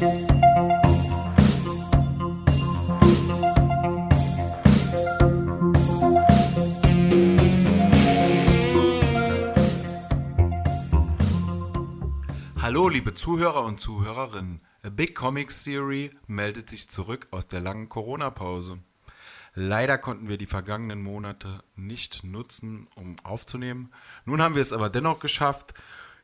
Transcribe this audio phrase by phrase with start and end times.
[0.00, 0.10] Hallo,
[12.88, 14.60] liebe Zuhörer und Zuhörerinnen.
[14.84, 18.78] A Big Comic Theory meldet sich zurück aus der langen Corona-Pause.
[19.54, 23.92] Leider konnten wir die vergangenen Monate nicht nutzen, um aufzunehmen.
[24.26, 25.74] Nun haben wir es aber dennoch geschafft.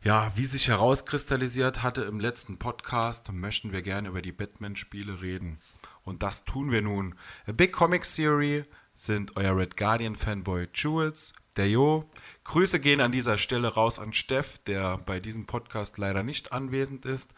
[0.04, 5.58] Ja, wie sich herauskristallisiert hatte im letzten Podcast, möchten wir gerne über die Batman-Spiele reden.
[6.02, 7.14] Und das tun wir nun.
[7.46, 12.06] A Big Comic Theory sind euer Red Guardian Fanboy Jules, der Jo.
[12.44, 17.06] Grüße gehen an dieser Stelle raus an Steff, der bei diesem Podcast leider nicht anwesend
[17.06, 17.32] ist.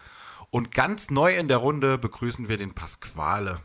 [0.51, 3.61] Und ganz neu in der Runde begrüßen wir den Pasquale.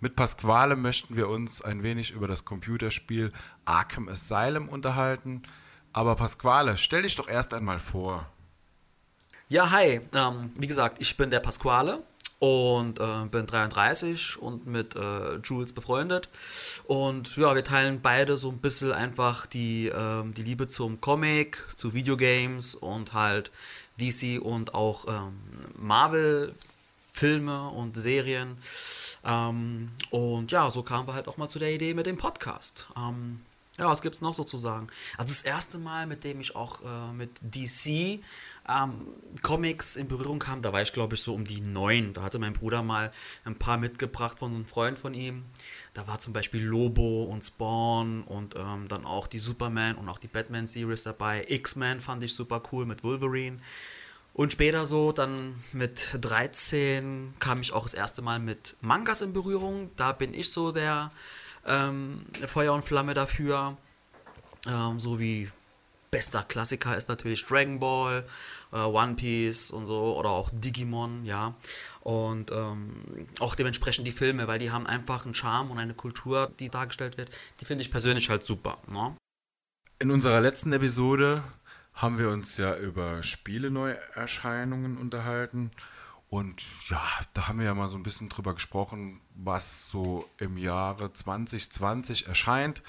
[0.00, 3.30] Mit Pasquale möchten wir uns ein wenig über das Computerspiel
[3.66, 5.42] Arkham Asylum unterhalten.
[5.92, 8.26] Aber Pasquale, stell dich doch erst einmal vor.
[9.50, 10.02] Ja, hi.
[10.14, 12.02] Ähm, wie gesagt, ich bin der Pasquale
[12.38, 16.28] und äh, bin 33 und mit äh, Jules befreundet.
[16.84, 21.64] Und ja, wir teilen beide so ein bisschen einfach die, äh, die Liebe zum Comic,
[21.76, 23.50] zu Videogames und halt
[23.98, 25.38] DC und auch ähm,
[25.78, 28.58] Marvel-Filme und Serien.
[29.24, 32.88] Ähm, und ja, so kamen wir halt auch mal zu der Idee mit dem Podcast.
[32.98, 33.40] Ähm,
[33.78, 34.88] ja, was gibt es noch sozusagen?
[35.16, 38.20] Also das erste Mal, mit dem ich auch äh, mit DC
[38.68, 39.06] ähm,
[39.42, 42.12] Comics in Berührung kam, da war ich glaube ich so um die neun.
[42.12, 43.10] Da hatte mein Bruder mal
[43.44, 45.44] ein paar mitgebracht von einem Freund von ihm.
[45.94, 50.18] Da war zum Beispiel Lobo und Spawn und ähm, dann auch die Superman und auch
[50.18, 51.44] die Batman-Series dabei.
[51.48, 53.58] X-Men fand ich super cool mit Wolverine.
[54.34, 59.32] Und später so, dann mit 13 kam ich auch das erste Mal mit Mangas in
[59.32, 59.90] Berührung.
[59.96, 61.10] Da bin ich so der
[61.66, 63.76] ähm, Feuer und Flamme dafür.
[64.66, 65.50] Ähm, so wie
[66.10, 68.24] bester Klassiker ist natürlich Dragon Ball,
[68.72, 71.54] äh, One Piece und so oder auch Digimon, ja.
[72.00, 76.50] Und ähm, auch dementsprechend die Filme, weil die haben einfach einen Charme und eine Kultur,
[76.58, 78.78] die dargestellt wird, die finde ich persönlich halt super.
[78.86, 79.16] Ne?
[79.98, 81.42] In unserer letzten Episode
[81.92, 85.72] haben wir uns ja über Spiele-Neuerscheinungen unterhalten.
[86.30, 87.02] Und ja,
[87.32, 92.26] da haben wir ja mal so ein bisschen drüber gesprochen, was so im Jahre 2020
[92.28, 92.82] erscheint.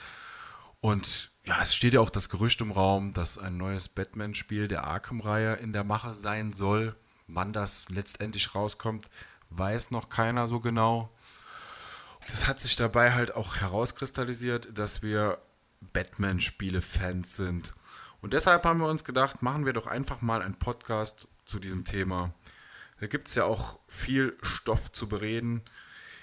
[0.82, 4.84] Und ja, es steht ja auch das Gerücht im Raum, dass ein neues Batman-Spiel der
[4.84, 6.96] Arkham-Reihe in der Mache sein soll.
[7.26, 9.10] Wann das letztendlich rauskommt,
[9.50, 11.10] weiß noch keiner so genau.
[12.28, 15.40] Das hat sich dabei halt auch herauskristallisiert, dass wir
[15.92, 17.74] Batman-Spiele-Fans sind.
[18.22, 21.84] Und deshalb haben wir uns gedacht, machen wir doch einfach mal einen Podcast zu diesem
[21.84, 22.32] Thema.
[23.00, 25.64] Da gibt es ja auch viel Stoff zu bereden.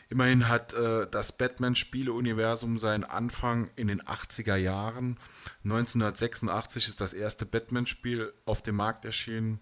[0.09, 5.19] Immerhin hat äh, das Batman-Spiele-Universum seinen Anfang in den 80er Jahren.
[5.65, 9.61] 1986 ist das erste Batman-Spiel auf dem Markt erschienen.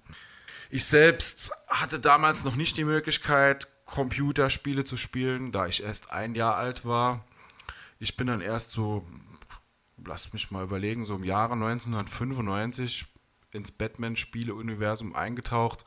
[0.71, 6.35] Ich selbst hatte damals noch nicht die Möglichkeit, Computerspiele zu spielen, da ich erst ein
[6.35, 7.25] Jahr alt war.
[7.99, 9.07] Ich bin dann erst so
[10.07, 13.07] lasst mich mal überlegen, so im Jahre 1995
[13.53, 15.85] ins Batman-Spiele-Universum eingetaucht.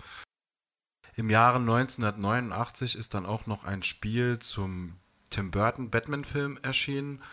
[1.18, 4.98] Im Jahre 1989 ist dann auch noch ein Spiel zum
[5.32, 7.24] Tim Burton Batman-Film erschienen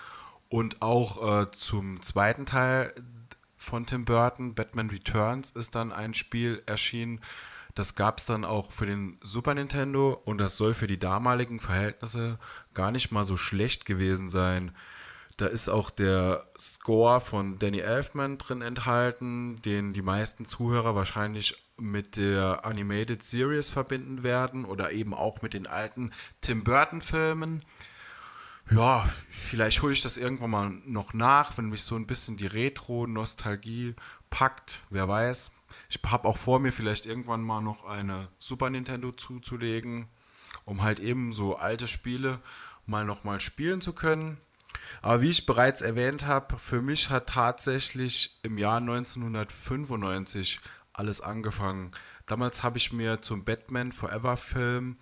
[0.49, 2.95] und auch äh, zum zweiten Teil
[3.59, 7.21] von Tim Burton, Batman Returns, ist dann ein Spiel erschienen.
[7.75, 11.61] Das gab es dann auch für den Super Nintendo und das soll für die damaligen
[11.61, 12.39] Verhältnisse
[12.72, 14.72] gar nicht mal so schlecht gewesen sein.
[15.37, 21.56] Da ist auch der Score von Danny Elfman drin enthalten, den die meisten Zuhörer wahrscheinlich
[21.77, 27.65] mit der Animated Series verbinden werden oder eben auch mit den alten Tim Burton-Filmen.
[28.71, 32.47] Ja, vielleicht hole ich das irgendwann mal noch nach, wenn mich so ein bisschen die
[32.47, 33.95] Retro-Nostalgie
[34.31, 34.83] packt.
[34.91, 35.51] Wer weiß.
[35.91, 40.09] Ich habe auch vor mir, vielleicht irgendwann mal noch eine Super Nintendo zuzulegen,
[40.65, 42.41] um halt eben so alte Spiele
[42.87, 44.39] mal nochmal spielen zu können.
[45.03, 50.60] Aber wie ich bereits erwähnt habe, für mich hat tatsächlich im Jahr 1995
[50.93, 51.91] alles angefangen.
[52.27, 54.97] Damals habe ich mir zum Batman Forever Film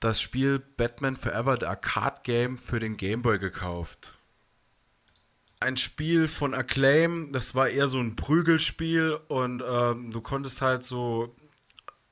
[0.00, 4.12] das Spiel Batman Forever, the Arcade Game, für den Game Boy gekauft.
[5.58, 10.84] Ein Spiel von Acclaim, das war eher so ein Prügelspiel und ähm, du konntest halt
[10.84, 11.34] so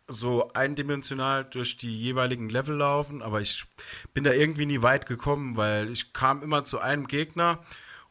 [0.09, 3.65] so eindimensional durch die jeweiligen Level laufen, aber ich
[4.13, 7.61] bin da irgendwie nie weit gekommen, weil ich kam immer zu einem Gegner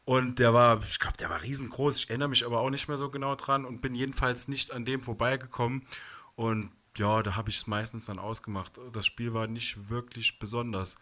[0.04, 1.96] und der war, ich glaube, der war riesengroß.
[1.96, 4.84] Ich erinnere mich aber auch nicht mehr so genau dran und bin jedenfalls nicht an
[4.84, 5.86] dem vorbeigekommen.
[6.34, 8.72] Und ja, da habe ich es meistens dann ausgemacht.
[8.92, 10.96] Das Spiel war nicht wirklich besonders.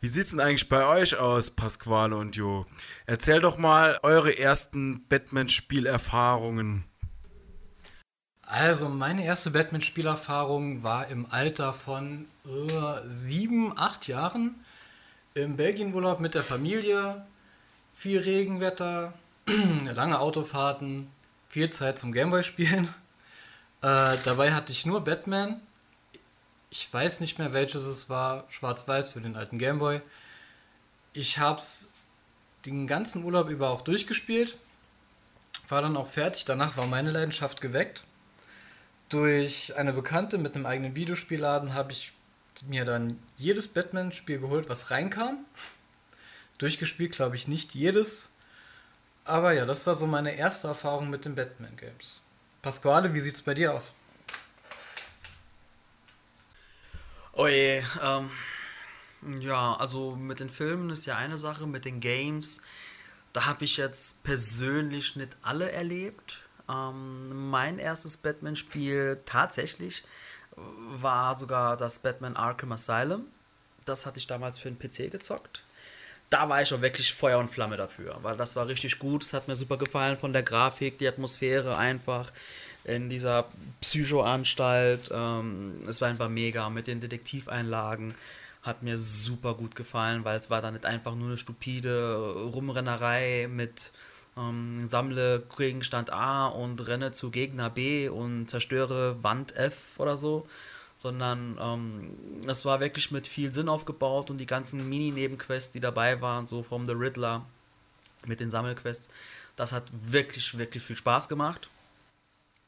[0.00, 2.66] Wie sieht es denn eigentlich bei euch aus, Pasquale und Jo?
[3.06, 6.84] Erzähl doch mal eure ersten Batman-Spielerfahrungen.
[8.52, 14.62] Also, meine erste Batman-Spielerfahrung war im Alter von äh, sieben, acht Jahren
[15.32, 17.24] im Belgienurlaub mit der Familie.
[17.94, 19.14] Viel Regenwetter,
[19.94, 21.10] lange Autofahrten,
[21.48, 22.94] viel Zeit zum Gameboy spielen.
[23.80, 25.62] Äh, dabei hatte ich nur Batman.
[26.68, 30.02] Ich weiß nicht mehr welches es war, schwarz-weiß für den alten Gameboy.
[31.14, 31.90] Ich habe es
[32.66, 34.58] den ganzen Urlaub über auch durchgespielt.
[35.70, 36.44] War dann auch fertig.
[36.44, 38.04] Danach war meine Leidenschaft geweckt.
[39.12, 42.14] Durch eine Bekannte mit einem eigenen Videospielladen habe ich
[42.66, 45.44] mir dann jedes Batman-Spiel geholt, was reinkam.
[46.56, 48.30] Durchgespielt, glaube ich, nicht jedes.
[49.26, 52.22] Aber ja, das war so meine erste Erfahrung mit den Batman-Games.
[52.62, 53.92] Pasquale, wie sieht es bei dir aus?
[57.34, 58.30] Oh je, ähm,
[59.40, 62.62] ja, also mit den Filmen ist ja eine Sache, mit den Games,
[63.34, 66.41] da habe ich jetzt persönlich nicht alle erlebt.
[66.72, 70.04] Ähm, mein erstes Batman-Spiel tatsächlich
[70.56, 73.26] war sogar das Batman Arkham Asylum.
[73.84, 75.64] Das hatte ich damals für den PC gezockt.
[76.30, 79.22] Da war ich auch wirklich Feuer und Flamme dafür, weil das war richtig gut.
[79.22, 82.32] Es hat mir super gefallen von der Grafik, die Atmosphäre einfach
[82.84, 83.48] in dieser
[83.80, 85.10] Psychoanstalt.
[85.12, 88.14] Ähm, es war einfach mega mit den Detektiveinlagen.
[88.62, 92.16] Hat mir super gut gefallen, weil es war dann nicht einfach nur eine stupide
[92.54, 93.90] Rumrennerei mit
[94.36, 100.46] ähm, sammle Gegenstand A und renne zu Gegner B und zerstöre Wand F oder so,
[100.96, 106.20] sondern ähm, es war wirklich mit viel Sinn aufgebaut und die ganzen Mini-Nebenquests, die dabei
[106.20, 107.44] waren, so vom The Riddler
[108.26, 109.10] mit den Sammelquests,
[109.56, 111.68] das hat wirklich, wirklich viel Spaß gemacht.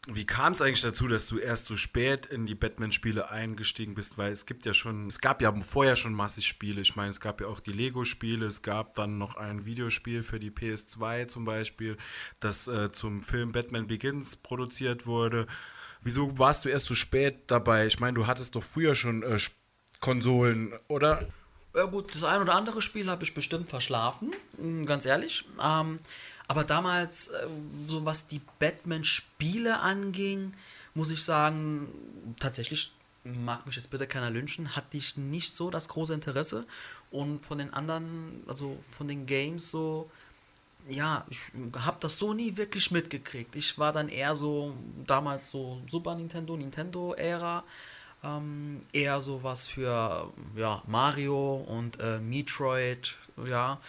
[0.06, 4.19] Wie kam es eigentlich dazu, dass du erst so spät in die Batman-Spiele eingestiegen bist?
[4.19, 6.83] Weil es gibt ja schon, es gab ja vorher schon massig Spiele.
[6.83, 10.39] Ich meine, es gab ja auch die Lego-Spiele, es gab dann noch ein Videospiel für
[10.39, 11.97] die PS2 zum Beispiel,
[12.39, 15.47] das äh, zum Film Batman Begins produziert wurde.
[16.03, 17.87] Wieso warst du erst so spät dabei?
[17.87, 19.39] Ich meine, du hattest doch früher schon äh,
[20.01, 21.27] Konsolen, oder?
[21.75, 24.33] Ja gut, das ein oder andere Spiel habe ich bestimmt verschlafen,
[24.85, 25.45] ganz ehrlich.
[25.65, 25.99] Ähm,
[26.49, 27.46] aber damals, äh,
[27.87, 30.55] so was die Batman-Spiele anging,
[30.94, 31.88] muss ich sagen,
[32.38, 32.93] tatsächlich
[33.25, 36.67] mag mich jetzt bitte keiner lynchen, hatte ich nicht so das große Interesse.
[37.11, 40.11] Und von den anderen, also von den Games so,
[40.88, 41.38] ja, ich
[41.79, 43.56] habe das so nie wirklich mitgekriegt.
[43.56, 44.75] Ich war dann eher so,
[45.06, 47.64] damals so Super Nintendo, Nintendo-Ära
[48.23, 53.81] ähm, eher sowas für ja, Mario und äh, Metroid, ja,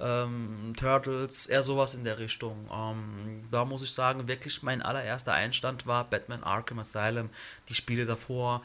[0.00, 2.68] ähm, Turtles, eher sowas in der Richtung.
[2.72, 7.30] Ähm, da muss ich sagen, wirklich mein allererster Einstand war Batman Arkham Asylum.
[7.68, 8.62] Die Spiele davor,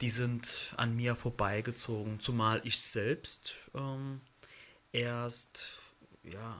[0.00, 4.20] die sind an mir vorbeigezogen, zumal ich selbst ähm,
[4.92, 5.78] erst,
[6.24, 6.56] ja,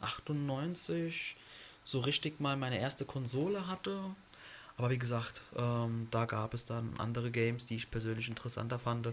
[0.00, 1.36] 98
[1.84, 4.14] so richtig mal meine erste Konsole hatte
[4.76, 9.12] aber wie gesagt, ähm, da gab es dann andere Games, die ich persönlich interessanter fand.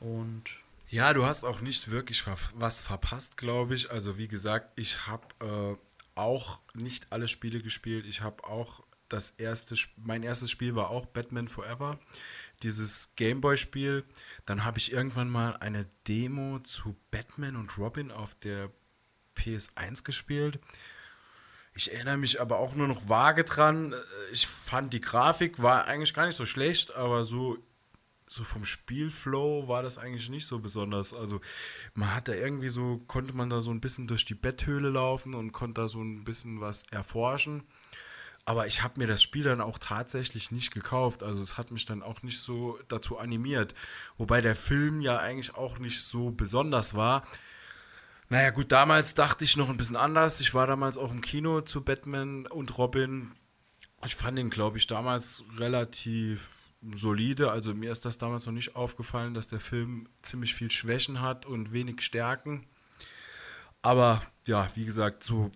[0.00, 0.44] Und
[0.92, 2.22] ja, du hast auch nicht wirklich
[2.52, 3.90] was verpasst, glaube ich.
[3.90, 8.04] Also wie gesagt, ich habe äh, auch nicht alle Spiele gespielt.
[8.04, 11.98] Ich habe auch das erste, mein erstes Spiel war auch Batman Forever,
[12.62, 14.04] dieses Gameboy-Spiel.
[14.44, 18.70] Dann habe ich irgendwann mal eine Demo zu Batman und Robin auf der
[19.34, 20.60] PS1 gespielt.
[21.74, 23.94] Ich erinnere mich aber auch nur noch vage dran.
[24.30, 27.56] Ich fand die Grafik war eigentlich gar nicht so schlecht, aber so,
[28.32, 31.14] so vom Spielflow war das eigentlich nicht so besonders.
[31.14, 31.40] Also
[31.94, 35.34] man hat da irgendwie so, konnte man da so ein bisschen durch die Betthöhle laufen
[35.34, 37.64] und konnte da so ein bisschen was erforschen.
[38.44, 41.22] Aber ich habe mir das Spiel dann auch tatsächlich nicht gekauft.
[41.22, 43.74] Also es hat mich dann auch nicht so dazu animiert.
[44.16, 47.22] Wobei der Film ja eigentlich auch nicht so besonders war.
[48.30, 50.40] Naja, gut, damals dachte ich noch ein bisschen anders.
[50.40, 53.32] Ich war damals auch im Kino zu Batman und Robin.
[54.04, 56.61] Ich fand ihn, glaube ich, damals relativ
[56.92, 57.50] solide.
[57.50, 61.46] Also mir ist das damals noch nicht aufgefallen, dass der Film ziemlich viel Schwächen hat
[61.46, 62.66] und wenig Stärken.
[63.82, 65.50] Aber ja, wie gesagt, so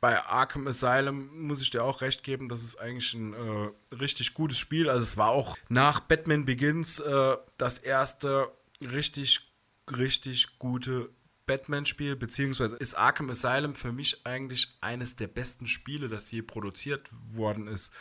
[0.00, 4.34] bei Arkham Asylum muss ich dir auch recht geben, das ist eigentlich ein äh, richtig
[4.34, 4.88] gutes Spiel.
[4.88, 9.52] Also es war auch nach Batman Begins äh, das erste richtig,
[9.90, 11.10] richtig gute
[11.46, 17.10] Batman-Spiel, beziehungsweise ist Arkham Asylum für mich eigentlich eines der besten Spiele, das je produziert
[17.32, 17.92] worden ist.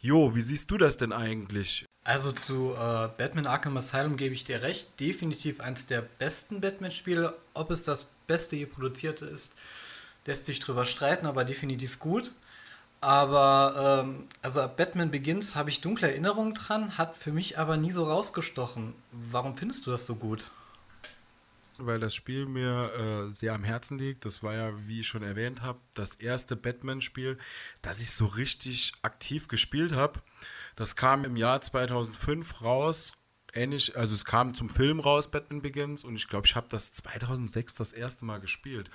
[0.00, 1.84] Jo, wie siehst du das denn eigentlich?
[2.04, 5.00] Also zu äh, Batman Arkham Asylum gebe ich dir recht.
[5.00, 7.36] Definitiv eines der besten Batman-Spiele.
[7.52, 9.52] Ob es das beste je produzierte ist,
[10.24, 12.32] lässt sich drüber streiten, aber definitiv gut.
[13.00, 17.90] Aber ähm, also Batman Begins habe ich dunkle Erinnerungen dran, hat für mich aber nie
[17.90, 18.94] so rausgestochen.
[19.10, 20.44] Warum findest du das so gut?
[21.78, 22.92] Weil das Spiel mir
[23.28, 24.24] äh, sehr am Herzen liegt.
[24.24, 27.38] Das war ja, wie ich schon erwähnt habe, das erste Batman-Spiel,
[27.82, 30.20] das ich so richtig aktiv gespielt habe.
[30.76, 33.12] Das kam im Jahr 2005 raus.
[33.54, 36.92] Ähnlich, also es kam zum Film raus, Batman Begins, und ich glaube, ich habe das
[36.92, 38.90] 2006 das erste Mal gespielt.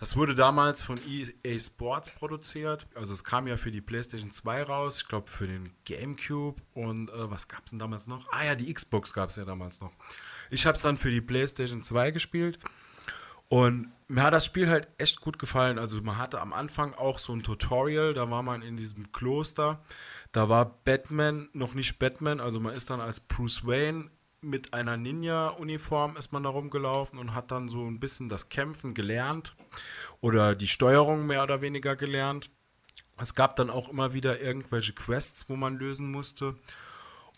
[0.00, 2.86] Das wurde damals von EA Sports produziert.
[2.94, 7.10] Also es kam ja für die PlayStation 2 raus, ich glaube für den GameCube und
[7.10, 8.26] äh, was gab es denn damals noch?
[8.32, 9.92] Ah ja, die Xbox gab es ja damals noch.
[10.50, 12.58] Ich habe es dann für die PlayStation 2 gespielt
[13.48, 15.78] und mir hat das Spiel halt echt gut gefallen.
[15.78, 19.82] Also man hatte am Anfang auch so ein Tutorial, da war man in diesem Kloster.
[20.32, 24.96] Da war Batman noch nicht Batman, also man ist dann als Bruce Wayne mit einer
[24.96, 29.56] Ninja-Uniform ist man da rumgelaufen und hat dann so ein bisschen das Kämpfen gelernt
[30.20, 32.50] oder die Steuerung mehr oder weniger gelernt.
[33.20, 36.54] Es gab dann auch immer wieder irgendwelche Quests, wo man lösen musste.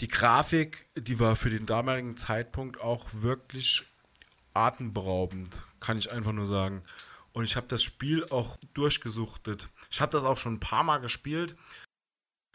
[0.01, 3.85] Die Grafik, die war für den damaligen Zeitpunkt auch wirklich
[4.55, 6.83] atemberaubend, kann ich einfach nur sagen.
[7.33, 9.69] Und ich habe das Spiel auch durchgesuchtet.
[9.91, 11.55] Ich habe das auch schon ein paar Mal gespielt.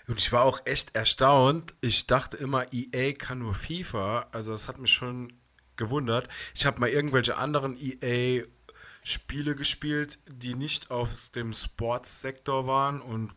[0.08, 1.76] Und ich war auch echt erstaunt.
[1.82, 4.28] Ich dachte immer, EA kann nur FIFA.
[4.32, 5.34] Also das hat mich schon
[5.76, 6.28] gewundert.
[6.56, 8.44] Ich habe mal irgendwelche anderen EA
[9.04, 13.36] Spiele gespielt, die nicht aus dem Sportssektor waren und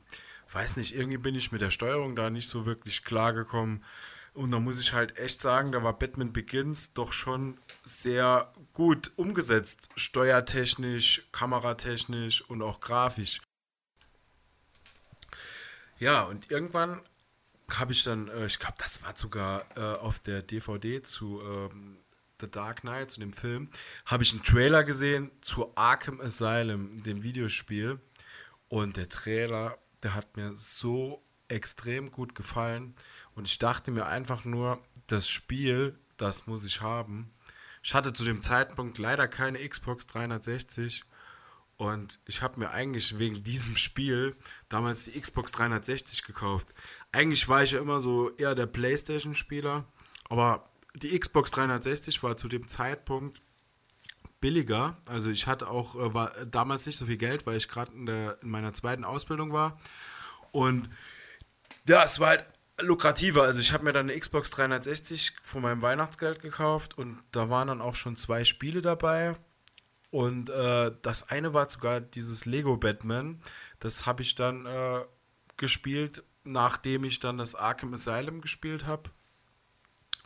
[0.52, 3.84] weiß nicht, irgendwie bin ich mit der Steuerung da nicht so wirklich klar gekommen.
[4.34, 9.10] Und da muss ich halt echt sagen, da war Batman Begins doch schon sehr gut
[9.16, 13.40] umgesetzt, steuertechnisch, kameratechnisch und auch grafisch.
[15.98, 17.02] Ja, und irgendwann
[17.70, 21.98] habe ich dann, äh, ich glaube, das war sogar äh, auf der DVD zu ähm,
[22.40, 23.68] The Dark Knight, zu dem Film,
[24.06, 27.98] habe ich einen Trailer gesehen zu Arkham Asylum, dem Videospiel.
[28.68, 32.94] Und der Trailer, der hat mir so extrem gut gefallen.
[33.34, 37.32] Und ich dachte mir einfach nur, das Spiel, das muss ich haben.
[37.82, 41.04] Ich hatte zu dem Zeitpunkt leider keine Xbox 360
[41.76, 44.36] und ich habe mir eigentlich wegen diesem Spiel
[44.68, 46.74] damals die Xbox 360 gekauft.
[47.12, 49.86] Eigentlich war ich ja immer so eher der PlayStation-Spieler,
[50.28, 53.40] aber die Xbox 360 war zu dem Zeitpunkt
[54.40, 54.96] billiger.
[55.06, 58.06] Also ich hatte auch äh, war damals nicht so viel Geld, weil ich gerade in,
[58.06, 59.78] in meiner zweiten Ausbildung war.
[60.52, 60.88] Und
[61.86, 62.46] ja, es war halt
[62.80, 63.42] lukrativer.
[63.42, 67.68] Also ich habe mir dann eine Xbox 360 von meinem Weihnachtsgeld gekauft und da waren
[67.68, 69.34] dann auch schon zwei Spiele dabei.
[70.10, 73.42] Und äh, das eine war sogar dieses Lego Batman.
[73.78, 75.04] Das habe ich dann äh,
[75.56, 79.10] gespielt, nachdem ich dann das Arkham Asylum gespielt habe.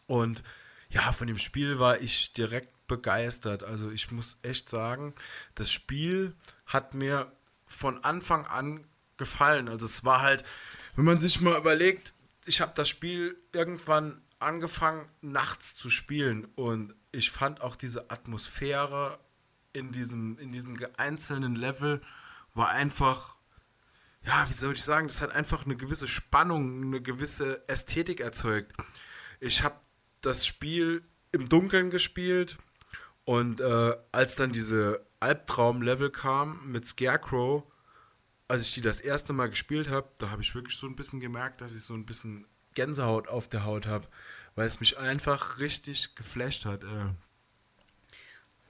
[0.06, 0.42] Und
[0.88, 3.62] ja, von dem Spiel war ich direkt begeistert.
[3.62, 5.14] Also ich muss echt sagen,
[5.54, 7.32] das Spiel hat mir
[7.66, 8.84] von Anfang an
[9.16, 9.68] gefallen.
[9.68, 10.44] Also es war halt,
[10.94, 12.12] wenn man sich mal überlegt,
[12.44, 19.18] ich habe das Spiel irgendwann angefangen nachts zu spielen und ich fand auch diese Atmosphäre
[19.72, 22.02] in diesem, in diesen einzelnen Level
[22.52, 23.36] war einfach,
[24.22, 28.72] ja, wie soll ich sagen, das hat einfach eine gewisse Spannung, eine gewisse Ästhetik erzeugt.
[29.40, 29.76] Ich habe
[30.20, 32.58] das Spiel im Dunkeln gespielt
[33.24, 37.64] und äh, als dann diese Albtraum-Level kam mit Scarecrow,
[38.48, 41.20] als ich die das erste Mal gespielt habe, da habe ich wirklich so ein bisschen
[41.20, 44.08] gemerkt, dass ich so ein bisschen Gänsehaut auf der Haut habe,
[44.54, 46.84] weil es mich einfach richtig geflasht hat.
[46.84, 47.10] Äh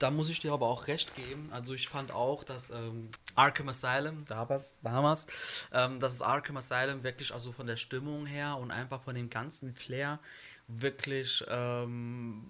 [0.03, 1.49] da muss ich dir aber auch recht geben.
[1.53, 5.27] Also ich fand auch, dass ähm, Arkham Asylum, damals, damals
[5.73, 9.73] ähm, dass Arkham Asylum wirklich also von der Stimmung her und einfach von dem ganzen
[9.73, 10.19] Flair
[10.67, 12.45] wirklich ähm,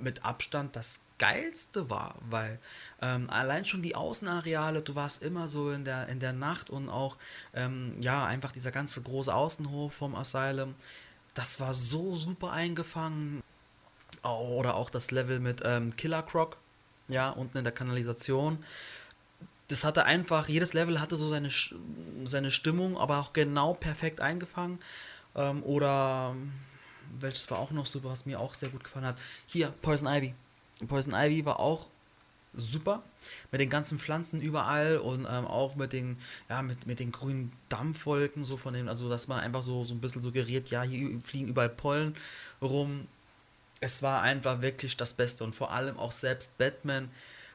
[0.00, 2.58] mit Abstand das geilste war, weil
[3.02, 6.88] ähm, allein schon die Außenareale, du warst immer so in der, in der Nacht und
[6.88, 7.16] auch,
[7.54, 10.74] ähm, ja, einfach dieser ganze große Außenhof vom Asylum,
[11.34, 13.42] das war so super eingefangen.
[14.22, 16.56] Oder auch das Level mit ähm, Killer Croc,
[17.08, 18.64] ja, unten in der Kanalisation.
[19.68, 21.50] Das hatte einfach, jedes Level hatte so seine,
[22.24, 24.80] seine Stimmung, aber auch genau perfekt eingefangen.
[25.36, 26.34] Ähm, oder
[27.18, 29.18] welches war auch noch super, was mir auch sehr gut gefallen hat.
[29.46, 30.34] Hier, Poison Ivy.
[30.86, 31.90] Poison Ivy war auch
[32.54, 33.02] super
[33.52, 36.16] mit den ganzen Pflanzen überall und ähm, auch mit den
[36.48, 39.94] ja mit, mit den grünen Dampfwolken so von dem also dass man einfach so so
[39.94, 42.16] ein bisschen suggeriert ja hier fliegen überall Pollen
[42.62, 43.06] rum
[43.80, 47.10] es war einfach wirklich das Beste und vor allem auch selbst Batman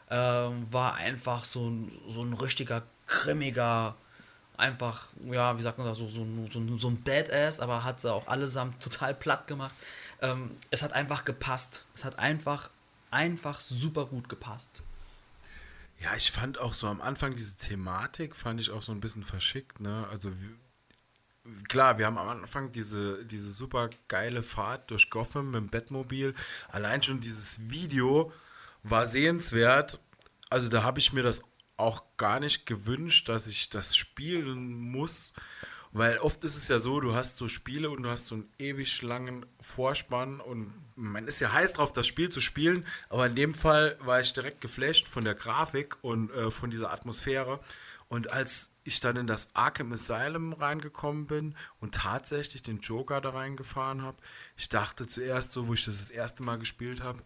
[0.09, 1.71] ähm, war einfach so,
[2.07, 3.95] so ein richtiger, grimmiger,
[4.57, 8.13] einfach, ja, wie sagt man das, so, so, so, so ein Badass, aber hat sie
[8.13, 9.75] auch allesamt total platt gemacht.
[10.21, 11.85] Ähm, es hat einfach gepasst.
[11.95, 12.69] Es hat einfach,
[13.11, 14.83] einfach super gut gepasst.
[15.99, 19.23] Ja, ich fand auch so am Anfang diese Thematik, fand ich auch so ein bisschen
[19.23, 20.07] verschickt, ne?
[20.11, 20.31] Also
[21.67, 26.33] klar, wir haben am Anfang diese, diese super geile Fahrt durch Gotham mit dem Bettmobil.
[26.69, 28.31] Allein schon dieses Video
[28.83, 29.99] war sehenswert.
[30.49, 31.41] Also da habe ich mir das
[31.77, 35.33] auch gar nicht gewünscht, dass ich das spielen muss.
[35.95, 38.51] Weil oft ist es ja so, du hast so Spiele und du hast so einen
[38.57, 43.35] ewig langen Vorspann und man ist ja heiß drauf, das Spiel zu spielen, aber in
[43.35, 47.59] dem Fall war ich direkt geflasht von der Grafik und äh, von dieser Atmosphäre.
[48.09, 53.29] Und als ich dann in das Arkham Asylum reingekommen bin und tatsächlich den Joker da
[53.29, 54.17] reingefahren habe,
[54.55, 57.23] ich dachte zuerst so, wo ich das das erste Mal gespielt habe,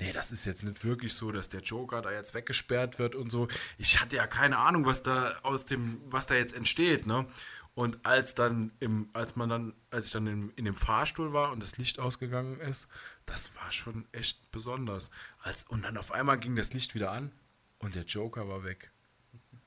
[0.00, 3.30] nee, das ist jetzt nicht wirklich so, dass der Joker da jetzt weggesperrt wird und
[3.30, 3.48] so.
[3.78, 7.26] Ich hatte ja keine Ahnung, was da aus dem, was da jetzt entsteht, ne?
[7.74, 11.50] Und als dann im, als man dann, als ich dann in, in dem Fahrstuhl war
[11.50, 12.86] und das Licht ausgegangen ist,
[13.26, 15.10] das war schon echt besonders.
[15.42, 17.32] Als, und dann auf einmal ging das Licht wieder an
[17.80, 18.92] und der Joker war weg.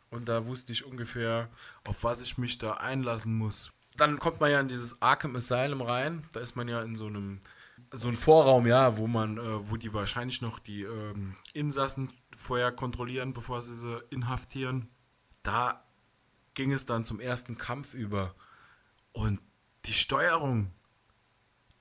[0.10, 1.50] Und da wusste ich ungefähr,
[1.84, 3.74] auf was ich mich da einlassen muss.
[3.98, 6.26] Dann kommt man ja in dieses Arkham Asylum rein.
[6.32, 7.42] Da ist man ja in so einem
[7.92, 12.72] so ein Vorraum, ja, wo man, äh, wo die wahrscheinlich noch die ähm, Insassen vorher
[12.72, 14.90] kontrollieren, bevor sie sie inhaftieren.
[15.44, 15.84] Da
[16.54, 18.36] ging es dann zum ersten Kampf über.
[19.12, 19.40] Und
[19.86, 20.72] die Steuerung,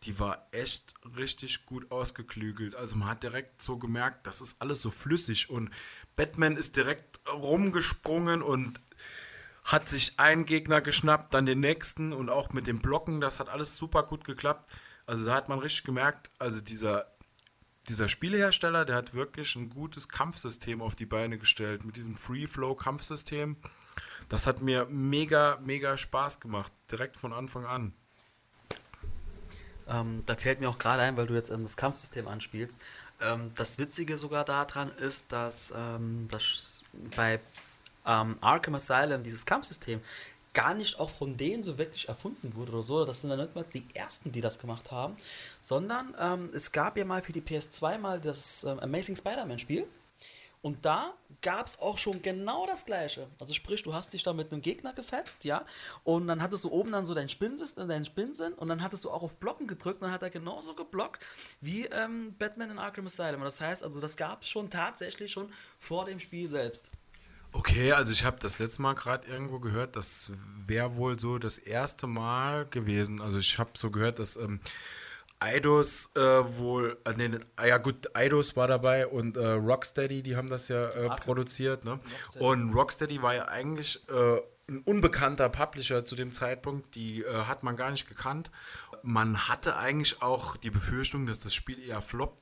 [0.05, 2.75] die war echt richtig gut ausgeklügelt.
[2.77, 5.71] Also man hat direkt so gemerkt, das ist alles so flüssig und
[6.15, 8.81] Batman ist direkt rumgesprungen und
[9.65, 13.49] hat sich einen Gegner geschnappt, dann den nächsten und auch mit dem Blocken, das hat
[13.49, 14.71] alles super gut geklappt.
[15.07, 17.07] Also da hat man richtig gemerkt, also dieser,
[17.89, 23.57] dieser Spielehersteller, der hat wirklich ein gutes Kampfsystem auf die Beine gestellt mit diesem Free-Flow-Kampfsystem.
[24.29, 27.93] Das hat mir mega, mega Spaß gemacht, direkt von Anfang an.
[29.89, 32.77] Ähm, da fällt mir auch gerade ein, weil du jetzt ähm, das Kampfsystem anspielst.
[33.21, 36.85] Ähm, das Witzige sogar daran ist, dass, ähm, dass
[37.17, 37.41] bei
[38.05, 40.01] ähm, Arkham Asylum dieses Kampfsystem
[40.57, 43.05] gar nicht auch von denen so wirklich erfunden wurde oder so.
[43.05, 45.15] Das sind dann nicht mal die ersten, die das gemacht haben,
[45.61, 49.87] sondern ähm, es gab ja mal für die PS2 mal das ähm, Amazing Spider-Man Spiel.
[50.63, 53.29] Und da gab es auch schon genau das gleiche.
[53.39, 55.65] Also sprich, du hast dich da mit einem Gegner gefetzt, ja,
[56.03, 59.11] und dann hattest du oben dann so deinen Spinnsinn, deinen Spinnsinn und dann hattest du
[59.11, 61.23] auch auf Blocken gedrückt und dann hat er genauso geblockt
[61.61, 63.43] wie ähm, Batman in Arkham Asylum.
[63.43, 66.91] Das heißt also, das gab es schon tatsächlich schon vor dem Spiel selbst.
[67.59, 70.31] Okay, also ich habe das letzte Mal gerade irgendwo gehört, das
[70.67, 73.23] wäre wohl so das erste Mal gewesen.
[73.23, 74.61] Also ich habe so gehört, dass ähm,
[75.41, 80.37] Eidos äh, wohl, äh, nee, ah ja gut, Eidos war dabei und äh, Rocksteady, die
[80.37, 81.93] haben das ja äh, produziert, ne?
[81.93, 82.45] Rocksteady.
[82.45, 84.37] Und Rocksteady war ja eigentlich äh,
[84.69, 88.51] ein unbekannter Publisher zu dem Zeitpunkt, die äh, hat man gar nicht gekannt.
[89.03, 92.41] Man hatte eigentlich auch die Befürchtung, dass das Spiel eher floppt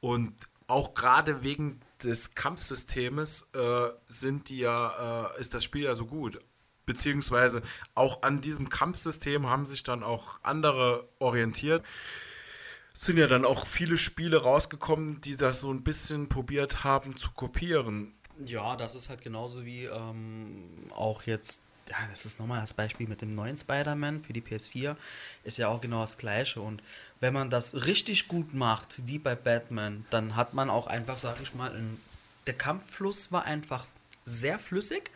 [0.00, 0.34] und
[0.66, 6.06] auch gerade wegen des Kampfsystems äh, sind die ja, äh, ist das Spiel ja so
[6.06, 6.38] gut.
[6.84, 7.62] Beziehungsweise
[7.94, 11.84] auch an diesem Kampfsystem haben sich dann auch andere orientiert.
[12.94, 17.16] Es sind ja dann auch viele Spiele rausgekommen, die das so ein bisschen probiert haben
[17.16, 18.14] zu kopieren.
[18.44, 23.06] Ja, das ist halt genauso wie ähm, auch jetzt ja, das ist nochmal das Beispiel
[23.06, 24.96] mit dem neuen Spider-Man für die PS4,
[25.44, 26.60] ist ja auch genau das gleiche.
[26.60, 26.82] Und
[27.20, 31.40] wenn man das richtig gut macht, wie bei Batman, dann hat man auch einfach, sag
[31.40, 32.00] ich mal, ein,
[32.46, 33.86] der Kampffluss war einfach
[34.24, 35.10] sehr flüssig.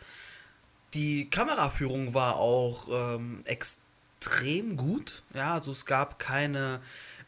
[0.93, 5.23] Die Kameraführung war auch ähm, extrem gut.
[5.33, 6.81] Ja, also es gab keine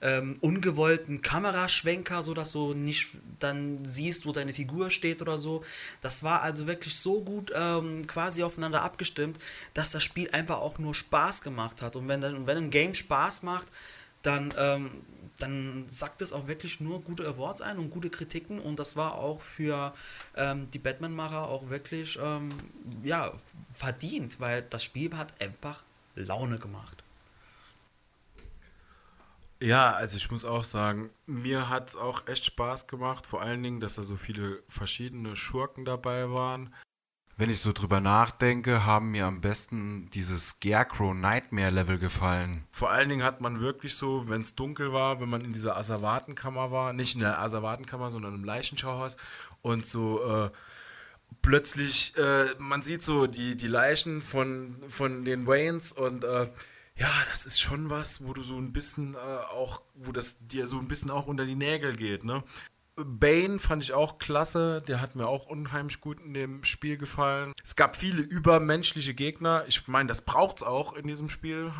[0.04, 5.64] ähm, ungewollten Kameraschwenker, so dass du nicht dann siehst, wo deine Figur steht oder so.
[6.02, 9.40] Das war also wirklich so gut ähm, quasi aufeinander abgestimmt,
[9.74, 11.96] dass das Spiel einfach auch nur Spaß gemacht hat.
[11.96, 13.68] Und wenn, wenn ein Game Spaß macht,
[14.24, 14.92] dann, ähm,
[15.40, 18.60] dann sagt es auch wirklich nur gute Awards ein und gute Kritiken.
[18.60, 19.94] Und das war auch für
[20.36, 22.50] ähm, die Batman-Macher auch wirklich ähm,
[23.04, 23.32] ja,
[23.74, 25.84] verdient, weil das Spiel hat einfach
[26.16, 27.04] Laune gemacht.
[29.64, 33.64] Ja, also ich muss auch sagen, mir hat es auch echt Spaß gemacht, vor allen
[33.64, 36.74] Dingen, dass da so viele verschiedene Schurken dabei waren.
[37.44, 42.64] Wenn ich so drüber nachdenke, haben mir am besten dieses Scarecrow Nightmare Level gefallen.
[42.72, 45.76] Vor allen Dingen hat man wirklich so, wenn es dunkel war, wenn man in dieser
[45.76, 49.18] Asservatenkammer war, nicht in der Asservatenkammer, sondern im Leichenschauhaus
[49.62, 50.52] und so äh,
[51.42, 56.50] plötzlich, äh, man sieht so die, die Leichen von, von den Waynes und äh,
[56.96, 60.66] ja, das ist schon was, wo du so ein bisschen äh, auch, wo das dir
[60.66, 62.42] so ein bisschen auch unter die Nägel geht, ne?
[62.96, 67.54] Bane fand ich auch klasse, der hat mir auch unheimlich gut in dem Spiel gefallen.
[67.64, 69.66] Es gab viele übermenschliche Gegner.
[69.68, 71.72] Ich meine, das braucht es auch in diesem Spiel,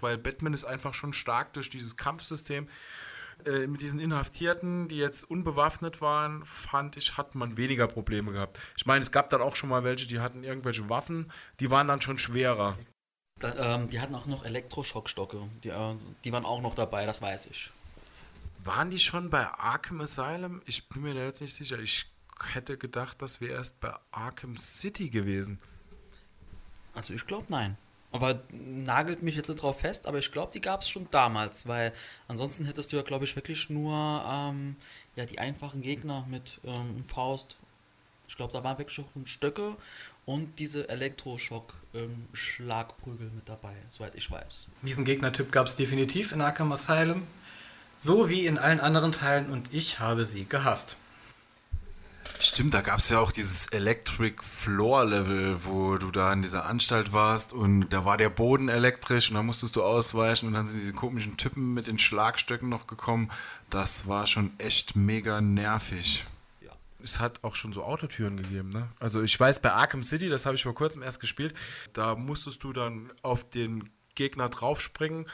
[0.00, 2.68] weil Batman ist einfach schon stark durch dieses Kampfsystem.
[3.44, 8.58] Äh, mit diesen Inhaftierten, die jetzt unbewaffnet waren, fand ich, hat man weniger Probleme gehabt.
[8.76, 11.88] Ich meine, es gab dann auch schon mal welche, die hatten irgendwelche Waffen, die waren
[11.88, 12.78] dann schon schwerer.
[13.40, 15.48] Da, ähm, die hatten auch noch Elektroschockstocke.
[15.64, 17.70] Die, äh, die waren auch noch dabei, das weiß ich.
[18.64, 20.62] Waren die schon bei Arkham Asylum?
[20.64, 21.78] Ich bin mir da jetzt nicht sicher.
[21.78, 22.06] Ich
[22.52, 25.60] hätte gedacht, das wäre erst bei Arkham City gewesen.
[26.94, 27.76] Also ich glaube nein.
[28.10, 31.66] Aber nagelt mich jetzt nicht drauf fest, aber ich glaube, die gab es schon damals,
[31.66, 31.92] weil
[32.28, 34.76] ansonsten hättest du ja, glaube ich, wirklich nur ähm,
[35.16, 37.56] ja, die einfachen Gegner mit ähm, Faust.
[38.28, 39.76] Ich glaube, da waren wirklich auch Stöcke
[40.26, 44.68] und diese Elektroschock-Schlagprügel mit dabei, soweit ich weiß.
[44.82, 47.26] Diesen Gegnertyp gab es definitiv in Arkham Asylum,
[48.04, 50.96] so wie in allen anderen Teilen und ich habe sie gehasst.
[52.38, 56.66] Stimmt, da gab es ja auch dieses Electric Floor Level, wo du da in dieser
[56.66, 60.66] Anstalt warst und da war der Boden elektrisch und da musstest du ausweichen und dann
[60.66, 63.30] sind diese komischen Typen mit den Schlagstöcken noch gekommen.
[63.70, 66.26] Das war schon echt mega nervig.
[66.60, 66.72] Ja.
[67.02, 68.88] Es hat auch schon so Autotüren gegeben, ne?
[69.00, 71.54] Also ich weiß, bei Arkham City, das habe ich vor kurzem erst gespielt,
[71.94, 75.26] da musstest du dann auf den Gegner draufspringen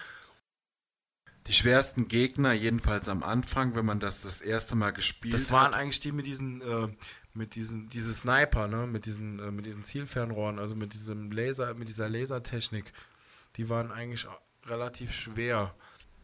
[1.46, 5.40] die schwersten Gegner, jedenfalls am Anfang, wenn man das das erste Mal gespielt hat.
[5.40, 6.88] Das waren eigentlich die mit diesen, äh,
[7.34, 11.74] mit diesen, diese Sniper, ne, mit diesen, äh, mit diesen Zielfernrohren, also mit diesem Laser,
[11.74, 12.92] mit dieser Lasertechnik.
[13.56, 14.26] Die waren eigentlich
[14.66, 15.74] relativ schwer.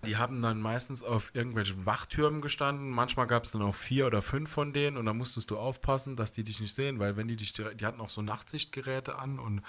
[0.04, 2.90] Die haben dann meistens auf irgendwelchen Wachtürmen gestanden.
[2.90, 6.16] Manchmal gab es dann auch vier oder fünf von denen und da musstest du aufpassen,
[6.16, 9.38] dass die dich nicht sehen, weil wenn die dich, die hatten auch so Nachtsichtgeräte an
[9.38, 9.62] und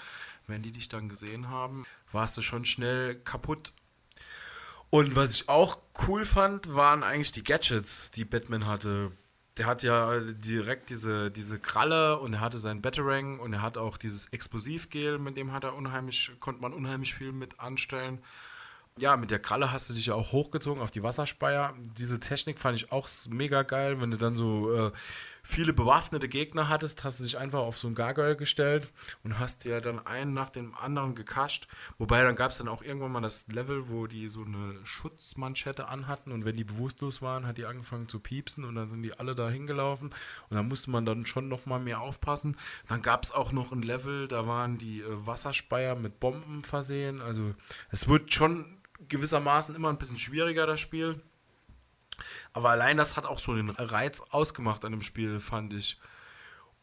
[0.46, 3.72] wenn die dich dann gesehen haben, warst du schon schnell kaputt
[4.90, 9.12] und was ich auch cool fand, waren eigentlich die Gadgets, die Batman hatte.
[9.56, 13.76] Der hat ja direkt diese, diese Kralle und er hatte seinen Batarang und er hat
[13.76, 18.20] auch dieses Explosivgel, mit dem hat er unheimlich, konnte man unheimlich viel mit anstellen.
[18.98, 21.74] Ja, mit der Kralle hast du dich ja auch hochgezogen auf die Wasserspeier.
[21.96, 24.92] Diese Technik fand ich auch mega geil, wenn du dann so äh,
[25.48, 28.92] viele bewaffnete Gegner hattest, hast du dich einfach auf so ein Gargoyle gestellt
[29.24, 31.68] und hast dir dann einen nach dem anderen gekascht.
[31.96, 35.88] Wobei dann gab es dann auch irgendwann mal das Level, wo die so eine Schutzmanschette
[35.88, 39.18] anhatten und wenn die bewusstlos waren, hat die angefangen zu piepsen und dann sind die
[39.18, 40.10] alle da hingelaufen
[40.50, 42.54] und dann musste man dann schon noch mal mehr aufpassen.
[42.86, 47.22] Dann gab es auch noch ein Level, da waren die äh, Wasserspeier mit Bomben versehen.
[47.22, 47.54] Also
[47.90, 48.66] es wird schon
[49.08, 51.22] gewissermaßen immer ein bisschen schwieriger, das Spiel.
[52.52, 55.98] Aber allein das hat auch so den Reiz ausgemacht an dem Spiel, fand ich.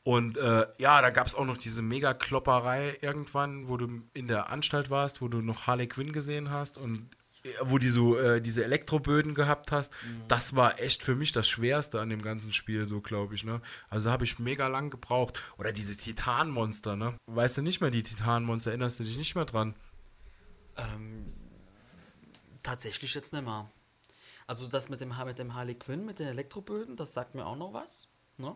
[0.06, 4.52] Und äh, ja, da gab es auch noch diese Mega-Klopperei irgendwann, wo du in der
[4.52, 7.10] Anstalt warst, wo du noch Harley Quinn gesehen hast und
[7.44, 9.94] äh, wo die so äh, diese Elektroböden gehabt hast.
[9.94, 10.28] Mhm.
[10.28, 13.44] Das war echt für mich das Schwerste an dem ganzen Spiel, so glaube ich.
[13.44, 13.62] Ne?
[13.90, 15.42] Also habe ich mega lang gebraucht.
[15.58, 17.16] Oder diese Titanmonster, ne?
[17.26, 18.70] Weißt du nicht mehr die Titanmonster?
[18.70, 19.74] Erinnerst du dich nicht mehr dran?
[20.78, 21.34] Ähm,
[22.62, 23.72] tatsächlich jetzt nicht mehr.
[24.48, 27.56] Also das mit dem, mit dem Harley Quinn, mit den Elektroböden, das sagt mir auch
[27.56, 28.08] noch was.
[28.38, 28.56] Ne?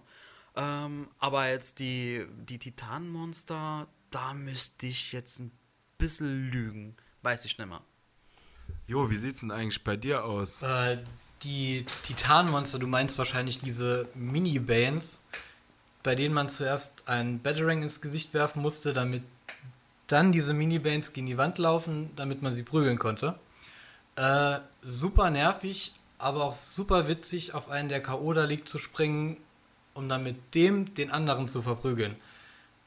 [0.55, 5.51] Ähm, aber jetzt die, die Titanmonster, da müsste ich jetzt ein
[5.97, 6.95] bisschen lügen.
[7.21, 7.81] Weiß ich nicht mehr.
[8.87, 10.61] Jo, wie sieht's denn eigentlich bei dir aus?
[10.61, 11.03] Äh,
[11.43, 15.21] die Titanmonster, du meinst wahrscheinlich diese Mini-Banes,
[16.03, 19.23] bei denen man zuerst einen Batarang ins Gesicht werfen musste, damit
[20.07, 23.33] dann diese Mini-Banes gegen die Wand laufen, damit man sie prügeln konnte.
[24.19, 28.33] Äh, super nervig, aber auch super witzig, auf einen, der K.O.
[28.33, 29.37] da liegt, zu springen,
[29.93, 32.17] um dann mit dem den anderen zu verprügeln.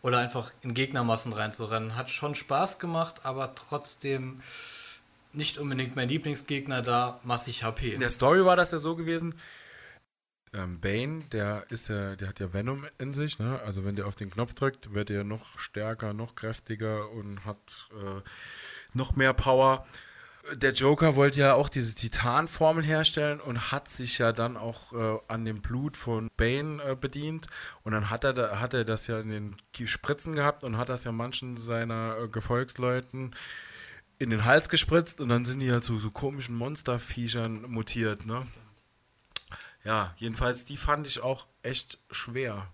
[0.02, 1.96] Oder einfach in Gegnermassen reinzurennen.
[1.96, 4.42] Hat schon Spaß gemacht, aber trotzdem
[5.32, 7.94] nicht unbedingt mein Lieblingsgegner da, massig HP.
[7.94, 9.34] In der Story war das ja so gewesen.
[10.52, 13.58] Ähm, Bane, der ist ja, der hat ja Venom in sich, ne?
[13.64, 17.88] Also wenn der auf den Knopf drückt, wird er noch stärker, noch kräftiger und hat
[17.92, 18.20] äh,
[18.92, 19.86] noch mehr Power
[20.54, 25.18] der Joker wollte ja auch diese Titanformel herstellen und hat sich ja dann auch äh,
[25.28, 27.46] an dem Blut von Bane äh, bedient.
[27.82, 31.04] Und dann hat er, hat er das ja in den Spritzen gehabt und hat das
[31.04, 33.34] ja manchen seiner äh, Gefolgsleuten
[34.18, 38.26] in den Hals gespritzt und dann sind die halt zu so, so komischen Monsterviechern mutiert,
[38.26, 38.46] ne?
[39.84, 42.68] Ja, jedenfalls, die fand ich auch echt schwer.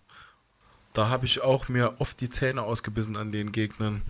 [0.93, 4.03] Da habe ich auch mir oft die Zähne ausgebissen an den Gegnern.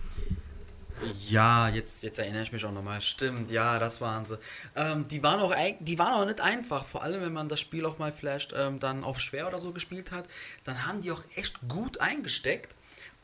[1.27, 3.01] Ja, jetzt, jetzt erinnere ich mich auch nochmal.
[3.01, 4.37] Stimmt, ja, das waren sie.
[4.75, 6.85] Ähm, die, waren auch, die waren auch nicht einfach.
[6.85, 9.71] Vor allem, wenn man das Spiel auch mal vielleicht ähm, dann auf schwer oder so
[9.71, 10.25] gespielt hat,
[10.65, 12.75] dann haben die auch echt gut eingesteckt.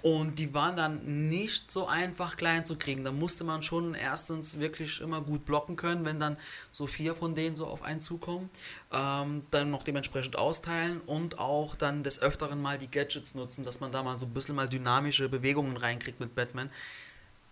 [0.02, 3.04] Und die waren dann nicht so einfach klein zu kriegen.
[3.04, 6.38] Da musste man schon erstens wirklich immer gut blocken können, wenn dann
[6.70, 8.52] so vier von denen so auf einen zukommen.
[8.94, 13.80] Ähm, dann noch dementsprechend austeilen und auch dann des Öfteren mal die Gadgets nutzen, dass
[13.80, 16.70] man da mal so ein bisschen mal dynamische Bewegungen reinkriegt mit Batman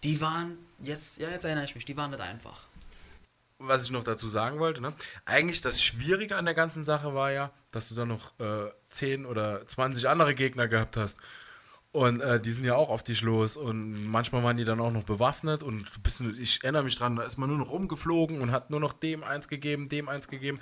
[0.04, 2.68] die waren, jetzt, ja, jetzt erinnere ich mich, die waren nicht einfach.
[3.60, 4.94] Was ich noch dazu sagen wollte, ne?
[5.26, 9.26] eigentlich das Schwierige an der ganzen Sache war ja, dass du dann noch äh, 10
[9.26, 11.20] oder 20 andere Gegner gehabt hast.
[11.94, 14.92] Und äh, die sind ja auch auf dich los und manchmal waren die dann auch
[14.92, 18.52] noch bewaffnet und bist, ich erinnere mich dran, da ist man nur noch rumgeflogen und
[18.52, 20.60] hat nur noch dem eins gegeben, dem eins gegeben.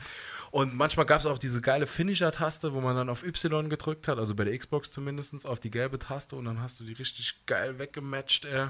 [0.52, 4.20] Und manchmal gab es auch diese geile Finisher-Taste, wo man dann auf Y gedrückt hat,
[4.20, 7.46] also bei der Xbox zumindest, auf die gelbe Taste und dann hast du die richtig
[7.46, 8.68] geil weggematcht, ey.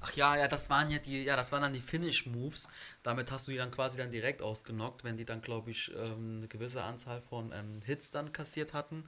[0.00, 2.68] Ach ja, ja, das waren ja die, ja, das waren dann die Finish-Moves.
[3.02, 6.38] Damit hast du die dann quasi dann direkt ausgenockt, wenn die dann, glaube ich, ähm,
[6.38, 9.04] eine gewisse Anzahl von ähm, Hits dann kassiert hatten.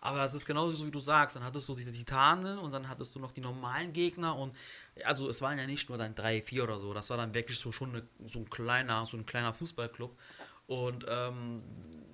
[0.00, 1.36] Aber es ist genauso so, wie du sagst.
[1.36, 4.56] Dann hattest du diese Titanen und dann hattest du noch die normalen Gegner und
[5.04, 6.94] also es waren ja nicht nur dann drei, vier oder so.
[6.94, 10.16] Das war dann wirklich so schon eine, so ein kleiner, so ein kleiner Fußballclub.
[10.66, 11.62] Und ähm,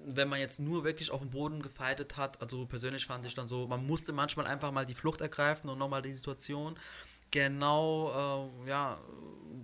[0.06, 3.48] wenn man jetzt nur wirklich auf dem Boden gefightet hat, also persönlich fand ich dann
[3.48, 6.78] so, man musste manchmal einfach mal die Flucht ergreifen und nochmal die Situation
[7.30, 8.98] genau äh, ja,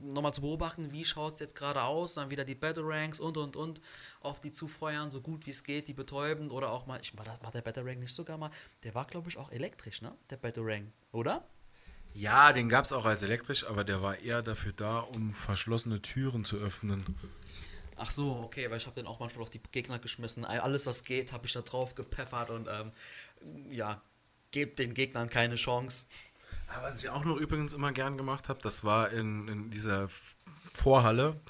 [0.02, 3.36] nochmal zu beobachten, wie schaut es jetzt gerade aus, dann wieder die Battle Ranks und
[3.36, 3.80] und und
[4.20, 7.24] auf die zufeuern, so gut wie es geht, die betäuben oder auch mal, ich, war,
[7.24, 8.50] das, war der Battle Rank nicht sogar mal,
[8.84, 10.14] der war glaube ich auch elektrisch, ne?
[10.30, 11.46] Der Battle Rank, oder?
[12.14, 16.02] Ja, den gab es auch als elektrisch, aber der war eher dafür da, um verschlossene
[16.02, 17.16] Türen zu öffnen.
[17.96, 20.44] Ach so, okay, weil ich habe den auch manchmal auf die Gegner geschmissen.
[20.44, 22.92] Alles, was geht, habe ich da drauf gepfeffert und ähm,
[23.70, 24.02] ja,
[24.50, 26.06] gebt den Gegnern keine Chance.
[26.80, 30.08] Was ich auch noch übrigens immer gern gemacht habe, das war in, in dieser
[30.72, 31.40] Vorhalle,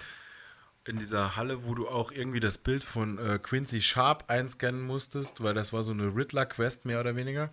[0.86, 5.42] in dieser Halle, wo du auch irgendwie das Bild von äh, Quincy Sharp einscannen musstest,
[5.42, 7.50] weil das war so eine Riddler-Quest mehr oder weniger.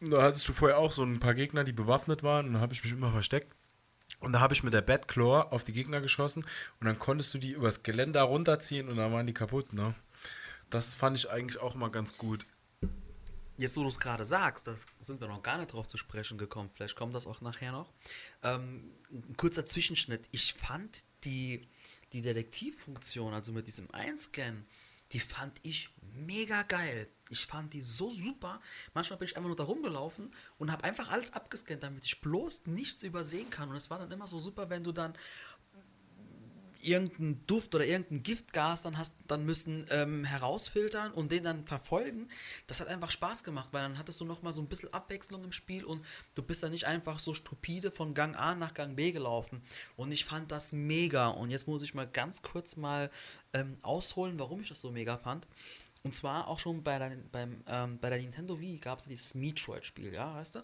[0.00, 2.72] Da hattest du vorher auch so ein paar Gegner, die bewaffnet waren und da habe
[2.72, 3.54] ich mich immer versteckt.
[4.20, 6.44] Und da habe ich mit der Batclaw auf die Gegner geschossen
[6.80, 9.94] und dann konntest du die übers Geländer runterziehen und dann waren die kaputt, ne?
[10.70, 12.46] Das fand ich eigentlich auch mal ganz gut.
[13.60, 16.38] Jetzt, wo du es gerade sagst, da sind wir noch gar nicht drauf zu sprechen
[16.38, 16.70] gekommen.
[16.72, 17.92] Vielleicht kommt das auch nachher noch.
[18.42, 20.26] Ähm, ein kurzer Zwischenschnitt.
[20.30, 21.68] Ich fand die,
[22.14, 24.64] die Detektivfunktion, also mit diesem Einscannen,
[25.12, 27.06] die fand ich mega geil.
[27.28, 28.62] Ich fand die so super.
[28.94, 32.64] Manchmal bin ich einfach nur da rumgelaufen und habe einfach alles abgescannt, damit ich bloß
[32.64, 33.68] nichts übersehen kann.
[33.68, 35.12] Und es war dann immer so super, wenn du dann
[36.82, 42.28] irgendeinen Duft oder irgendein Giftgas dann hast, dann müssen ähm, herausfiltern und den dann verfolgen.
[42.66, 45.52] Das hat einfach Spaß gemacht, weil dann hattest du nochmal so ein bisschen Abwechslung im
[45.52, 49.12] Spiel und du bist dann nicht einfach so stupide von Gang A nach Gang B
[49.12, 49.62] gelaufen.
[49.96, 51.28] Und ich fand das mega.
[51.28, 53.10] Und jetzt muss ich mal ganz kurz mal
[53.52, 55.46] ähm, ausholen, warum ich das so mega fand.
[56.02, 59.34] Und zwar auch schon bei der, beim, ähm, bei der Nintendo Wii gab es dieses
[59.34, 60.60] Metroid-Spiel, ja, weißt du?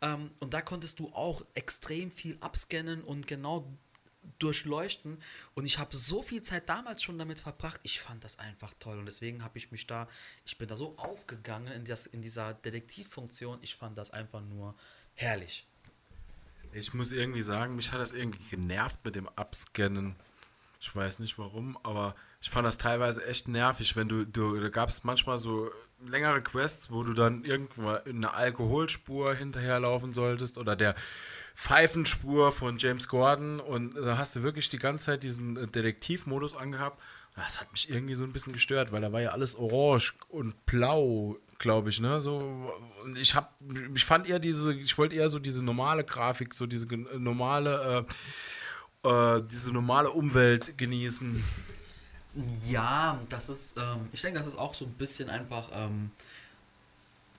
[0.00, 3.66] Ähm, und da konntest du auch extrem viel abscannen und genau
[4.38, 5.22] durchleuchten.
[5.54, 7.80] Und ich habe so viel Zeit damals schon damit verbracht.
[7.82, 8.98] Ich fand das einfach toll.
[8.98, 10.08] Und deswegen habe ich mich da,
[10.44, 13.58] ich bin da so aufgegangen in, das, in dieser Detektivfunktion.
[13.62, 14.74] Ich fand das einfach nur
[15.14, 15.66] herrlich.
[16.72, 20.16] Ich muss irgendwie sagen, mich hat das irgendwie genervt mit dem Abscannen.
[20.80, 24.68] Ich weiß nicht warum, aber ich fand das teilweise echt nervig, wenn du, du da
[24.68, 25.70] gab es manchmal so
[26.06, 30.94] längere Quests, wo du dann irgendwann in eine Alkoholspur hinterherlaufen solltest oder der
[31.58, 36.56] Pfeifenspur von James Gordon und da hast du wirklich die ganze Zeit diesen äh, Detektivmodus
[36.56, 37.02] angehabt.
[37.34, 40.54] Das hat mich irgendwie so ein bisschen gestört, weil da war ja alles orange und
[40.66, 42.20] blau, glaube ich, ne?
[42.20, 43.48] So und ich habe
[43.92, 46.86] ich fand eher diese ich wollte eher so diese normale Grafik, so diese
[47.18, 48.06] normale
[49.02, 51.42] äh, äh, diese normale Umwelt genießen.
[52.68, 56.12] Ja, das ist ähm, ich denke, das ist auch so ein bisschen einfach ähm,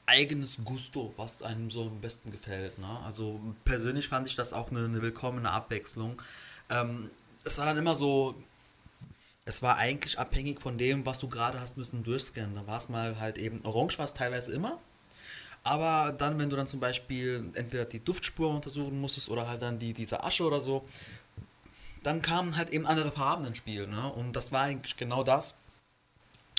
[0.09, 2.77] eigenes Gusto, was einem so am besten gefällt.
[2.79, 2.99] Ne?
[3.05, 6.21] Also persönlich fand ich das auch eine, eine willkommene Abwechslung.
[6.69, 7.09] Ähm,
[7.43, 8.35] es war dann immer so,
[9.45, 12.55] es war eigentlich abhängig von dem, was du gerade hast müssen durchscannen.
[12.55, 14.79] Da war es mal halt eben, orange war es teilweise immer.
[15.63, 19.77] Aber dann, wenn du dann zum Beispiel entweder die Duftspur untersuchen musstest oder halt dann
[19.77, 20.87] die, diese Asche oder so,
[22.01, 23.85] dann kamen halt eben andere Farben ins Spiel.
[23.87, 24.11] Ne?
[24.11, 25.55] Und das war eigentlich genau das.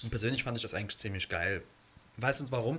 [0.03, 1.63] Und persönlich fand ich das eigentlich ziemlich geil.
[2.21, 2.79] Weißt du warum?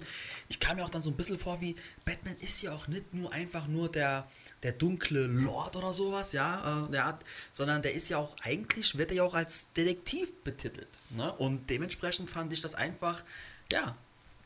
[0.50, 1.76] Ich kam mir auch dann so ein bisschen vor, wie
[2.06, 4.28] Batman ist ja auch nicht nur einfach nur der,
[4.64, 7.20] der dunkle Lord oder sowas, ja, äh, der
[7.52, 10.90] sondern der ist ja auch eigentlich, wird er ja auch als Detektiv betitelt.
[11.10, 11.32] Ne?
[11.34, 13.24] Und dementsprechend fand ich das einfach,
[13.72, 13.96] ja,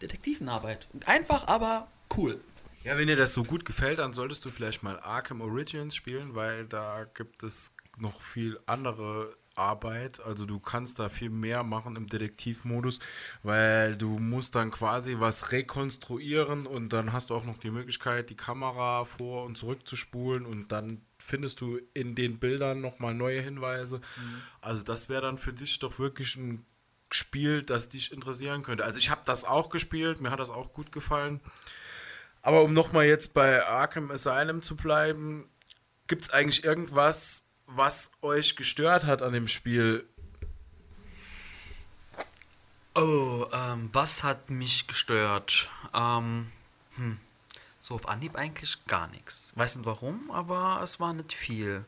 [0.02, 0.88] Detektivenarbeit.
[1.06, 2.40] Einfach, aber cool.
[2.84, 6.36] Ja, wenn dir das so gut gefällt, dann solltest du vielleicht mal Arkham Origins spielen,
[6.36, 10.20] weil da gibt es noch viel andere Arbeit.
[10.20, 13.00] Also du kannst da viel mehr machen im Detektivmodus,
[13.44, 18.30] weil du musst dann quasi was rekonstruieren und dann hast du auch noch die Möglichkeit,
[18.30, 23.14] die Kamera vor und zurück zu spulen und dann findest du in den Bildern nochmal
[23.14, 23.98] neue Hinweise.
[23.98, 24.42] Mhm.
[24.62, 26.66] Also das wäre dann für dich doch wirklich ein
[27.12, 28.84] Spiel, das dich interessieren könnte.
[28.84, 31.40] Also ich habe das auch gespielt, mir hat das auch gut gefallen.
[32.42, 35.50] Aber um nochmal jetzt bei Arkham Asylum zu bleiben,
[36.08, 40.08] gibt es eigentlich irgendwas, was euch gestört hat an dem Spiel.
[42.96, 45.70] Oh, ähm, was hat mich gestört?
[45.94, 46.50] Ähm,
[46.96, 47.20] hm,
[47.82, 49.52] so auf Anhieb eigentlich gar nichts.
[49.56, 51.86] Weiß nicht warum, aber es war nicht viel.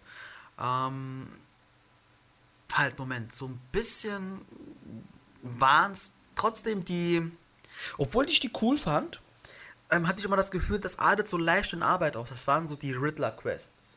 [0.59, 1.27] Ähm,
[2.73, 4.41] halt, Moment, so ein bisschen
[5.41, 7.31] waren es trotzdem die,
[7.97, 9.21] obwohl ich die cool fand,
[9.91, 12.29] ähm, hatte ich immer das Gefühl, das artet so leicht in Arbeit aus.
[12.29, 13.96] Das waren so die Riddler-Quests.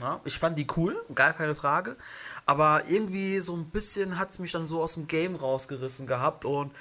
[0.00, 1.96] Ja, ich fand die cool, gar keine Frage.
[2.44, 6.44] Aber irgendwie so ein bisschen hat es mich dann so aus dem Game rausgerissen gehabt
[6.44, 6.72] und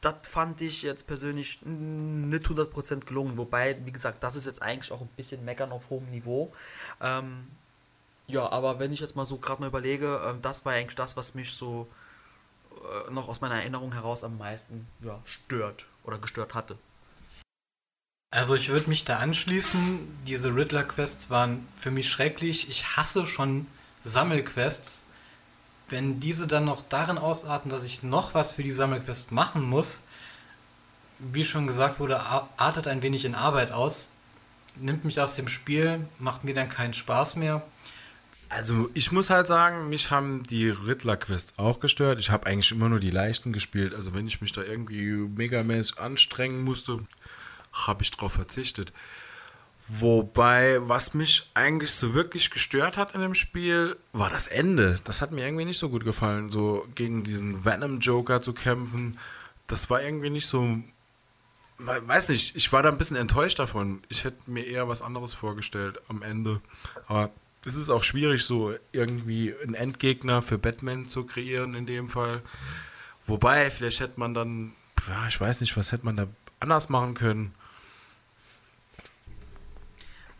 [0.00, 3.36] das fand ich jetzt persönlich nicht 100% gelungen.
[3.36, 6.52] Wobei, wie gesagt, das ist jetzt eigentlich auch ein bisschen meckern auf hohem Niveau.
[7.00, 7.48] Ähm,
[8.28, 11.16] ja, aber wenn ich jetzt mal so gerade mal überlege, äh, das war eigentlich das,
[11.16, 11.88] was mich so
[12.72, 16.78] äh, noch aus meiner Erinnerung heraus am meisten ja, stört oder gestört hatte.
[18.30, 20.06] Also ich würde mich da anschließen.
[20.26, 22.68] Diese Riddler-Quests waren für mich schrecklich.
[22.68, 23.66] Ich hasse schon
[24.04, 25.04] Sammelquests.
[25.88, 30.00] Wenn diese dann noch darin ausarten, dass ich noch was für die Sammelquest machen muss,
[31.18, 34.10] wie schon gesagt wurde, artet ein wenig in Arbeit aus,
[34.76, 37.62] nimmt mich aus dem Spiel, macht mir dann keinen Spaß mehr.
[38.50, 42.20] Also ich muss halt sagen, mich haben die Riddler-Quests auch gestört.
[42.20, 43.94] Ich habe eigentlich immer nur die leichten gespielt.
[43.94, 47.00] Also wenn ich mich da irgendwie megamäßig anstrengen musste,
[47.86, 48.92] habe ich darauf verzichtet.
[49.90, 55.00] Wobei, was mich eigentlich so wirklich gestört hat in dem Spiel, war das Ende.
[55.04, 59.16] Das hat mir irgendwie nicht so gut gefallen, so gegen diesen Venom-Joker zu kämpfen.
[59.66, 60.78] Das war irgendwie nicht so.
[61.78, 64.02] Weiß nicht, ich war da ein bisschen enttäuscht davon.
[64.08, 66.60] Ich hätte mir eher was anderes vorgestellt am Ende.
[67.06, 67.30] Aber
[67.64, 72.42] es ist auch schwierig, so irgendwie einen Endgegner für Batman zu kreieren in dem Fall.
[73.24, 74.72] Wobei, vielleicht hätte man dann,
[75.06, 76.26] ja, ich weiß nicht, was hätte man da
[76.60, 77.54] anders machen können.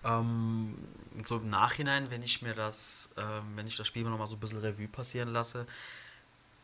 [0.09, 0.75] Ähm,
[1.23, 4.37] so im Nachhinein, wenn ich mir das, ähm, wenn ich das Spiel noch mal so
[4.37, 5.67] ein bisschen Revue passieren lasse,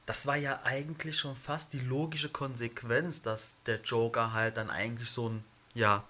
[0.06, 5.10] das war ja eigentlich schon fast die logische Konsequenz, dass der Joker halt dann eigentlich
[5.10, 6.04] so ein, ja,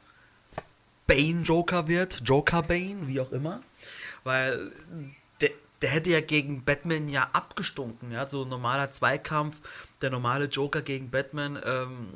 [1.07, 3.63] Bane-Joker wird, Joker-Bane, wie auch immer.
[4.25, 4.73] Weil
[5.41, 5.51] der,
[5.83, 9.61] der hätte ja gegen Batman ja abgestunken, ja, so ein normaler Zweikampf,
[10.01, 12.09] der normale Joker gegen Batman, ähm,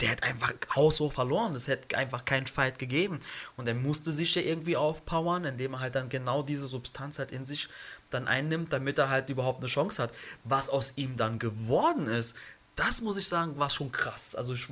[0.00, 1.54] der hat einfach haushoch verloren.
[1.54, 3.18] Es hätte einfach keinen Fight gegeben.
[3.56, 7.32] Und er musste sich ja irgendwie aufpowern, indem er halt dann genau diese Substanz halt
[7.32, 7.68] in sich
[8.10, 10.12] dann einnimmt, damit er halt überhaupt eine Chance hat.
[10.44, 12.36] Was aus ihm dann geworden ist,
[12.76, 14.34] das muss ich sagen, war schon krass.
[14.34, 14.68] Also ich,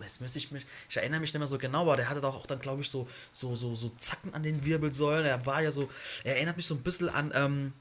[0.00, 2.36] jetzt müsste ich mich, ich erinnere mich nicht mehr so genau, aber der hatte doch
[2.36, 5.26] auch dann, glaube ich, so, so, so, so Zacken an den Wirbelsäulen.
[5.26, 5.88] Er war ja so,
[6.22, 7.72] er erinnert mich so ein bisschen an, ähm,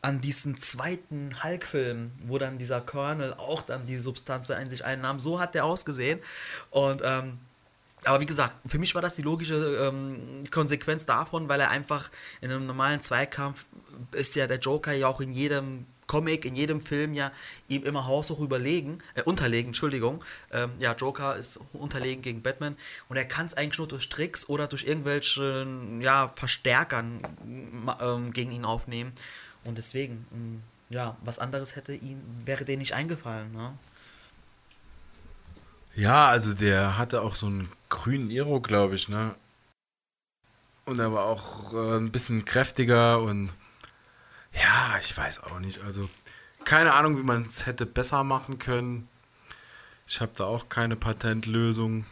[0.00, 5.18] an diesen zweiten Hulk-Film, wo dann dieser Colonel auch dann die Substanz in sich einnahm.
[5.18, 6.20] So hat der ausgesehen.
[6.70, 7.38] Und ähm,
[8.04, 12.10] aber wie gesagt, für mich war das die logische ähm, Konsequenz davon, weil er einfach
[12.40, 13.66] in einem normalen Zweikampf
[14.12, 17.32] ist ja der Joker ja auch in jedem Comic, in jedem Film ja
[17.68, 20.24] ihm immer haushoch überlegen, äh, unterlegen, Entschuldigung.
[20.52, 22.76] Ähm, ja, Joker ist unterlegen gegen Batman
[23.08, 25.66] und er kann es eigentlich nur durch Tricks oder durch irgendwelche
[26.00, 27.20] ja, Verstärkern
[28.00, 29.12] ähm, gegen ihn aufnehmen.
[29.64, 33.52] Und deswegen, ähm, ja, was anderes hätte ihn, wäre denen nicht eingefallen.
[33.52, 33.78] Ne?
[35.94, 39.34] Ja, also der hatte auch so einen grünen Iro, glaube ich, ne?
[40.84, 43.52] Und er war auch äh, ein bisschen kräftiger und
[44.52, 45.82] ja, ich weiß auch nicht.
[45.84, 46.08] Also
[46.64, 49.08] keine Ahnung, wie man es hätte besser machen können.
[50.06, 52.06] Ich habe da auch keine Patentlösung.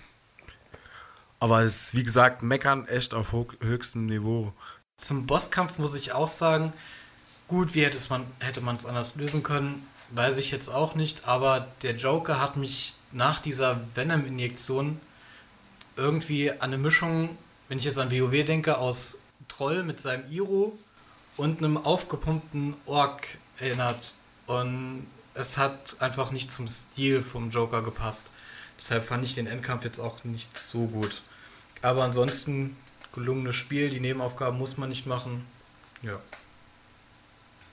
[1.40, 4.52] Aber es ist, wie gesagt, meckern echt auf höchstem Niveau.
[4.96, 6.72] Zum Bosskampf muss ich auch sagen,
[7.48, 11.68] Gut, wie hätte man hätte es anders lösen können, weiß ich jetzt auch nicht, aber
[11.82, 15.00] der Joker hat mich nach dieser Venom-Injektion
[15.96, 20.76] irgendwie an eine Mischung, wenn ich jetzt an WoW denke, aus Troll mit seinem Iro
[21.37, 23.22] und einem aufgepumpten Ork
[23.59, 24.16] erinnert.
[24.46, 28.26] Und es hat einfach nicht zum Stil vom Joker gepasst.
[28.76, 31.22] Deshalb fand ich den Endkampf jetzt auch nicht so gut.
[31.80, 32.76] Aber ansonsten
[33.12, 35.46] gelungenes Spiel, die Nebenaufgaben muss man nicht machen.
[36.02, 36.20] Ja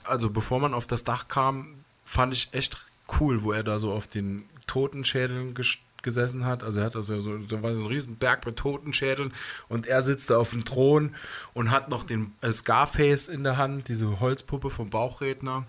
[0.04, 2.76] also bevor man auf das Dach kam, fand ich echt
[3.20, 5.54] cool, wo er da so auf den Totenschädeln
[6.02, 6.62] gesessen hat.
[6.62, 9.32] Also er hat also so, da war so ein riesen Berg mit Totenschädeln
[9.68, 11.14] und er sitzt da auf dem Thron
[11.52, 15.66] und hat noch den äh, Scarface in der Hand, diese Holzpuppe vom Bauchredner.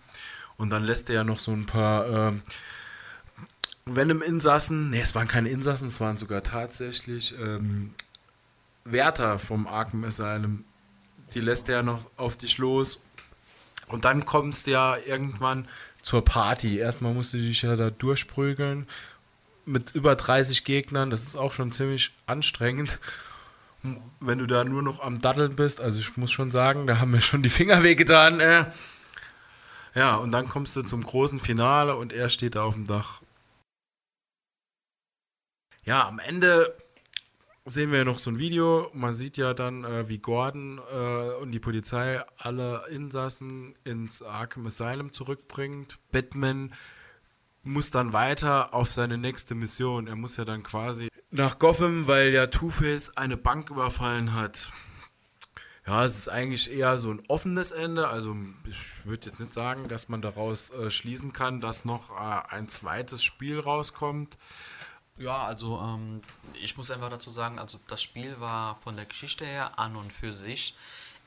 [0.58, 2.34] Und dann lässt er ja noch so ein paar äh,
[3.86, 7.94] Venom-Insassen, ne, es waren keine Insassen, es waren sogar tatsächlich ähm,
[8.84, 10.64] Wärter vom Arkham Asylum.
[11.34, 13.02] Die lässt er ja noch auf dich los
[13.88, 15.68] und dann kommst du ja irgendwann
[16.02, 16.78] zur Party.
[16.78, 18.88] Erstmal musst du dich ja da durchprügeln
[19.66, 21.10] mit über 30 Gegnern.
[21.10, 23.00] Das ist auch schon ziemlich anstrengend.
[24.20, 27.12] Wenn du da nur noch am Daddeln bist, also ich muss schon sagen, da haben
[27.12, 28.40] mir schon die Finger wehgetan.
[28.40, 28.66] Äh.
[29.94, 33.22] Ja, und dann kommst du zum großen Finale und er steht da auf dem Dach.
[35.84, 36.76] Ja, am Ende
[37.66, 38.90] sehen wir noch so ein Video.
[38.94, 44.68] Man sieht ja dann, äh, wie Gordon äh, und die Polizei alle Insassen ins Arkham
[44.68, 46.00] Asylum zurückbringt.
[46.12, 46.74] Batman
[47.64, 50.08] muss dann weiter auf seine nächste Mission.
[50.08, 54.70] Er muss ja dann quasi nach Gotham, weil ja Two-Face eine Bank überfallen hat.
[55.88, 58.08] Ja, es ist eigentlich eher so ein offenes Ende.
[58.08, 58.36] Also
[58.68, 62.70] ich würde jetzt nicht sagen, dass man daraus äh, schließen kann, dass noch äh, ein
[62.70, 64.38] zweites Spiel rauskommt.
[65.18, 66.22] Ja, also ähm,
[66.62, 70.12] ich muss einfach dazu sagen, also das Spiel war von der Geschichte her an und
[70.12, 70.76] für sich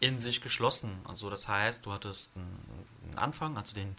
[0.01, 1.01] in sich geschlossen.
[1.05, 3.97] Also das heißt, du hattest einen, Anfang, also den,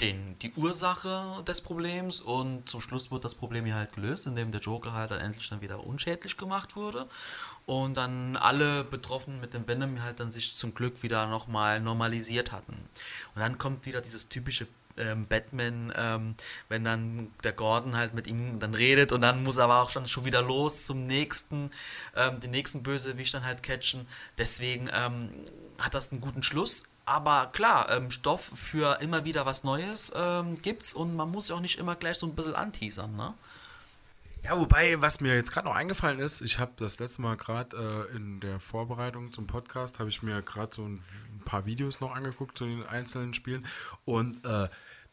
[0.00, 4.52] den, die Ursache des Problems und zum Schluss wird das Problem hier halt gelöst, indem
[4.52, 7.06] der Joker halt dann endlich dann wieder unschädlich gemacht wurde
[7.66, 12.52] und dann alle Betroffenen mit dem Venom halt dann sich zum Glück wieder nochmal normalisiert
[12.52, 12.72] hatten.
[13.34, 14.66] Und dann kommt wieder dieses typische
[15.00, 16.34] ähm, Batman, ähm,
[16.68, 19.90] wenn dann der Gordon halt mit ihm dann redet und dann muss er aber auch
[19.90, 21.70] schon, schon wieder los zum nächsten,
[22.16, 24.06] ähm, den nächsten Bösewicht dann halt catchen.
[24.38, 25.30] Deswegen ähm,
[25.78, 26.84] hat das einen guten Schluss.
[27.06, 31.56] Aber klar, ähm, Stoff für immer wieder was Neues ähm, gibt's und man muss ja
[31.56, 33.34] auch nicht immer gleich so ein bisschen anteasern, ne?
[34.42, 38.08] Ja, wobei, was mir jetzt gerade noch eingefallen ist, ich habe das letzte Mal gerade
[38.10, 40.94] äh, in der Vorbereitung zum Podcast, habe ich mir gerade so ein,
[41.34, 43.66] ein, paar Videos noch angeguckt zu den einzelnen Spielen
[44.06, 44.68] und äh,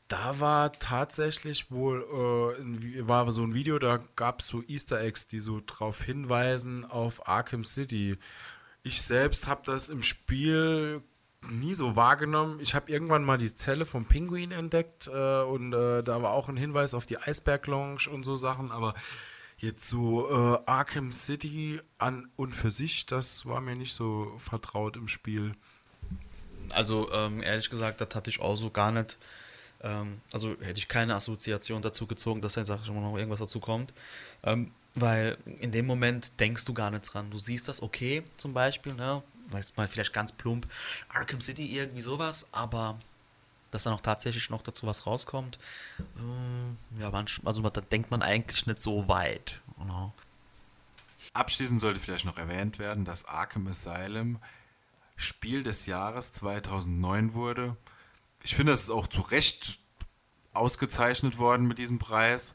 [0.08, 5.28] da war tatsächlich wohl, äh, war so ein Video, da gab es so Easter Eggs,
[5.28, 8.18] die so drauf hinweisen auf Arkham City.
[8.84, 11.02] Ich selbst habe das im Spiel
[11.50, 12.60] nie so wahrgenommen.
[12.62, 16.50] Ich habe irgendwann mal die Zelle vom Pinguin entdeckt äh, und äh, da war auch
[16.50, 18.94] ein Hinweis auf die Eisberg Lounge und so Sachen, aber
[19.58, 24.96] jetzt so äh, Arkham City an und für sich, das war mir nicht so vertraut
[24.96, 25.54] im Spiel.
[26.70, 29.18] Also ähm, ehrlich gesagt, das hatte ich auch so gar nicht.
[29.82, 33.60] Ähm, also hätte ich keine Assoziation dazu gezogen, dass sag ich mal noch irgendwas dazu
[33.60, 33.94] kommt.
[34.44, 37.30] Ähm, weil in dem Moment denkst du gar nicht dran.
[37.30, 39.22] Du siehst das okay, zum Beispiel, ne?
[39.52, 40.68] weiß mal vielleicht ganz plump,
[41.10, 42.98] Arkham City, irgendwie sowas, aber
[43.72, 45.60] dass dann auch tatsächlich noch dazu was rauskommt,
[46.00, 49.62] äh, ja, manchmal, also da denkt man eigentlich nicht so weit.
[49.78, 50.14] Genau.
[51.34, 54.40] Abschließend sollte vielleicht noch erwähnt werden, dass Arkham Asylum
[55.16, 57.76] Spiel des Jahres 2009 wurde.
[58.48, 59.78] Ich finde, das ist auch zu Recht
[60.54, 62.54] ausgezeichnet worden mit diesem Preis,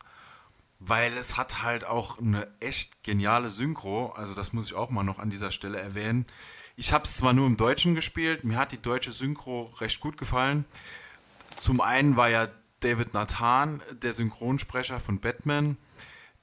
[0.79, 4.07] weil es hat halt auch eine echt geniale Synchro.
[4.13, 6.25] Also das muss ich auch mal noch an dieser Stelle erwähnen.
[6.77, 10.17] Ich habe es zwar nur im Deutschen gespielt, mir hat die deutsche Synchro recht gut
[10.17, 10.65] gefallen.
[11.57, 12.49] Zum einen war ja
[12.81, 15.77] David Nathan der Synchronsprecher von Batman.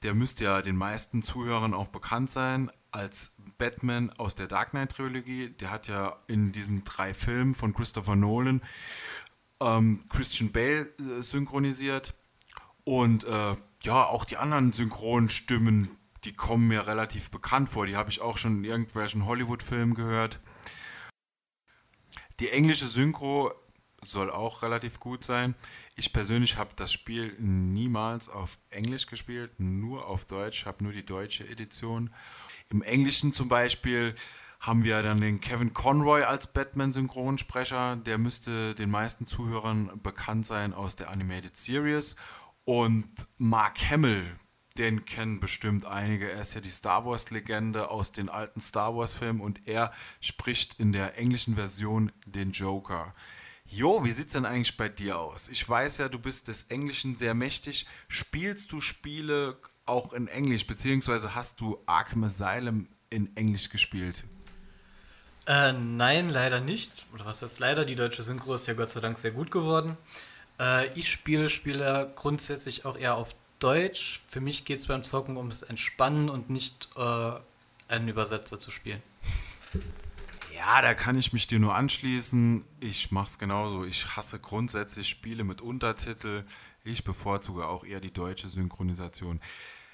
[0.04, 4.92] Der müsste ja den meisten Zuhörern auch bekannt sein als Batman aus der Dark Knight
[4.92, 5.50] Trilogie.
[5.50, 8.62] Der hat ja in diesen drei Filmen von Christopher Nolan
[9.60, 12.14] ähm, Christian Bale äh, synchronisiert.
[12.84, 17.86] Und äh, ja, auch die anderen Synchronstimmen die kommen mir relativ bekannt vor.
[17.86, 20.40] Die habe ich auch schon in irgendwelchen Hollywood-Filmen gehört.
[22.40, 23.52] Die englische Synchro
[24.02, 25.54] soll auch relativ gut sein.
[25.96, 31.04] Ich persönlich habe das Spiel niemals auf Englisch gespielt, nur auf Deutsch, habe nur die
[31.04, 32.10] deutsche Edition.
[32.70, 34.14] Im Englischen zum Beispiel
[34.60, 37.96] haben wir dann den Kevin Conroy als Batman-Synchronsprecher.
[37.96, 42.16] Der müsste den meisten Zuhörern bekannt sein aus der Animated Series.
[42.64, 44.38] Und Mark Hamill
[44.78, 46.30] den kennen bestimmt einige.
[46.30, 50.92] Er ist ja die Star Wars-Legende aus den alten Star Wars-Filmen und er spricht in
[50.92, 53.12] der englischen Version den Joker.
[53.66, 55.48] Jo, wie sieht's denn eigentlich bei dir aus?
[55.48, 57.86] Ich weiß ja, du bist des Englischen sehr mächtig.
[58.08, 64.24] Spielst du Spiele auch in Englisch, beziehungsweise hast du Arkham Asylum in Englisch gespielt?
[65.50, 67.06] Äh, nein, leider nicht.
[67.12, 67.84] Oder was heißt leider?
[67.84, 69.96] Die deutsche Synchro ist ja Gott sei Dank sehr gut geworden.
[70.60, 74.20] Äh, ich spiele Spiele grundsätzlich auch eher auf Deutsch.
[74.28, 77.32] Für mich geht es beim Zocken ums Entspannen und nicht äh,
[77.88, 79.02] einen Übersetzer zu spielen.
[80.54, 82.64] Ja, da kann ich mich dir nur anschließen.
[82.78, 83.82] Ich mache es genauso.
[83.84, 86.44] Ich hasse grundsätzlich Spiele mit Untertitel.
[86.84, 89.40] Ich bevorzuge auch eher die deutsche Synchronisation.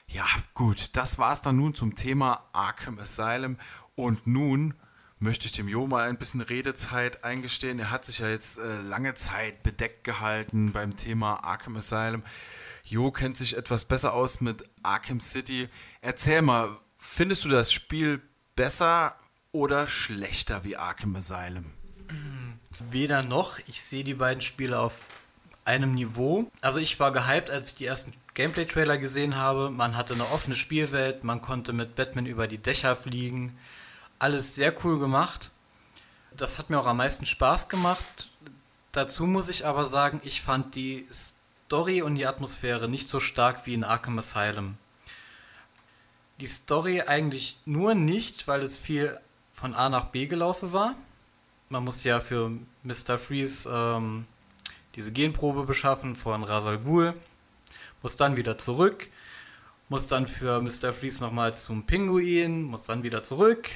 [0.06, 3.56] Ja, gut, das war es dann nun zum Thema Arkham Asylum.
[3.94, 4.74] Und nun
[5.18, 7.78] möchte ich dem Jo mal ein bisschen Redezeit eingestehen.
[7.78, 12.22] Er hat sich ja jetzt äh, lange Zeit bedeckt gehalten beim Thema Arkham Asylum.
[12.84, 15.68] Jo kennt sich etwas besser aus mit Arkham City.
[16.02, 18.20] Erzähl mal, findest du das Spiel
[18.54, 19.16] besser
[19.52, 21.72] oder schlechter wie Arkham Asylum?
[22.90, 23.58] Weder noch.
[23.66, 25.08] Ich sehe die beiden Spiele auf
[25.64, 26.50] einem Niveau.
[26.60, 29.70] Also ich war gehypt, als ich die ersten Gameplay-Trailer gesehen habe.
[29.70, 33.58] Man hatte eine offene Spielwelt, man konnte mit Batman über die Dächer fliegen.
[34.18, 35.50] Alles sehr cool gemacht.
[36.36, 38.28] Das hat mir auch am meisten Spaß gemacht.
[38.92, 43.66] Dazu muss ich aber sagen, ich fand die Story und die Atmosphäre nicht so stark
[43.66, 44.78] wie in Arkham Asylum.
[46.40, 49.18] Die Story eigentlich nur nicht, weil es viel
[49.52, 50.94] von A nach B gelaufen war.
[51.68, 52.52] Man muss ja für
[52.84, 53.18] Mr.
[53.18, 54.26] Freeze ähm,
[54.94, 57.14] diese Genprobe beschaffen von Rasal Ghul.
[58.02, 59.08] muss dann wieder zurück,
[59.88, 60.92] muss dann für Mr.
[60.92, 63.68] Freeze nochmal zum Pinguin, muss dann wieder zurück.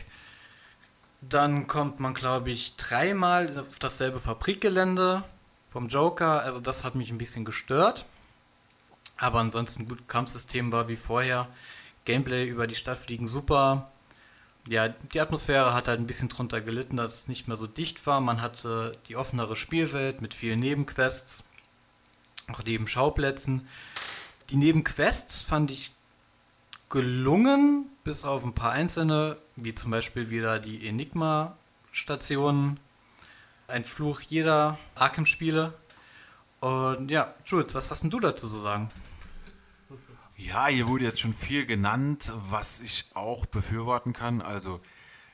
[1.23, 5.23] Dann kommt man, glaube ich, dreimal auf dasselbe Fabrikgelände
[5.69, 6.43] vom Joker.
[6.43, 8.07] Also das hat mich ein bisschen gestört.
[9.19, 11.49] Aber ansonsten gut, Kampfsystem war wie vorher.
[12.07, 13.91] Gameplay über die Stadt fliegen super.
[14.69, 18.07] Ja, die Atmosphäre hat halt ein bisschen drunter gelitten, dass es nicht mehr so dicht
[18.07, 18.21] war.
[18.21, 21.45] Man hatte die offenere Spielwelt mit vielen Nebenquests,
[22.51, 23.69] auch neben Schauplätzen.
[24.51, 25.93] Die Nebenquests fand ich
[26.91, 32.79] gelungen, bis auf ein paar einzelne, wie zum Beispiel wieder die Enigma-Stationen.
[33.69, 35.73] Ein Fluch jeder Arkham-Spiele.
[36.59, 38.91] Und ja, Jules, was hast denn du dazu zu sagen?
[40.37, 44.43] Ja, hier wurde jetzt schon viel genannt, was ich auch befürworten kann.
[44.43, 44.81] Also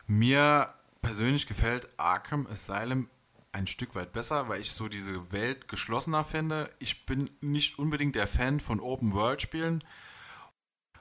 [0.07, 3.09] mir persönlich gefällt Arkham Asylum
[3.52, 6.70] ein Stück weit besser, weil ich so diese Welt geschlossener finde.
[6.78, 9.82] Ich bin nicht unbedingt der Fan von Open World Spielen.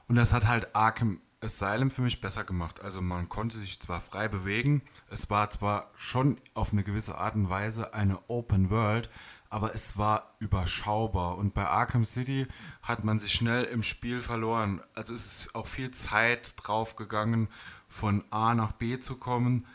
[0.08, 2.80] Und das hat halt Arkham Asylum für mich besser gemacht.
[2.82, 7.34] Also man konnte sich zwar frei bewegen, es war zwar schon auf eine gewisse Art
[7.34, 9.10] und Weise eine Open World,
[9.48, 11.36] aber es war überschaubar.
[11.36, 12.46] Und bei Arkham City
[12.82, 14.80] hat man sich schnell im Spiel verloren.
[14.94, 17.48] Also es ist auch viel Zeit drauf gegangen,
[17.88, 19.66] von A nach B zu kommen.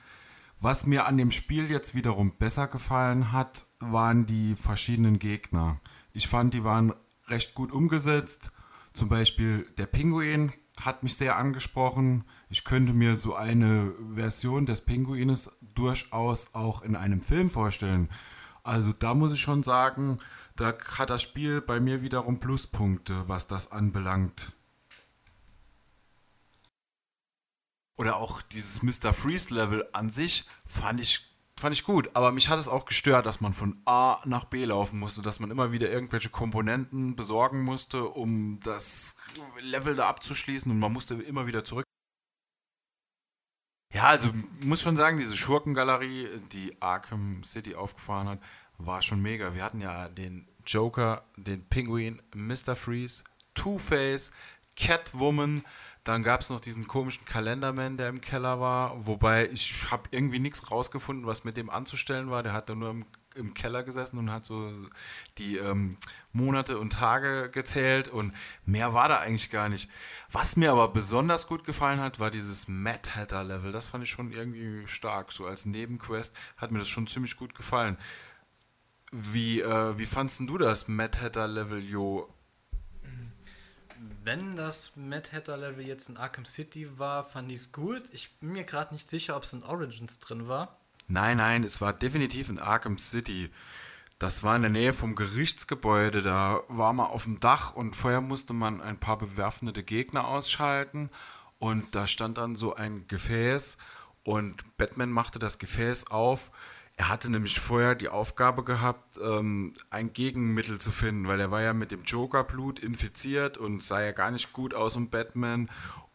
[0.59, 5.79] Was mir an dem Spiel jetzt wiederum besser gefallen hat, waren die verschiedenen Gegner.
[6.13, 6.93] Ich fand, die waren
[7.27, 8.51] recht gut umgesetzt.
[8.93, 12.23] Zum Beispiel der Pinguin hat mich sehr angesprochen.
[12.49, 18.09] Ich könnte mir so eine Version des Pinguines durchaus auch in einem Film vorstellen.
[18.63, 20.19] Also da muss ich schon sagen,
[20.55, 24.53] da hat das Spiel bei mir wiederum Pluspunkte, was das anbelangt.
[27.97, 29.13] Oder auch dieses Mr.
[29.13, 31.30] Freeze Level an sich fand ich,
[31.61, 32.09] fand ich gut.
[32.13, 35.39] Aber mich hat es auch gestört, dass man von A nach B laufen musste, dass
[35.39, 39.15] man immer wieder irgendwelche Komponenten besorgen musste, um das
[39.61, 41.85] Level da abzuschließen und man musste immer wieder zurück.
[43.93, 44.29] Ja, also
[44.61, 48.39] muss schon sagen, diese Schurkengalerie, die Arkham City aufgefahren hat,
[48.77, 49.53] war schon mega.
[49.53, 52.75] Wir hatten ja den Joker, den Penguin, Mr.
[52.75, 54.31] Freeze, Two-Face,
[54.75, 55.63] Catwoman,
[56.03, 60.39] dann gab es noch diesen komischen Kalenderman, der im Keller war, wobei ich habe irgendwie
[60.39, 62.41] nichts rausgefunden, was mit dem anzustellen war.
[62.41, 64.71] Der hat da nur im, im Keller gesessen und hat so
[65.37, 65.97] die ähm,
[66.31, 68.33] Monate und Tage gezählt und
[68.65, 69.91] mehr war da eigentlich gar nicht.
[70.31, 73.71] Was mir aber besonders gut gefallen hat, war dieses Mad Hatter Level.
[73.71, 75.31] Das fand ich schon irgendwie stark.
[75.31, 77.95] So als Nebenquest hat mir das schon ziemlich gut gefallen.
[79.11, 82.33] Wie, äh, wie fandst du das Mad Hatter Level, Jo?
[84.23, 88.01] Wenn das Mad Hatter Level jetzt in Arkham City war, fand ich es gut.
[88.11, 90.77] Ich bin mir gerade nicht sicher, ob es in Origins drin war.
[91.07, 93.51] Nein, nein, es war definitiv in Arkham City.
[94.17, 96.23] Das war in der Nähe vom Gerichtsgebäude.
[96.23, 101.09] Da war man auf dem Dach und vorher musste man ein paar bewaffnete Gegner ausschalten.
[101.59, 103.77] Und da stand dann so ein Gefäß
[104.23, 106.49] und Batman machte das Gefäß auf
[106.97, 111.61] er hatte nämlich vorher die Aufgabe gehabt, ähm, ein Gegenmittel zu finden, weil er war
[111.61, 115.69] ja mit dem Joker-Blut infiziert und sah ja gar nicht gut aus um Batman.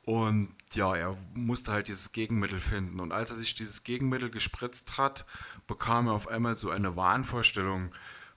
[0.04, 3.00] Und ja, er musste halt dieses Gegenmittel finden.
[3.00, 5.26] Und als er sich dieses Gegenmittel gespritzt hat,
[5.66, 7.90] bekam er auf einmal so eine Wahnvorstellung.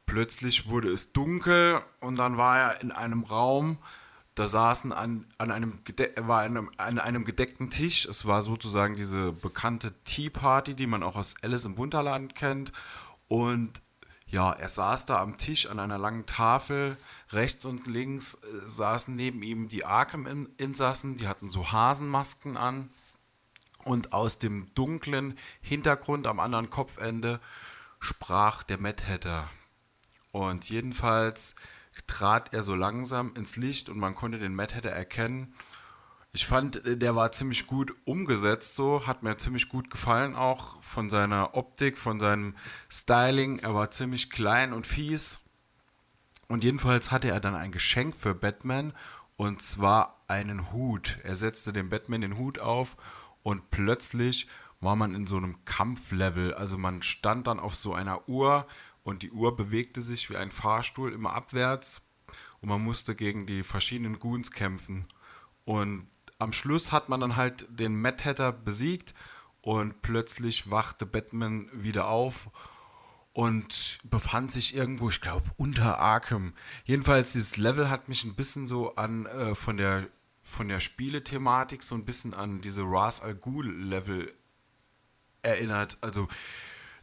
[0.08, 3.78] Plötzlich wurde es dunkel und dann war er in einem Raum,
[4.40, 5.80] da saßen an, an, einem,
[6.16, 8.06] war einem, an einem gedeckten Tisch.
[8.06, 12.72] Es war sozusagen diese bekannte Tea Party, die man auch aus Alice im Wunderland kennt.
[13.28, 13.82] Und
[14.28, 16.96] ja, er saß da am Tisch an einer langen Tafel.
[17.32, 22.90] Rechts und links äh, saßen neben ihm die Arkham-Insassen, die hatten so Hasenmasken an.
[23.84, 27.42] Und aus dem dunklen Hintergrund am anderen Kopfende
[28.00, 29.50] sprach der Mad Hatter.
[30.32, 31.56] Und jedenfalls
[32.10, 35.54] trat er so langsam ins Licht und man konnte den Mad Hatter erkennen.
[36.32, 41.10] Ich fand, der war ziemlich gut umgesetzt, so hat mir ziemlich gut gefallen, auch von
[41.10, 42.56] seiner Optik, von seinem
[42.90, 43.60] Styling.
[43.60, 45.40] Er war ziemlich klein und fies.
[46.48, 48.94] Und jedenfalls hatte er dann ein Geschenk für Batman
[49.38, 51.18] und zwar einen Hut.
[51.24, 52.98] Er setzte dem Batman den Hut auf
[53.44, 54.48] und plötzlich
[54.82, 56.54] war man in so einem Kampflevel.
[56.54, 58.68] Also man stand dann auf so einer Uhr
[59.10, 62.02] und die Uhr bewegte sich wie ein Fahrstuhl immer abwärts
[62.62, 65.08] und man musste gegen die verschiedenen Goons kämpfen.
[65.66, 66.08] Und
[66.38, 69.14] am Schluss hat man dann halt den Mad Hatter besiegt
[69.62, 72.50] und plötzlich wachte Batman wieder auf
[73.34, 76.54] und befand sich irgendwo, ich glaube, unter Arkham.
[76.86, 80.08] Jedenfalls, dieses Level hat mich ein bisschen so an äh, von der
[80.42, 84.34] von der Spielethematik so ein bisschen an diese Ras Al Ghul Level
[85.42, 85.98] erinnert.
[86.02, 86.28] Also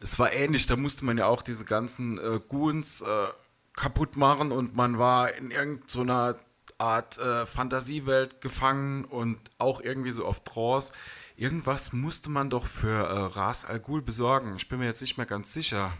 [0.01, 3.27] es war ähnlich, da musste man ja auch diese ganzen äh, Goons äh,
[3.75, 6.37] kaputt machen und man war in irgendeiner
[6.79, 10.93] Art äh, Fantasiewelt gefangen und auch irgendwie so auf Trance.
[11.37, 14.55] Irgendwas musste man doch für äh, Ras Al Ghul besorgen.
[14.57, 15.93] Ich bin mir jetzt nicht mehr ganz sicher.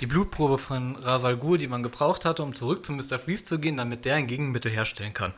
[0.00, 3.18] Die Blutprobe von Ras Al Ghul, die man gebraucht hatte, um zurück zu Mr.
[3.18, 5.34] Freeze zu gehen, damit der ein Gegenmittel herstellen kann.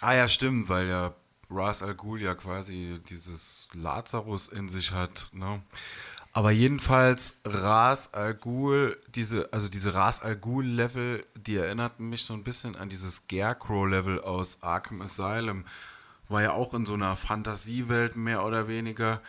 [0.00, 1.14] Ah ja, stimmt, weil ja
[1.54, 5.28] Ras Al Ghul ja quasi dieses Lazarus in sich hat.
[5.32, 5.62] Ne?
[6.32, 12.24] Aber jedenfalls Ras Al Ghul, diese, also diese Ras Al Ghul Level, die erinnerten mich
[12.24, 15.64] so ein bisschen an dieses Scarecrow Level aus Arkham Asylum.
[16.28, 19.20] War ja auch in so einer Fantasiewelt mehr oder weniger.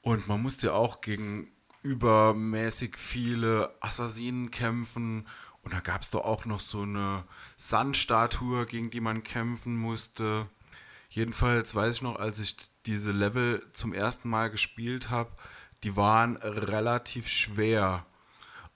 [0.00, 1.48] Und man musste ja auch gegen
[1.82, 5.28] übermäßig viele Assassinen kämpfen.
[5.62, 7.22] Und da gab es doch auch noch so eine
[7.56, 10.48] Sandstatue, gegen die man kämpfen musste.
[11.12, 12.56] Jedenfalls weiß ich noch, als ich
[12.86, 15.30] diese Level zum ersten Mal gespielt habe,
[15.84, 18.06] die waren relativ schwer.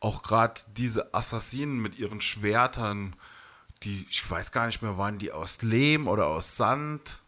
[0.00, 3.16] Auch gerade diese Assassinen mit ihren Schwertern,
[3.82, 7.20] die, ich weiß gar nicht mehr, waren die aus Lehm oder aus Sand?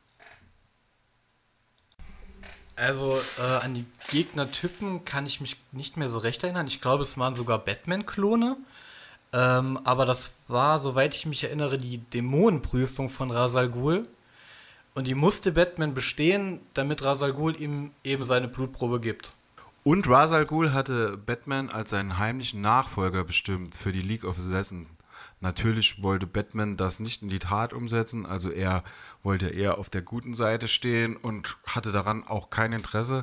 [2.76, 6.66] Also äh, an die Gegnertypen kann ich mich nicht mehr so recht erinnern.
[6.66, 8.58] Ich glaube, es waren sogar Batman-Klone.
[9.32, 14.06] Ähm, aber das war, soweit ich mich erinnere, die Dämonenprüfung von Rasal Ghul.
[14.98, 19.32] Und die musste Batman bestehen, damit Rasal Ghul ihm eben seine Blutprobe gibt.
[19.84, 24.88] Und Rasal Ghul hatte Batman als seinen heimlichen Nachfolger bestimmt für die League of Assassins.
[25.38, 28.82] Natürlich wollte Batman das nicht in die Tat umsetzen, also er
[29.22, 33.22] wollte eher auf der guten Seite stehen und hatte daran auch kein Interesse.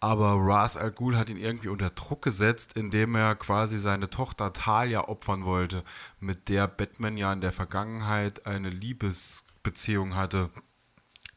[0.00, 4.52] Aber Ras Al Ghul hat ihn irgendwie unter Druck gesetzt, indem er quasi seine Tochter
[4.52, 5.84] Talia opfern wollte,
[6.20, 10.50] mit der Batman ja in der Vergangenheit eine Liebesbeziehung hatte.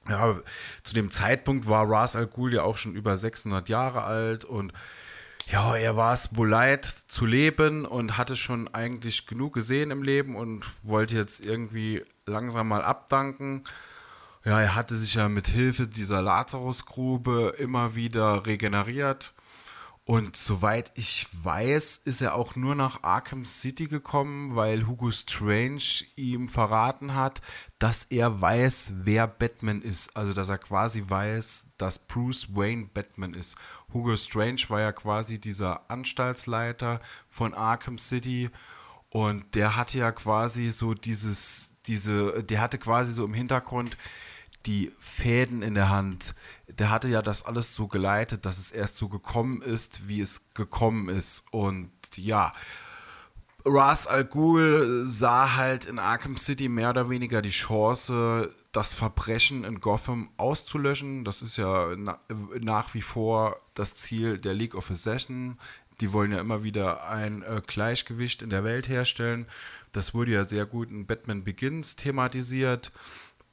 [0.09, 0.39] Ja,
[0.83, 4.73] zu dem Zeitpunkt war Ras Al Ghul ja auch schon über 600 Jahre alt und
[5.49, 10.03] ja, er war es wohl leid zu leben und hatte schon eigentlich genug gesehen im
[10.03, 13.63] Leben und wollte jetzt irgendwie langsam mal abdanken.
[14.43, 19.33] Ja, er hatte sich ja mit Hilfe dieser Lazarusgrube immer wieder regeneriert
[20.07, 25.81] und soweit ich weiß, ist er auch nur nach Arkham City gekommen, weil Hugo Strange
[26.15, 27.41] ihm verraten hat,
[27.77, 30.15] dass er weiß, wer Batman ist.
[30.15, 33.57] Also, dass er quasi weiß, dass Bruce Wayne Batman ist.
[33.91, 38.49] Hugo Strange war ja quasi dieser Anstaltsleiter von Arkham City
[39.09, 43.97] und der hatte ja quasi so dieses, diese, der hatte quasi so im Hintergrund
[44.67, 46.33] die Fäden in der Hand.
[46.67, 50.53] Der hatte ja das alles so geleitet, dass es erst so gekommen ist, wie es
[50.53, 51.45] gekommen ist.
[51.51, 52.53] Und ja,
[53.69, 59.65] Ras Al Ghul sah halt in Arkham City mehr oder weniger die Chance, das Verbrechen
[59.65, 61.25] in Gotham auszulöschen.
[61.25, 62.19] Das ist ja na
[62.61, 65.57] nach wie vor das Ziel der League of Assassins.
[65.99, 69.47] Die wollen ja immer wieder ein äh, Gleichgewicht in der Welt herstellen.
[69.91, 72.91] Das wurde ja sehr gut in Batman Begins thematisiert.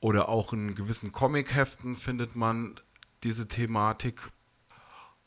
[0.00, 2.78] Oder auch in gewissen Comic-Heften findet man
[3.24, 4.30] diese Thematik.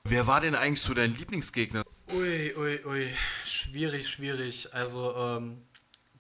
[0.04, 1.84] Wer war denn eigentlich so dein Lieblingsgegner?
[2.14, 3.14] Ui, ui, ui.
[3.44, 4.74] Schwierig, schwierig.
[4.74, 5.68] Also, ähm,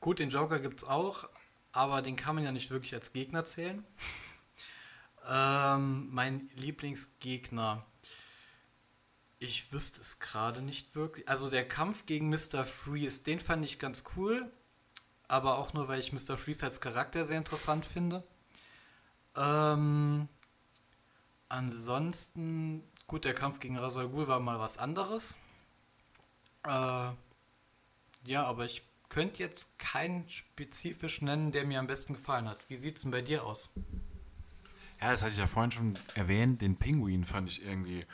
[0.02, 1.30] gut, den Joker gibt es auch,
[1.72, 3.86] aber den kann man ja nicht wirklich als Gegner zählen.
[5.30, 7.86] ähm, mein Lieblingsgegner.
[9.40, 11.30] Ich wüsste es gerade nicht wirklich.
[11.30, 12.66] Also der Kampf gegen Mr.
[12.66, 14.52] Freeze, den fand ich ganz cool.
[15.28, 16.38] Aber auch nur, weil ich Mr.
[16.38, 18.24] Freeze als Charakter sehr interessant finde.
[19.36, 20.28] Ähm,
[21.50, 25.36] ansonsten, gut, der Kampf gegen Rasal Ghul war mal was anderes.
[26.66, 27.12] Äh,
[28.26, 32.70] ja, aber ich könnte jetzt keinen spezifisch nennen, der mir am besten gefallen hat.
[32.70, 33.72] Wie sieht es denn bei dir aus?
[35.00, 36.62] Ja, das hatte ich ja vorhin schon erwähnt.
[36.62, 38.06] Den Pinguin fand ich irgendwie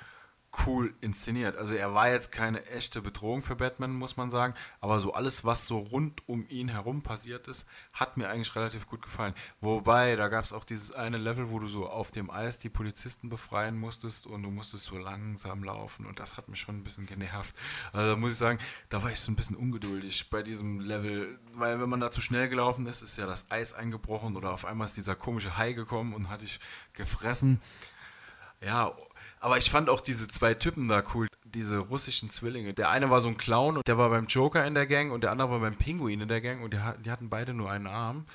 [0.65, 1.57] cool inszeniert.
[1.57, 5.45] Also er war jetzt keine echte Bedrohung für Batman, muss man sagen, aber so alles,
[5.45, 9.33] was so rund um ihn herum passiert ist, hat mir eigentlich relativ gut gefallen.
[9.61, 12.69] Wobei, da gab es auch dieses eine Level, wo du so auf dem Eis die
[12.69, 16.83] Polizisten befreien musstest und du musstest so langsam laufen und das hat mich schon ein
[16.83, 17.55] bisschen genervt.
[17.91, 21.79] Also muss ich sagen, da war ich so ein bisschen ungeduldig bei diesem Level, weil
[21.79, 24.85] wenn man da zu schnell gelaufen ist, ist ja das Eis eingebrochen oder auf einmal
[24.85, 26.59] ist dieser komische Hai gekommen und hat dich
[26.93, 27.61] gefressen.
[28.61, 28.95] Ja,
[29.43, 32.73] aber ich fand auch diese zwei Typen da cool, diese russischen Zwillinge.
[32.73, 35.21] Der eine war so ein Clown und der war beim Joker in der Gang und
[35.21, 37.87] der andere war beim Pinguin in der Gang und die, die hatten beide nur einen
[37.87, 38.25] Arm.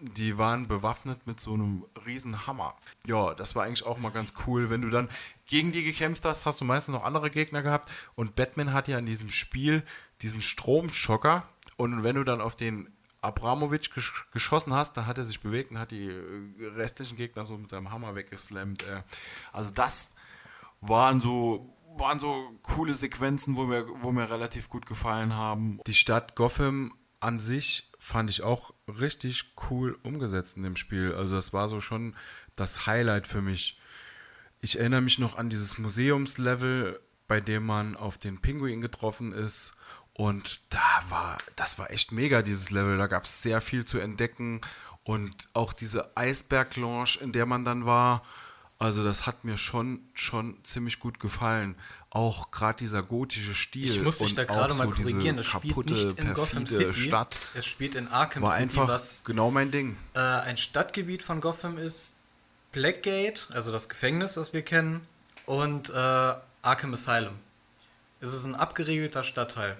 [0.00, 2.74] Die waren bewaffnet mit so einem riesen Hammer.
[3.06, 4.70] Ja, das war eigentlich auch mal ganz cool.
[4.70, 5.10] Wenn du dann
[5.44, 7.92] gegen die gekämpft hast, hast du meistens noch andere Gegner gehabt.
[8.14, 9.84] Und Batman hat ja in diesem Spiel
[10.22, 11.46] diesen Stromschocker.
[11.76, 12.88] Und wenn du dann auf den
[13.20, 13.90] Abramovic
[14.32, 17.68] geschossen hast, dann hat er sich bewegt und hat die äh, restlichen Gegner so mit
[17.68, 18.84] seinem Hammer weggeslammt.
[18.84, 19.02] Äh.
[19.52, 20.12] Also das
[20.80, 25.80] waren so waren so coole Sequenzen, wo mir, wo mir relativ gut gefallen haben.
[25.86, 31.14] Die Stadt Gotham an sich fand ich auch richtig cool umgesetzt in dem Spiel.
[31.14, 32.14] Also das war so schon
[32.54, 33.80] das Highlight für mich.
[34.60, 39.74] Ich erinnere mich noch an dieses Museumslevel, bei dem man auf den Pinguin getroffen ist.
[40.12, 42.96] Und da war, das war echt mega, dieses Level.
[42.96, 44.60] Da gab es sehr viel zu entdecken.
[45.02, 48.22] Und auch diese Eisberg-Lounge, in der man dann war,
[48.78, 51.76] also das hat mir schon, schon ziemlich gut gefallen.
[52.10, 53.86] Auch gerade dieser gotische Stil.
[53.86, 55.38] Ich muss dich da gerade mal so korrigieren.
[55.38, 56.94] Es spielt nicht in Gotham City.
[56.94, 57.38] Stadt.
[57.54, 59.96] Es spielt in Arkham War City, einfach was genau mein Ding.
[60.14, 62.14] äh, ein Stadtgebiet von Gotham ist.
[62.72, 65.00] Blackgate, also das Gefängnis, das wir kennen,
[65.46, 67.34] und äh, Arkham Asylum.
[68.20, 69.78] Es ist ein abgeriegelter Stadtteil.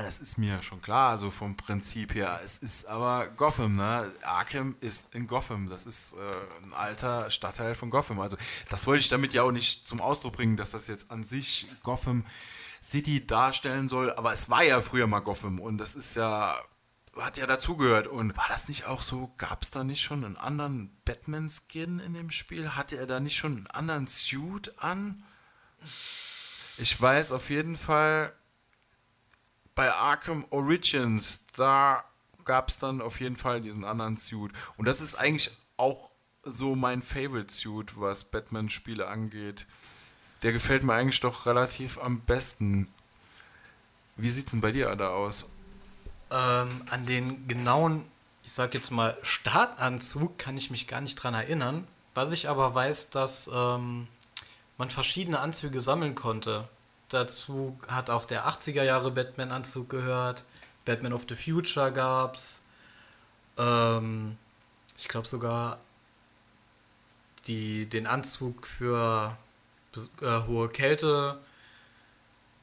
[0.00, 2.40] Das ist mir schon klar, also vom Prinzip her.
[2.44, 4.10] Es ist aber Gotham, ne?
[4.22, 5.68] Arkham ist in Gotham.
[5.68, 8.20] Das ist äh, ein alter Stadtteil von Gotham.
[8.20, 8.36] Also,
[8.70, 11.66] das wollte ich damit ja auch nicht zum Ausdruck bringen, dass das jetzt an sich
[11.82, 12.24] Gotham
[12.82, 14.12] City darstellen soll.
[14.12, 16.56] Aber es war ja früher mal Gotham und das ist ja,
[17.16, 18.06] hat ja dazugehört.
[18.06, 19.32] Und war das nicht auch so?
[19.36, 22.76] Gab es da nicht schon einen anderen Batman-Skin in dem Spiel?
[22.76, 25.24] Hatte er da nicht schon einen anderen Suit an?
[26.78, 28.34] Ich weiß auf jeden Fall,
[29.74, 32.04] bei Arkham Origins, da
[32.44, 34.52] gab es dann auf jeden Fall diesen anderen Suit.
[34.76, 36.10] Und das ist eigentlich auch
[36.44, 39.66] so mein Favorite Suit, was Batman-Spiele angeht.
[40.42, 42.88] Der gefällt mir eigentlich doch relativ am besten.
[44.16, 45.48] Wie sieht's denn bei dir da aus?
[46.30, 48.04] Ähm, an den genauen,
[48.42, 51.86] ich sag jetzt mal, Startanzug kann ich mich gar nicht dran erinnern.
[52.14, 54.08] Was ich aber weiß, dass ähm,
[54.76, 56.68] man verschiedene Anzüge sammeln konnte.
[57.12, 60.44] Dazu hat auch der 80er Jahre Batman-Anzug gehört.
[60.86, 62.62] Batman of the Future gab's.
[63.58, 64.38] Ähm,
[64.96, 65.78] ich glaube sogar
[67.46, 69.36] die, den Anzug für
[70.22, 71.38] äh, hohe Kälte.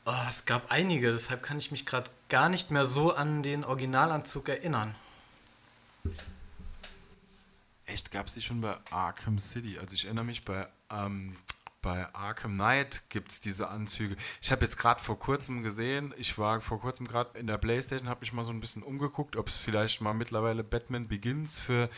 [0.05, 3.63] Oh, es gab einige, deshalb kann ich mich gerade gar nicht mehr so an den
[3.63, 4.95] Originalanzug erinnern.
[7.85, 9.77] Echt, gab es die schon bei Arkham City?
[9.77, 11.35] Also ich erinnere mich, bei, ähm,
[11.81, 14.15] bei Arkham Knight gibt es diese Anzüge.
[14.41, 18.09] Ich habe jetzt gerade vor kurzem gesehen, ich war vor kurzem gerade in der Playstation,
[18.09, 21.89] habe mich mal so ein bisschen umgeguckt, ob es vielleicht mal mittlerweile Batman Begins für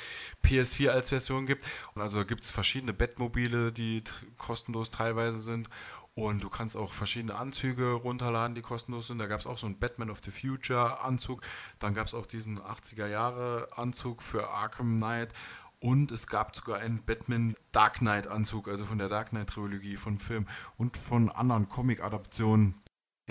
[0.43, 1.65] PS4 als Version gibt.
[1.95, 4.03] Und also gibt es verschiedene Batmobile, die
[4.38, 5.69] kostenlos teilweise sind.
[6.13, 9.19] Und du kannst auch verschiedene Anzüge runterladen, die kostenlos sind.
[9.19, 11.41] Da gab es auch so einen Batman of the Future Anzug.
[11.79, 15.29] Dann gab es auch diesen 80er Jahre Anzug für Arkham Knight.
[15.84, 19.97] Und es gab sogar einen Batman Dark Knight Anzug, also von der Dark Knight Trilogie
[19.97, 22.75] von Film und von anderen Comic-Adaptionen.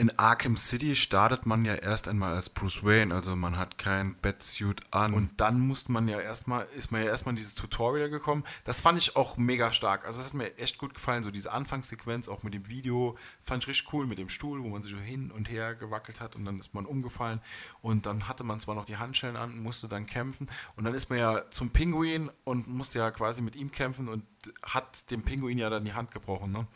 [0.00, 4.16] In Arkham City startet man ja erst einmal als Bruce Wayne, also man hat kein
[4.22, 8.08] Batsuit an und dann musste man ja erstmal, ist man ja erstmal in dieses Tutorial
[8.08, 8.44] gekommen.
[8.64, 10.06] Das fand ich auch mega stark.
[10.06, 13.62] Also das hat mir echt gut gefallen, so diese Anfangssequenz auch mit dem Video, fand
[13.62, 16.34] ich richtig cool mit dem Stuhl, wo man sich so hin und her gewackelt hat
[16.34, 17.42] und dann ist man umgefallen
[17.82, 21.10] und dann hatte man zwar noch die Handschellen an, musste dann kämpfen und dann ist
[21.10, 24.24] man ja zum Pinguin und musste ja quasi mit ihm kämpfen und
[24.62, 26.66] hat dem Pinguin ja dann die Hand gebrochen, ne?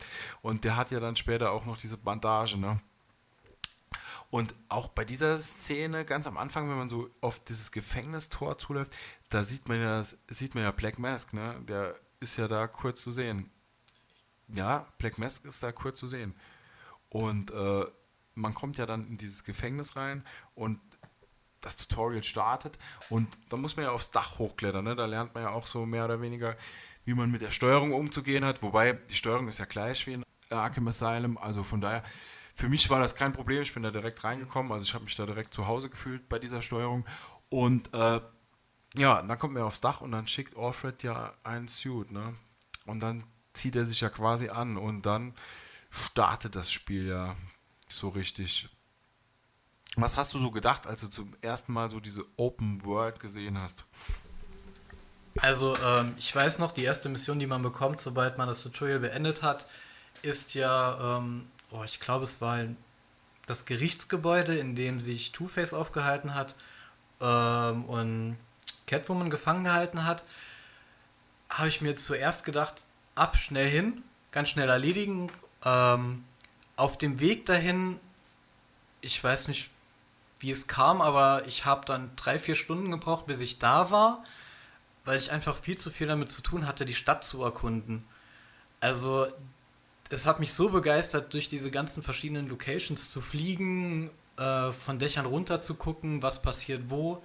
[0.43, 2.79] Und der hat ja dann später auch noch diese Bandage, ne?
[4.35, 8.91] Und auch bei dieser Szene, ganz am Anfang, wenn man so auf dieses Gefängnistor zuläuft,
[9.29, 11.55] da sieht man ja, sieht man ja Black Mask, ne?
[11.69, 13.49] Der ist ja da kurz zu sehen.
[14.49, 16.35] Ja, Black Mask ist da kurz zu sehen.
[17.07, 17.85] Und äh,
[18.33, 20.21] man kommt ja dann in dieses Gefängnis rein
[20.53, 20.81] und
[21.61, 22.77] das Tutorial startet
[23.09, 24.83] und da muss man ja aufs Dach hochklettern.
[24.83, 24.97] Ne?
[24.97, 26.57] Da lernt man ja auch so mehr oder weniger,
[27.05, 28.61] wie man mit der Steuerung umzugehen hat.
[28.63, 31.37] Wobei die Steuerung ist ja gleich wie in Arkham Asylum.
[31.37, 32.03] Also von daher,
[32.55, 33.61] für mich war das kein Problem.
[33.61, 34.71] Ich bin da direkt reingekommen.
[34.71, 37.05] Also ich habe mich da direkt zu Hause gefühlt bei dieser Steuerung.
[37.49, 38.21] Und äh,
[38.95, 42.11] ja, dann kommt man aufs Dach und dann schickt Alfred ja einen Suit.
[42.11, 42.33] Ne?
[42.85, 45.33] Und dann zieht er sich ja quasi an und dann
[45.91, 47.35] startet das Spiel ja
[47.89, 48.69] so richtig.
[49.97, 53.59] Was hast du so gedacht, als du zum ersten Mal so diese Open World gesehen
[53.61, 53.85] hast?
[55.41, 58.99] Also, ähm, ich weiß noch, die erste Mission, die man bekommt, sobald man das Tutorial
[58.99, 59.65] beendet hat,
[60.21, 62.59] ist ja, ähm, oh, ich glaube, es war
[63.47, 66.55] das Gerichtsgebäude, in dem sich Two-Face aufgehalten hat
[67.21, 68.37] ähm, und
[68.87, 70.23] Catwoman gefangen gehalten hat.
[71.49, 72.81] Habe ich mir zuerst gedacht,
[73.13, 75.31] ab, schnell hin, ganz schnell erledigen.
[75.63, 76.23] Ähm,
[76.75, 77.99] auf dem Weg dahin,
[79.01, 79.69] ich weiß nicht,
[80.39, 84.23] wie es kam, aber ich habe dann drei, vier Stunden gebraucht, bis ich da war,
[85.05, 88.05] weil ich einfach viel zu viel damit zu tun hatte, die Stadt zu erkunden.
[88.81, 89.27] Also,
[90.09, 95.25] es hat mich so begeistert, durch diese ganzen verschiedenen Locations zu fliegen, äh, von Dächern
[95.25, 97.23] runter zu gucken, was passiert wo.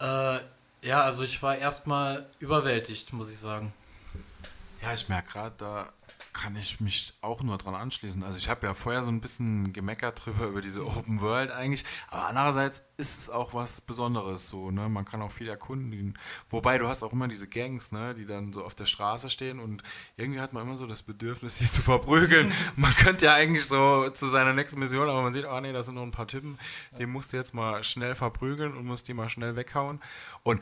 [0.00, 0.38] Äh,
[0.82, 3.72] ja, also ich war erstmal überwältigt, muss ich sagen.
[4.80, 5.92] Ja, ich merke gerade, da
[6.32, 8.22] kann ich mich auch nur dran anschließen.
[8.22, 11.84] Also ich habe ja vorher so ein bisschen gemeckert drüber über diese Open World eigentlich,
[12.08, 14.88] aber andererseits ist es auch was Besonderes so, ne?
[14.88, 16.18] Man kann auch viel erkunden.
[16.48, 19.60] Wobei du hast auch immer diese Gangs, ne, die dann so auf der Straße stehen
[19.60, 19.82] und
[20.16, 22.52] irgendwie hat man immer so das Bedürfnis, sie zu verprügeln.
[22.76, 25.86] man könnte ja eigentlich so zu seiner nächsten Mission, aber man sieht, oh nee, das
[25.86, 26.58] sind noch ein paar Typen,
[26.98, 30.00] die musst du jetzt mal schnell verprügeln und musst die mal schnell weghauen.
[30.42, 30.60] Und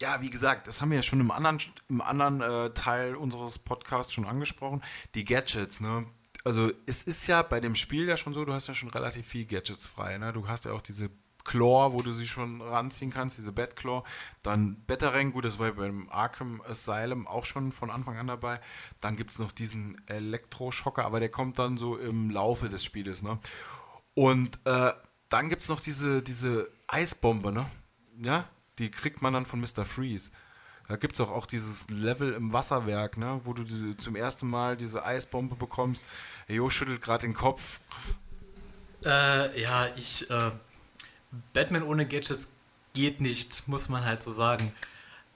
[0.00, 3.58] ja, wie gesagt, das haben wir ja schon im anderen, im anderen äh, Teil unseres
[3.58, 4.82] Podcasts schon angesprochen.
[5.14, 6.06] Die Gadgets, ne?
[6.44, 9.26] Also es ist ja bei dem Spiel ja schon so, du hast ja schon relativ
[9.26, 10.32] viel Gadgets frei, ne?
[10.32, 11.10] Du hast ja auch diese
[11.46, 14.02] Claw, wo du sie schon ranziehen kannst, diese Batclaw.
[14.42, 18.60] Dann Batarang, gut, das war beim Arkham Asylum auch schon von Anfang an dabei.
[19.00, 23.22] Dann gibt es noch diesen Elektroschocker, aber der kommt dann so im Laufe des Spieles,
[23.22, 23.38] ne?
[24.14, 24.92] Und äh,
[25.28, 27.66] dann gibt es noch diese, diese Eisbombe, ne?
[28.18, 29.84] Ja, die kriegt man dann von Mr.
[29.84, 30.30] Freeze.
[30.88, 34.48] Da gibt es auch, auch dieses Level im Wasserwerk, ne, wo du diese, zum ersten
[34.48, 36.06] Mal diese Eisbombe bekommst.
[36.46, 37.80] Jo schüttelt gerade den Kopf.
[39.04, 40.30] Äh, ja, ich.
[40.30, 40.52] Äh,
[41.52, 42.48] Batman ohne Gadgets
[42.94, 44.72] geht nicht, muss man halt so sagen.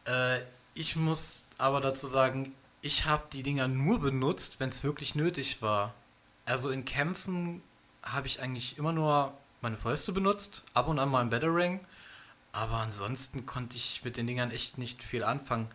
[0.07, 0.41] Äh,
[0.75, 5.61] ich muss aber dazu sagen, ich habe die Dinger nur benutzt, wenn es wirklich nötig
[5.61, 5.95] war.
[6.47, 7.63] Also in Kämpfen
[8.03, 11.81] habe ich eigentlich immer nur meine Fäuste benutzt, ab und an mal ein Batarang
[12.53, 15.69] aber ansonsten konnte ich mit den Dingern echt nicht viel anfangen.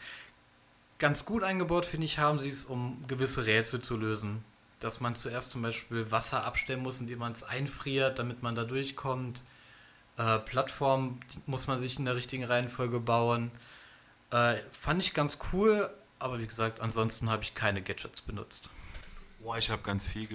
[0.97, 4.43] Ganz gut eingebaut, finde ich, haben sie es, um gewisse Rätsel zu lösen.
[4.79, 8.63] Dass man zuerst zum Beispiel Wasser abstellen muss, indem man es einfriert, damit man da
[8.63, 9.41] durchkommt.
[10.17, 13.51] Äh, Plattform muss man sich in der richtigen Reihenfolge bauen.
[14.31, 18.69] Äh, fand ich ganz cool, aber wie gesagt, ansonsten habe ich keine Gadgets benutzt.
[19.39, 20.27] Boah, ich habe ganz viel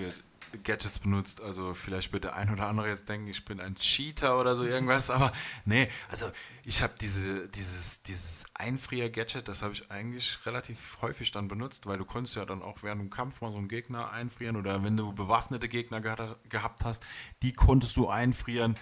[0.65, 1.41] Gadgets benutzt.
[1.41, 4.65] Also vielleicht wird der ein oder andere jetzt denken, ich bin ein Cheater oder so
[4.65, 5.11] irgendwas.
[5.11, 5.33] aber
[5.65, 6.31] nee, also
[6.65, 11.99] ich habe diese, dieses, dieses Einfrier-Gadget, das habe ich eigentlich relativ häufig dann benutzt, weil
[11.99, 14.97] du konntest ja dann auch während dem Kampf mal so einen Gegner einfrieren oder wenn
[14.97, 17.05] du bewaffnete Gegner gehabt hast,
[17.43, 18.77] die konntest du einfrieren.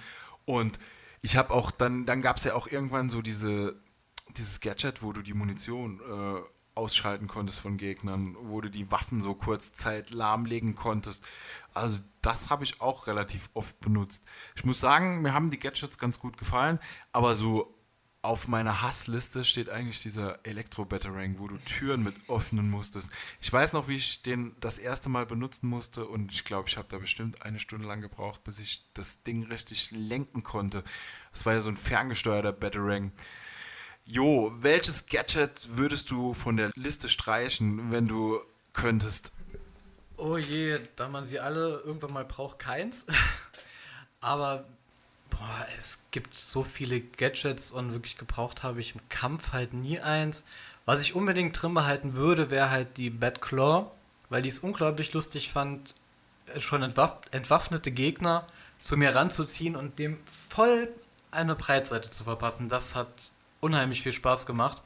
[0.44, 0.78] Und
[1.22, 3.76] ich habe auch dann, dann gab es ja auch irgendwann so diese,
[4.36, 6.40] dieses Gadget, wo du die Munition äh,
[6.78, 11.24] ausschalten konntest von Gegnern, wo du die Waffen so kurz Zeit lahmlegen konntest.
[11.74, 14.24] Also das habe ich auch relativ oft benutzt.
[14.54, 16.78] Ich muss sagen, mir haben die Gadgets ganz gut gefallen,
[17.12, 17.74] aber so
[18.22, 23.10] auf meiner Hassliste steht eigentlich dieser Elektro-Batarang, wo du Türen mit öffnen musstest.
[23.40, 26.76] Ich weiß noch, wie ich den das erste Mal benutzen musste und ich glaube, ich
[26.76, 30.82] habe da bestimmt eine Stunde lang gebraucht, bis ich das Ding richtig lenken konnte.
[31.32, 33.12] Das war ja so ein ferngesteuerter Batarang.
[34.10, 38.40] Jo, welches Gadget würdest du von der Liste streichen, wenn du
[38.72, 39.32] könntest?
[40.16, 43.06] Oh je, da man sie alle irgendwann mal braucht, keins.
[44.22, 44.64] Aber
[45.28, 50.00] boah, es gibt so viele Gadgets und wirklich gebraucht habe ich im Kampf halt nie
[50.00, 50.42] eins.
[50.86, 53.90] Was ich unbedingt drin behalten würde, wäre halt die Batclaw,
[54.30, 55.94] weil ich es unglaublich lustig fand,
[56.56, 58.46] schon entwaff entwaffnete Gegner
[58.80, 60.16] zu mir ranzuziehen und dem
[60.48, 60.88] voll
[61.30, 62.70] eine Breitseite zu verpassen.
[62.70, 63.10] Das hat
[63.60, 64.82] unheimlich viel Spaß gemacht.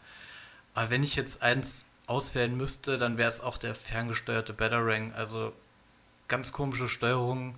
[0.74, 5.12] Aber wenn ich jetzt eins auswählen müsste, dann wäre es auch der ferngesteuerte Batarang.
[5.12, 5.52] Also
[6.28, 7.56] ganz komische Steuerung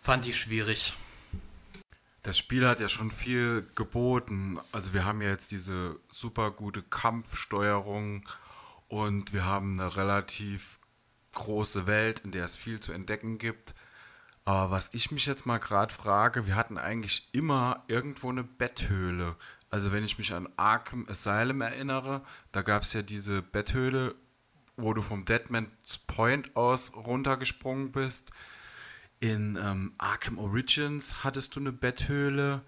[0.00, 0.94] fand ich schwierig.
[2.22, 4.58] Das Spiel hat ja schon viel geboten.
[4.72, 8.28] Also wir haben ja jetzt diese super gute Kampfsteuerung
[8.88, 10.78] und wir haben eine relativ
[11.32, 13.74] große Welt, in der es viel zu entdecken gibt.
[14.44, 19.36] Aber was ich mich jetzt mal gerade frage, wir hatten eigentlich immer irgendwo eine Betthöhle.
[19.70, 24.16] Also wenn ich mich an Arkham Asylum erinnere, da gab es ja diese Betthöhle,
[24.76, 28.30] wo du vom Deadman's Point aus runtergesprungen bist.
[29.20, 32.62] In ähm, Arkham Origins hattest du eine Betthöhle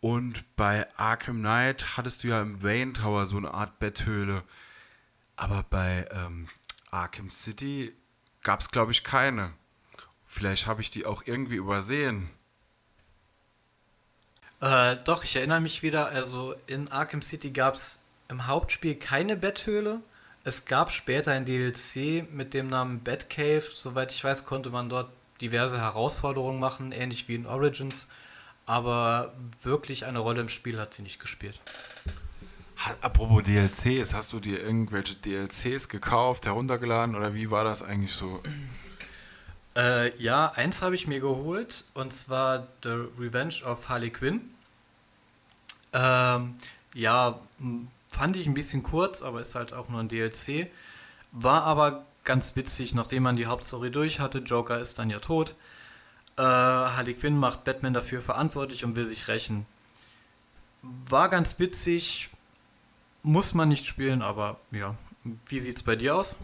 [0.00, 4.42] und bei Arkham Knight hattest du ja im Wayne Tower so eine Art Betthöhle.
[5.36, 6.48] Aber bei ähm,
[6.90, 7.94] Arkham City
[8.42, 9.52] gab es, glaube ich, keine.
[10.26, 12.30] Vielleicht habe ich die auch irgendwie übersehen.
[14.62, 19.34] Äh, doch, ich erinnere mich wieder, also in Arkham City gab es im Hauptspiel keine
[19.34, 20.00] Betthöhle.
[20.44, 23.62] Es gab später ein DLC mit dem Namen Batcave.
[23.68, 25.10] Soweit ich weiß, konnte man dort
[25.40, 28.06] diverse Herausforderungen machen, ähnlich wie in Origins.
[28.64, 31.58] Aber wirklich eine Rolle im Spiel hat sie nicht gespielt.
[33.00, 38.40] Apropos DLCs, hast du dir irgendwelche DLCs gekauft, heruntergeladen oder wie war das eigentlich so?
[39.76, 44.51] Äh, ja, eins habe ich mir geholt und zwar The Revenge of Harley Quinn.
[45.92, 46.54] Ähm,
[46.94, 47.38] ja,
[48.08, 50.70] fand ich ein bisschen kurz, aber ist halt auch nur ein DLC.
[51.32, 54.38] War aber ganz witzig, nachdem man die Hauptstory durch hatte.
[54.38, 55.54] Joker ist dann ja tot.
[56.36, 59.66] Äh, Harley Quinn macht Batman dafür verantwortlich und will sich rächen.
[60.82, 62.30] War ganz witzig,
[63.22, 64.96] muss man nicht spielen, aber ja.
[65.46, 66.36] Wie sieht's bei dir aus?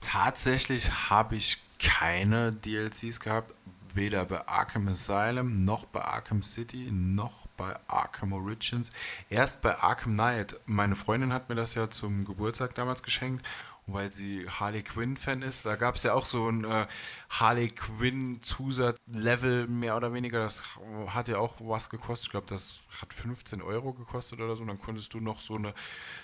[0.00, 3.54] Tatsächlich habe ich keine DLCs gehabt,
[3.94, 8.90] weder bei Arkham Asylum noch bei Arkham City noch bei Arkham Origins.
[9.30, 10.56] Erst bei Arkham Knight.
[10.66, 13.44] Meine Freundin hat mir das ja zum Geburtstag damals geschenkt.
[13.86, 16.86] Weil sie Harley Quinn-Fan ist, da gab es ja auch so ein äh,
[17.28, 20.40] Harley Quinn-Zusatz-Level, mehr oder weniger.
[20.40, 20.62] Das
[21.08, 22.28] hat ja auch was gekostet.
[22.28, 24.62] Ich glaube, das hat 15 Euro gekostet oder so.
[24.62, 25.74] Und dann konntest du noch so eine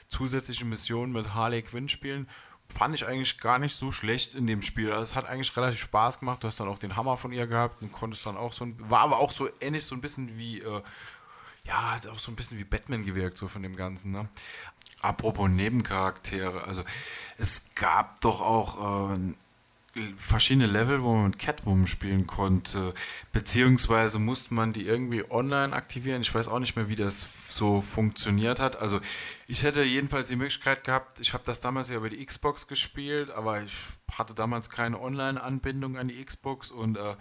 [0.09, 2.26] zusätzliche Mission mit Harley Quinn spielen
[2.72, 4.91] fand ich eigentlich gar nicht so schlecht in dem Spiel.
[4.91, 6.43] Also es hat eigentlich relativ Spaß gemacht.
[6.43, 8.76] Du hast dann auch den Hammer von ihr gehabt und konntest dann auch so ein,
[8.89, 10.83] war aber auch so ähnlich so ein bisschen wie, äh,
[11.67, 14.29] ja, hat auch so ein bisschen wie Batman gewirkt, so von dem Ganzen, ne?
[15.03, 16.85] Apropos Nebencharaktere, also
[17.39, 19.35] es gab doch auch äh,
[20.17, 22.95] verschiedene Level, wo man mit Catwoman spielen konnte,
[23.33, 26.23] beziehungsweise musste man die irgendwie online aktivieren.
[26.23, 28.77] Ich weiß auch nicht mehr, wie das so funktioniert hat.
[28.77, 29.01] Also
[29.49, 33.31] ich hätte jedenfalls die Möglichkeit gehabt, ich habe das damals ja über die Xbox gespielt,
[33.31, 33.75] aber ich
[34.13, 37.17] hatte damals keine Online-Anbindung an die Xbox und äh,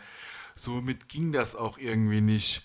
[0.56, 2.64] somit ging das auch irgendwie nicht.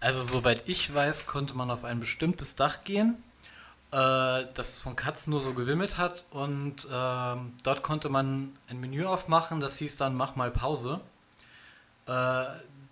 [0.00, 3.18] Also soweit ich weiß, konnte man auf ein bestimmtes Dach gehen
[3.90, 9.04] äh, das von Katzen nur so gewimmelt hat und ähm, dort konnte man ein Menü
[9.04, 11.00] aufmachen, das hieß dann Mach mal Pause.
[12.06, 12.44] Äh,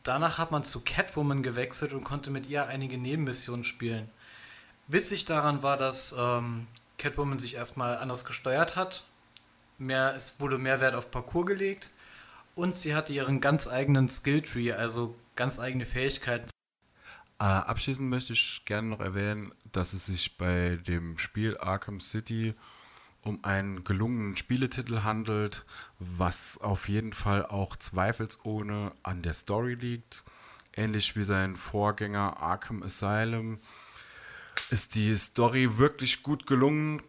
[0.02, 4.08] danach hat man zu Catwoman gewechselt und konnte mit ihr einige Nebenmissionen spielen.
[4.88, 6.66] Witzig daran war, dass ähm,
[6.98, 9.04] Catwoman sich erstmal anders gesteuert hat.
[9.78, 11.90] Mehr, es wurde mehr Wert auf Parcours gelegt
[12.54, 16.48] und sie hatte ihren ganz eigenen Skilltree, also ganz eigene Fähigkeiten.
[17.38, 22.54] Äh, abschließend möchte ich gerne noch erwähnen, dass es sich bei dem Spiel Arkham City
[23.20, 25.66] um einen gelungenen Spieletitel handelt,
[25.98, 30.24] was auf jeden Fall auch zweifelsohne an der Story liegt.
[30.72, 33.58] Ähnlich wie sein Vorgänger Arkham Asylum
[34.70, 37.02] ist die Story wirklich gut gelungen.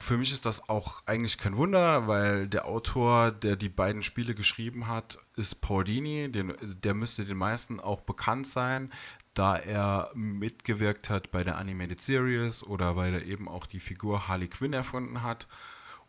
[0.00, 4.34] Für mich ist das auch eigentlich kein Wunder, weil der Autor, der die beiden Spiele
[4.34, 6.30] geschrieben hat, ist Paul Dini.
[6.30, 8.92] Den, der müsste den meisten auch bekannt sein
[9.34, 14.28] da er mitgewirkt hat bei der Animated Series oder weil er eben auch die Figur
[14.28, 15.46] Harley Quinn erfunden hat.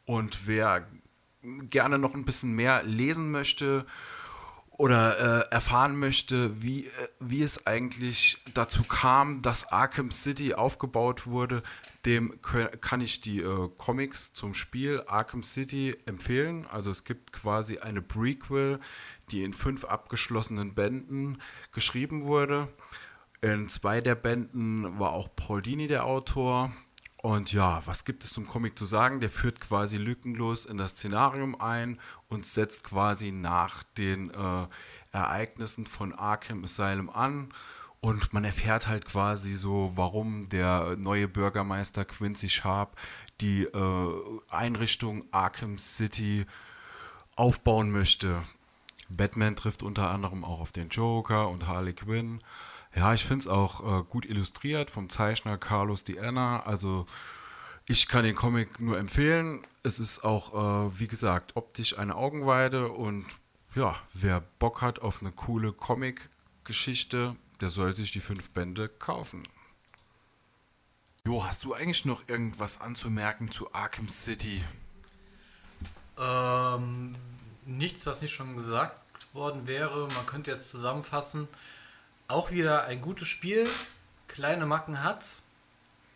[0.05, 0.87] Und wer
[1.41, 3.85] gerne noch ein bisschen mehr lesen möchte
[4.77, 11.27] oder äh, erfahren möchte, wie, äh, wie es eigentlich dazu kam, dass Arkham City aufgebaut
[11.27, 11.63] wurde,
[12.05, 16.65] dem kann ich die äh, Comics zum Spiel Arkham City empfehlen.
[16.67, 18.79] Also es gibt quasi eine Prequel,
[19.31, 22.67] die in fünf abgeschlossenen Bänden geschrieben wurde.
[23.45, 26.71] In zwei der Bänden war auch Paul Dini der Autor.
[27.21, 29.19] Und ja, was gibt es zum Comic zu sagen?
[29.19, 34.67] Der führt quasi lückenlos in das Szenarium ein und setzt quasi nach den äh,
[35.11, 37.53] Ereignissen von Arkham Asylum an.
[37.99, 42.97] Und man erfährt halt quasi so, warum der neue Bürgermeister Quincy Sharp
[43.41, 46.47] die äh, Einrichtung Arkham City
[47.35, 48.41] aufbauen möchte.
[49.07, 52.39] Batman trifft unter anderem auch auf den Joker und Harley Quinn.
[52.95, 56.61] Ja, ich finde es auch äh, gut illustriert vom Zeichner Carlos Diana.
[56.61, 57.05] Also
[57.85, 59.61] ich kann den Comic nur empfehlen.
[59.83, 60.53] Es ist auch,
[60.87, 63.25] äh, wie gesagt, optisch eine Augenweide und
[63.75, 69.45] ja, wer Bock hat auf eine coole Comic-Geschichte, der soll sich die fünf Bände kaufen.
[71.27, 74.63] Jo, hast du eigentlich noch irgendwas anzumerken zu Arkham City?
[76.17, 77.15] Ähm,
[77.65, 78.97] nichts, was nicht schon gesagt
[79.33, 80.07] worden wäre.
[80.15, 81.49] Man könnte jetzt zusammenfassen,
[82.27, 83.67] auch wieder ein gutes Spiel,
[84.27, 85.43] kleine Macken hat's,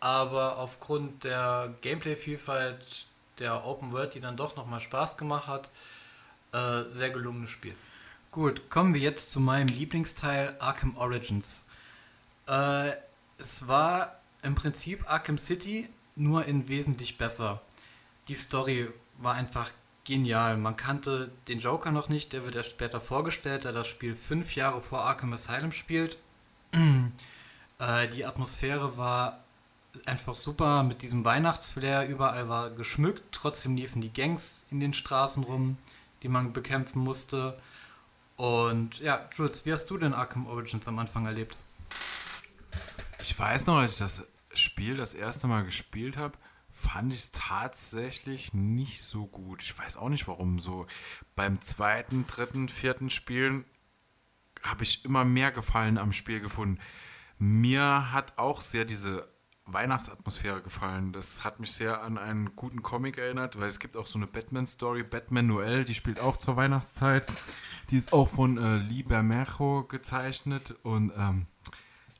[0.00, 3.06] aber aufgrund der Gameplay-Vielfalt
[3.38, 5.68] der Open World, die dann doch nochmal Spaß gemacht hat,
[6.52, 7.74] äh, sehr gelungenes Spiel.
[8.30, 11.64] Gut, kommen wir jetzt zu meinem Lieblingsteil Arkham Origins.
[12.46, 12.92] Äh,
[13.38, 17.60] es war im Prinzip Arkham City, nur in wesentlich besser.
[18.28, 18.88] Die Story
[19.18, 19.70] war einfach
[20.04, 20.56] genial.
[20.56, 24.54] Man kannte den Joker noch nicht, der wird erst später vorgestellt, da das Spiel fünf
[24.54, 26.18] Jahre vor Arkham Asylum spielt.
[27.78, 29.44] äh, die Atmosphäre war
[30.06, 32.08] einfach super mit diesem Weihnachtsflair.
[32.08, 35.76] Überall war geschmückt, trotzdem liefen die Gangs in den Straßen rum,
[36.22, 37.58] die man bekämpfen musste.
[38.36, 41.56] Und ja, Jules, wie hast du denn Arkham Origins am Anfang erlebt?
[43.20, 44.22] Ich weiß noch, als ich das
[44.54, 46.38] Spiel das erste Mal gespielt habe,
[46.80, 49.62] fand ich es tatsächlich nicht so gut.
[49.62, 50.58] Ich weiß auch nicht warum.
[50.58, 50.86] So
[51.36, 53.64] beim zweiten, dritten, vierten Spielen
[54.62, 56.80] habe ich immer mehr Gefallen am Spiel gefunden.
[57.38, 59.28] Mir hat auch sehr diese
[59.66, 61.12] Weihnachtsatmosphäre gefallen.
[61.12, 64.26] Das hat mich sehr an einen guten Comic erinnert, weil es gibt auch so eine
[64.26, 67.30] Batman-Story, Batman Noel, die spielt auch zur Weihnachtszeit.
[67.90, 71.46] Die ist auch von äh, Lee Bermejo gezeichnet und ähm,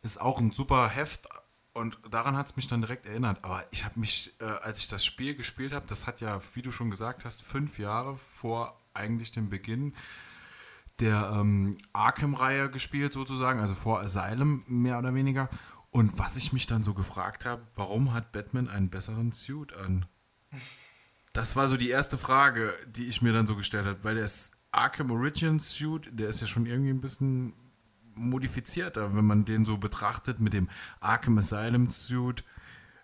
[0.03, 1.29] ist auch ein super Heft
[1.73, 3.45] Und daran hat es mich dann direkt erinnert.
[3.45, 6.63] Aber ich habe mich, äh, als ich das Spiel gespielt habe, das hat ja, wie
[6.63, 9.95] du schon gesagt hast, fünf Jahre vor eigentlich dem Beginn
[10.99, 15.49] der ähm, Arkham-Reihe gespielt, sozusagen, also vor Asylum mehr oder weniger.
[15.91, 20.07] Und was ich mich dann so gefragt habe, warum hat Batman einen besseren Suit an?
[21.33, 24.29] Das war so die erste Frage, die ich mir dann so gestellt habe, weil der
[24.73, 27.55] Arkham Origins Suit, der ist ja schon irgendwie ein bisschen
[28.21, 30.69] modifizierter, wenn man den so betrachtet mit dem
[31.01, 32.45] Arkham Asylum Suit.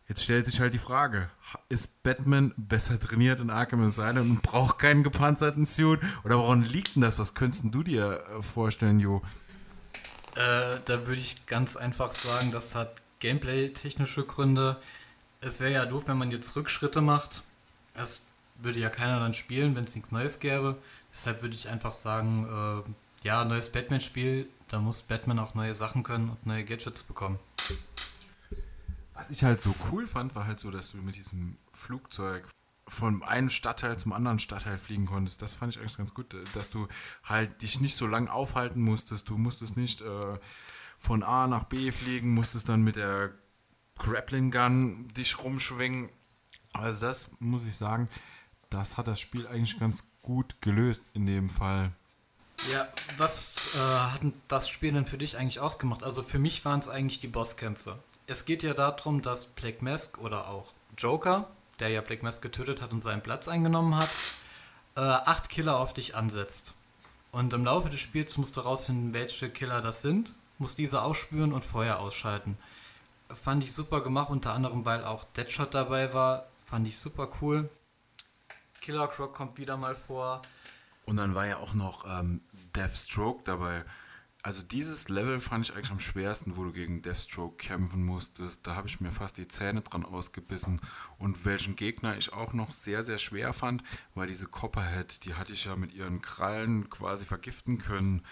[0.09, 1.29] Jetzt stellt sich halt die Frage,
[1.69, 5.99] ist Batman besser trainiert in Arkham Asylum und braucht keinen gepanzerten Suit?
[6.25, 7.19] Oder woran liegt denn das?
[7.19, 9.23] Was könntest du dir äh, vorstellen, Jo?
[10.37, 14.81] Äh, da würde ich ganz einfach sagen, das hat Gameplay-technische Gründe.
[15.41, 17.43] Es wäre ja doof, wenn man jetzt Rückschritte macht.
[17.95, 18.23] Es
[18.61, 20.77] würde ja keiner dann spielen, wenn es nichts Neues gäbe.
[21.13, 26.03] Deshalb würde ich einfach sagen, äh, ja, neues Batman-Spiel, da muss Batman auch neue Sachen
[26.03, 27.39] können und neue Gadgets bekommen.
[29.15, 32.49] Was ich halt so cool fand, war halt so, dass du mit diesem Flugzeug
[32.89, 35.43] von einem Stadtteil zum anderen Stadtteil fliegen konntest.
[35.43, 36.87] Das fand ich eigentlich ganz gut, dass du
[37.25, 39.29] halt dich nicht so lange aufhalten musstest.
[39.29, 40.39] Du musstest nicht äh,
[40.99, 43.33] von A nach B fliegen, musstest dann mit der
[43.99, 46.11] Grappling Gun dich rumschwingen.
[46.73, 48.09] Also das muss ich sagen,
[48.71, 51.93] das hat das Spiel eigentlich ganz gut gelöst in dem Fall.
[52.73, 56.03] Ja, was äh, hat das Spiel denn für dich eigentlich ausgemacht?
[56.03, 57.99] Also für mich waren es eigentlich die Bosskämpfe.
[58.27, 61.49] Es geht ja darum, dass Black Mask oder auch Joker,
[61.79, 64.09] der ja Black Mask getötet hat und seinen Platz eingenommen hat,
[64.97, 66.75] äh, acht Killer auf dich ansetzt.
[67.31, 71.53] Und im Laufe des Spiels musst du herausfinden, welche Killer das sind, musst diese ausspüren
[71.53, 72.59] und Feuer ausschalten.
[73.29, 76.47] Fand ich super gemacht, unter anderem, weil auch Deadshot dabei war.
[76.65, 77.69] Fand ich super cool.
[78.81, 80.43] Killer Croc kommt wieder mal vor.
[81.07, 82.43] Und dann war ja auch noch ähm,
[82.75, 83.85] Deathstroke dabei.
[84.43, 88.67] Also dieses Level fand ich eigentlich am schwersten, wo du gegen Deathstroke kämpfen musstest.
[88.67, 90.81] Da habe ich mir fast die Zähne dran ausgebissen.
[91.19, 93.83] Und welchen Gegner ich auch noch sehr, sehr schwer fand,
[94.15, 95.25] war diese Copperhead.
[95.25, 98.23] Die hatte ich ja mit ihren Krallen quasi vergiften können.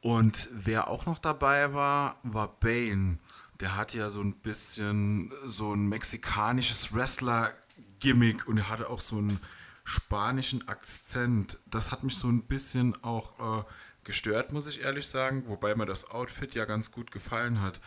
[0.00, 3.18] Und wer auch noch dabei war, war Bane.
[3.60, 9.18] Der hatte ja so ein bisschen so ein mexikanisches Wrestler-Gimmick und er hatte auch so
[9.18, 9.40] einen
[9.86, 11.58] spanischen Akzent.
[11.70, 13.64] Das hat mich so ein bisschen auch äh,
[14.02, 17.80] gestört, muss ich ehrlich sagen, wobei mir das Outfit ja ganz gut gefallen hat.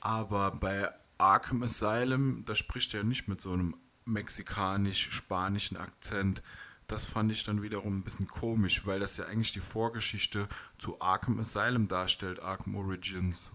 [0.00, 6.42] Aber bei Arkham Asylum, da spricht er nicht mit so einem mexikanisch-spanischen Akzent.
[6.88, 11.00] Das fand ich dann wiederum ein bisschen komisch, weil das ja eigentlich die Vorgeschichte zu
[11.00, 13.52] Arkham Asylum darstellt, Arkham Origins.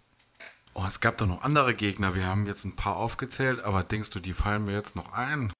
[0.73, 2.15] Oh, es gab da noch andere Gegner.
[2.15, 5.51] Wir haben jetzt ein paar aufgezählt, aber denkst du, die fallen mir jetzt noch ein?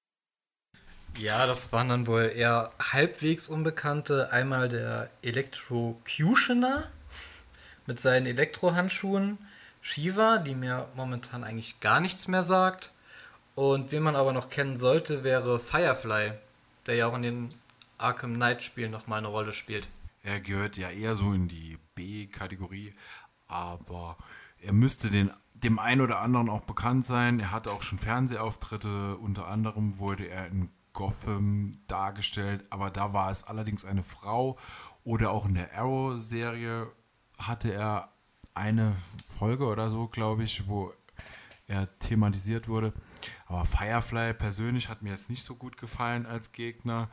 [1.18, 4.32] Ja, das waren dann wohl eher halbwegs Unbekannte.
[4.32, 6.88] Einmal der Electrocutioner
[7.86, 9.38] mit seinen Elektrohandschuhen.
[9.80, 12.92] Shiva, die mir momentan eigentlich gar nichts mehr sagt.
[13.54, 16.32] Und wen man aber noch kennen sollte, wäre Firefly,
[16.86, 17.54] der ja auch in den
[17.98, 19.88] Arkham Knight Spielen nochmal eine Rolle spielt.
[20.22, 22.94] Er gehört ja eher so in die B-Kategorie,
[23.48, 24.16] aber
[24.60, 27.40] er müsste den, dem einen oder anderen auch bekannt sein.
[27.40, 33.30] Er hatte auch schon Fernsehauftritte, unter anderem wurde er in Gotham dargestellt, aber da war
[33.30, 34.58] es allerdings eine Frau
[35.04, 36.90] oder auch in der Arrow-Serie
[37.38, 38.12] hatte er
[38.54, 38.94] eine
[39.26, 40.92] Folge oder so, glaube ich, wo
[41.66, 42.92] er thematisiert wurde.
[43.46, 47.10] Aber Firefly persönlich hat mir jetzt nicht so gut gefallen als Gegner.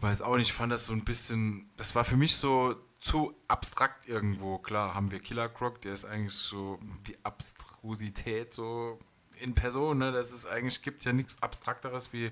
[0.00, 3.34] Weiß auch nicht, ich fand das so ein bisschen, das war für mich so zu
[3.48, 4.58] abstrakt irgendwo.
[4.58, 9.00] Klar, haben wir Killer Croc, der ist eigentlich so die Abstrusität so
[9.40, 9.98] in Person.
[9.98, 10.12] Ne?
[10.12, 12.30] Das ist eigentlich, gibt ja nichts Abstrakteres wie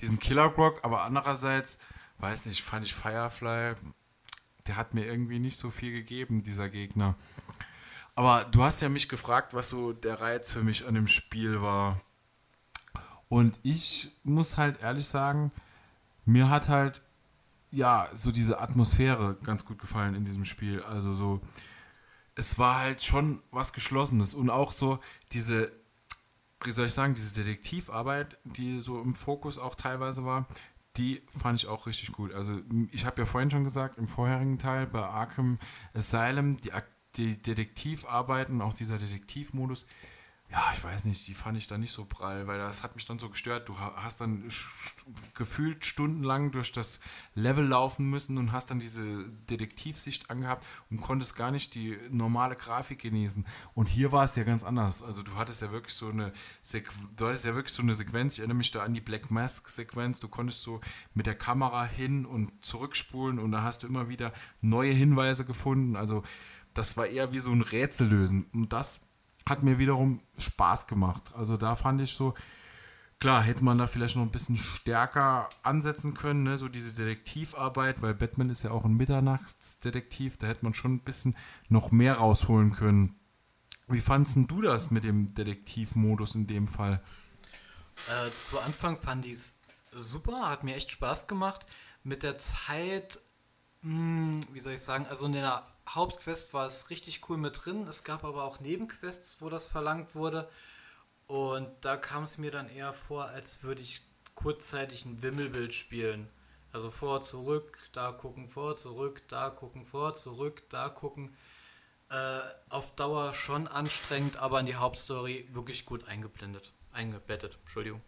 [0.00, 1.78] diesen Killer Croc, aber andererseits,
[2.18, 3.74] weiß nicht, fand ich Firefly,
[4.66, 7.16] der hat mir irgendwie nicht so viel gegeben, dieser Gegner.
[8.14, 11.62] Aber du hast ja mich gefragt, was so der Reiz für mich an dem Spiel
[11.62, 12.00] war.
[13.28, 15.52] Und ich muss halt ehrlich sagen,
[16.24, 17.02] mir hat halt
[17.70, 20.82] ja so diese Atmosphäre ganz gut gefallen in diesem Spiel.
[20.82, 21.40] Also so,
[22.34, 24.98] es war halt schon was Geschlossenes und auch so
[25.32, 25.72] diese
[26.62, 30.46] wie soll ich sagen, diese Detektivarbeit, die so im Fokus auch teilweise war,
[30.96, 32.34] die fand ich auch richtig gut.
[32.34, 32.60] Also
[32.90, 35.58] ich habe ja vorhin schon gesagt, im vorherigen Teil bei Arkham
[35.94, 36.72] Asylum, die,
[37.16, 39.86] die Detektivarbeiten, auch dieser Detektivmodus,
[40.52, 43.06] ja, ich weiß nicht, die fand ich da nicht so prall, weil das hat mich
[43.06, 43.68] dann so gestört.
[43.68, 44.48] Du hast dann
[45.34, 46.98] gefühlt stundenlang durch das
[47.34, 52.56] Level laufen müssen und hast dann diese Detektivsicht angehabt und konntest gar nicht die normale
[52.56, 53.46] Grafik genießen.
[53.74, 55.02] Und hier war es ja ganz anders.
[55.02, 56.32] Also du hattest ja wirklich so eine
[56.62, 59.30] Sequ du hattest ja wirklich so eine Sequenz, ich erinnere mich da an die Black
[59.30, 60.80] Mask Sequenz, du konntest so
[61.14, 65.94] mit der Kamera hin und zurückspulen und da hast du immer wieder neue Hinweise gefunden.
[65.94, 66.24] Also
[66.74, 68.46] das war eher wie so ein Rätsel lösen.
[68.52, 69.00] Und das
[69.50, 71.32] hat mir wiederum Spaß gemacht.
[71.34, 72.34] Also da fand ich so,
[73.18, 76.56] klar, hätte man da vielleicht noch ein bisschen stärker ansetzen können, ne?
[76.56, 81.00] so diese Detektivarbeit, weil Batman ist ja auch ein Mitternachtsdetektiv, da hätte man schon ein
[81.00, 81.36] bisschen
[81.68, 83.16] noch mehr rausholen können.
[83.88, 87.02] Wie fandest du das mit dem Detektivmodus in dem Fall?
[88.08, 89.56] Äh, zu Anfang fand ich es
[89.92, 91.66] super, hat mir echt Spaß gemacht.
[92.02, 93.20] Mit der Zeit,
[93.82, 95.64] mh, hm, wie soll ich sagen, also in der
[95.94, 97.86] Hauptquest war es richtig cool mit drin.
[97.88, 100.48] Es gab aber auch Nebenquests, wo das verlangt wurde.
[101.26, 104.02] Und da kam es mir dann eher vor, als würde ich
[104.34, 106.28] kurzzeitig ein Wimmelbild spielen.
[106.72, 111.36] Also vor, zurück, da gucken, vor, zurück, da gucken, vor, zurück, da gucken.
[112.08, 116.72] Äh, auf Dauer schon anstrengend, aber in die Hauptstory wirklich gut eingeblendet.
[116.92, 118.00] Eingebettet, Entschuldigung.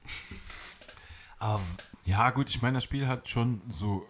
[1.41, 1.61] Um, ähm,
[2.05, 4.07] ja, gut, ich meine, das Spiel hat schon so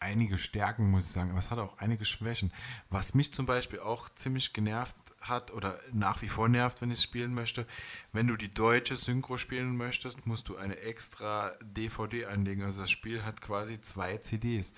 [0.00, 2.52] einige Stärken, muss ich sagen, aber es hat auch einige Schwächen.
[2.90, 7.02] Was mich zum Beispiel auch ziemlich genervt hat oder nach wie vor nervt, wenn ich
[7.02, 7.66] spielen möchte,
[8.12, 12.64] wenn du die deutsche Synchro spielen möchtest, musst du eine extra DVD einlegen.
[12.64, 14.74] Also das Spiel hat quasi zwei CDs.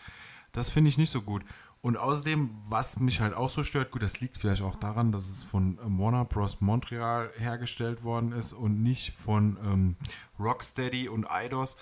[0.53, 1.45] Das finde ich nicht so gut.
[1.81, 5.29] Und außerdem, was mich halt auch so stört, gut, das liegt vielleicht auch daran, dass
[5.29, 6.61] es von Warner Bros.
[6.61, 9.97] Montreal hergestellt worden ist und nicht von ähm,
[10.41, 11.77] Rocksteady und Eidos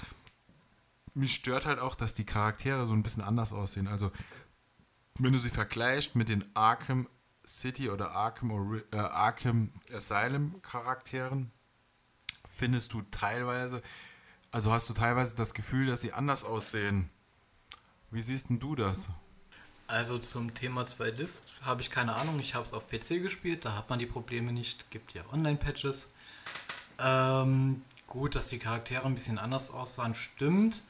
[1.16, 3.88] mich stört halt auch, dass die Charaktere so ein bisschen anders aussehen.
[3.88, 4.12] Also,
[5.18, 7.09] wenn du sie vergleichst mit den Arkham
[7.47, 11.51] City oder Arkham, äh, Arkham Asylum Charakteren,
[12.48, 13.82] findest du teilweise,
[14.51, 17.09] also hast du teilweise das Gefühl, dass sie anders aussehen.
[18.10, 19.09] Wie siehst denn du das?
[19.86, 22.40] Also zum Thema 2 Disc habe ich keine Ahnung.
[22.40, 24.90] Ich habe es auf PC gespielt, da hat man die Probleme nicht.
[24.90, 26.09] Gibt ja Online-Patches.
[26.98, 30.82] Ähm, gut, dass die Charaktere ein bisschen anders aussahen, stimmt.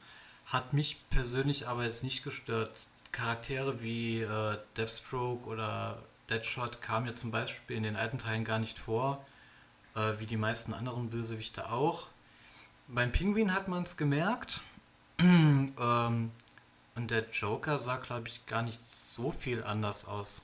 [0.47, 2.75] Hat mich persönlich aber jetzt nicht gestört.
[3.11, 8.59] Charaktere wie äh, Deathstroke oder Deadshot kamen ja zum Beispiel in den alten Teilen gar
[8.59, 9.25] nicht vor,
[9.95, 12.07] äh, wie die meisten anderen Bösewichte auch.
[12.87, 14.61] Beim Pinguin hat man es gemerkt.
[15.19, 16.31] ähm,
[16.95, 20.43] und der Joker sah, glaube ich, gar nicht so viel anders aus.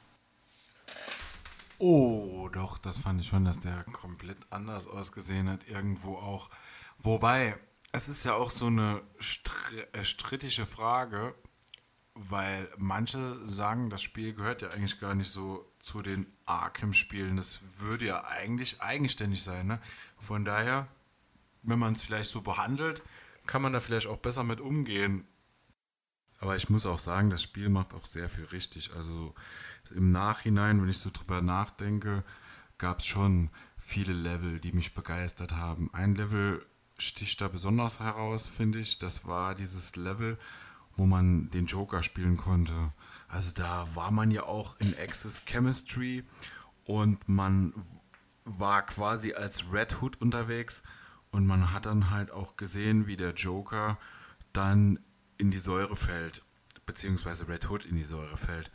[1.80, 6.49] Oh, doch, das fand ich schon, dass der komplett anders ausgesehen hat, irgendwo auch.
[6.99, 7.57] Wobei,
[7.94, 9.02] es ist ja auch so eine
[9.94, 11.36] äh, strittige Frage,
[12.15, 17.38] weil manche sagen, das Spiel gehört ja eigentlich gar nicht so zu den Arkham-Spielen.
[17.38, 19.68] Das würde ja eigentlich eigenständig sein.
[19.68, 19.80] Ne?
[20.18, 20.88] Von daher,
[21.61, 23.03] wenn man es vielleicht so behandelt,
[23.45, 25.28] kann man da vielleicht auch besser mit umgehen.
[26.40, 28.91] Aber ich muss auch sagen, das Spiel macht auch sehr viel richtig.
[28.95, 29.36] Also
[29.91, 32.24] im Nachhinein, wenn ich so drüber nachdenke,
[32.80, 35.94] gab es schon viele Level, die mich begeistert haben.
[35.94, 36.65] Ein Level
[36.98, 38.98] sticht da besonders heraus, finde ich.
[38.98, 40.38] Das war dieses Level,
[40.95, 42.94] wo man den Joker spielen konnte.
[43.28, 46.24] Also da war man ja auch in Access Chemistry
[46.86, 47.74] und man
[48.45, 50.84] war quasi als Red Hood unterwegs
[51.32, 53.98] und man hat dann halt auch gesehen, wie der Joker
[54.52, 54.99] dann
[55.38, 56.44] in die Säure fällt,
[56.86, 58.72] beziehungsweise Red Hood in die Säure fällt.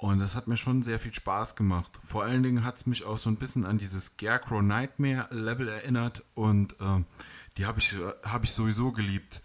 [0.00, 1.98] Und das hat mir schon sehr viel Spaß gemacht.
[2.02, 5.68] Vor allen Dingen hat es mich auch so ein bisschen an dieses Scarecrow Nightmare Level
[5.68, 7.04] erinnert und äh,
[7.58, 9.42] die habe ich, hab ich sowieso geliebt.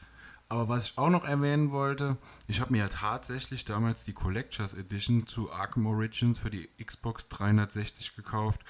[0.48, 2.15] Aber was ich auch noch erwähnen wollte,
[2.48, 7.27] ich habe mir ja tatsächlich damals die Collectors Edition zu Arkham Origins für die Xbox
[7.27, 8.61] 360 gekauft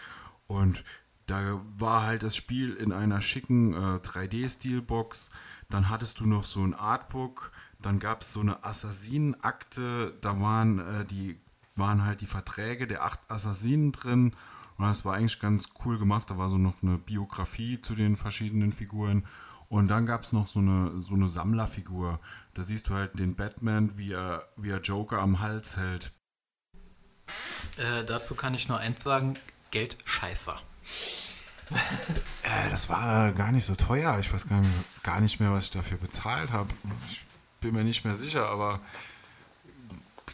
[0.47, 0.83] und
[1.27, 5.29] da war halt das Spiel in einer schicken äh, 3D-Steelbox.
[5.69, 10.79] Dann hattest du noch so ein Artbook, dann gab es so eine Assassinenakte, da waren
[10.79, 11.39] äh, die
[11.75, 14.35] waren halt die Verträge der acht Assassinen drin.
[14.77, 16.29] Und das war eigentlich ganz cool gemacht.
[16.29, 19.25] Da war so noch eine Biografie zu den verschiedenen Figuren.
[19.67, 22.19] Und dann gab es noch so eine, so eine Sammlerfigur.
[22.53, 26.11] Da siehst du halt den Batman, wie er, wie er Joker am Hals hält.
[27.77, 29.33] Äh, dazu kann ich nur eins sagen:
[29.71, 30.59] Geld scheißer.
[32.43, 34.19] äh, das war gar nicht so teuer.
[34.19, 36.69] Ich weiß gar nicht, gar nicht mehr, was ich dafür bezahlt habe.
[37.09, 37.25] Ich
[37.59, 38.79] bin mir nicht mehr sicher, aber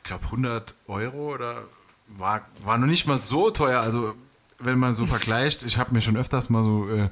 [0.02, 1.65] ich glaube 100 Euro oder
[2.07, 3.82] war, war noch nicht mal so teuer.
[3.82, 4.15] Also
[4.60, 7.10] wenn man so vergleicht, ich habe mir schon öfters mal so äh,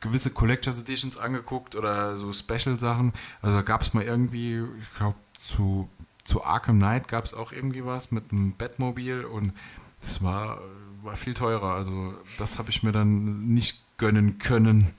[0.00, 3.12] gewisse Collectors Editions angeguckt oder so Special-Sachen.
[3.42, 5.88] Also gab es mal irgendwie, ich glaube zu,
[6.24, 9.52] zu Arkham Knight gab es auch irgendwie was mit einem Batmobil und
[10.00, 10.60] das war,
[11.02, 11.74] war viel teurer.
[11.74, 14.94] Also das habe ich mir dann nicht gönnen können.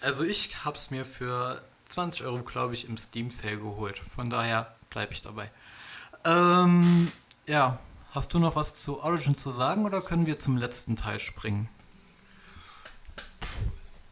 [0.00, 4.00] Also ich habe es mir für 20 Euro, glaube ich, im Steam Sale geholt.
[4.14, 5.50] Von daher bleibe ich dabei.
[6.24, 7.10] Ähm,
[7.46, 7.78] ja,
[8.10, 11.68] hast du noch was zu Origin zu sagen oder können wir zum letzten Teil springen?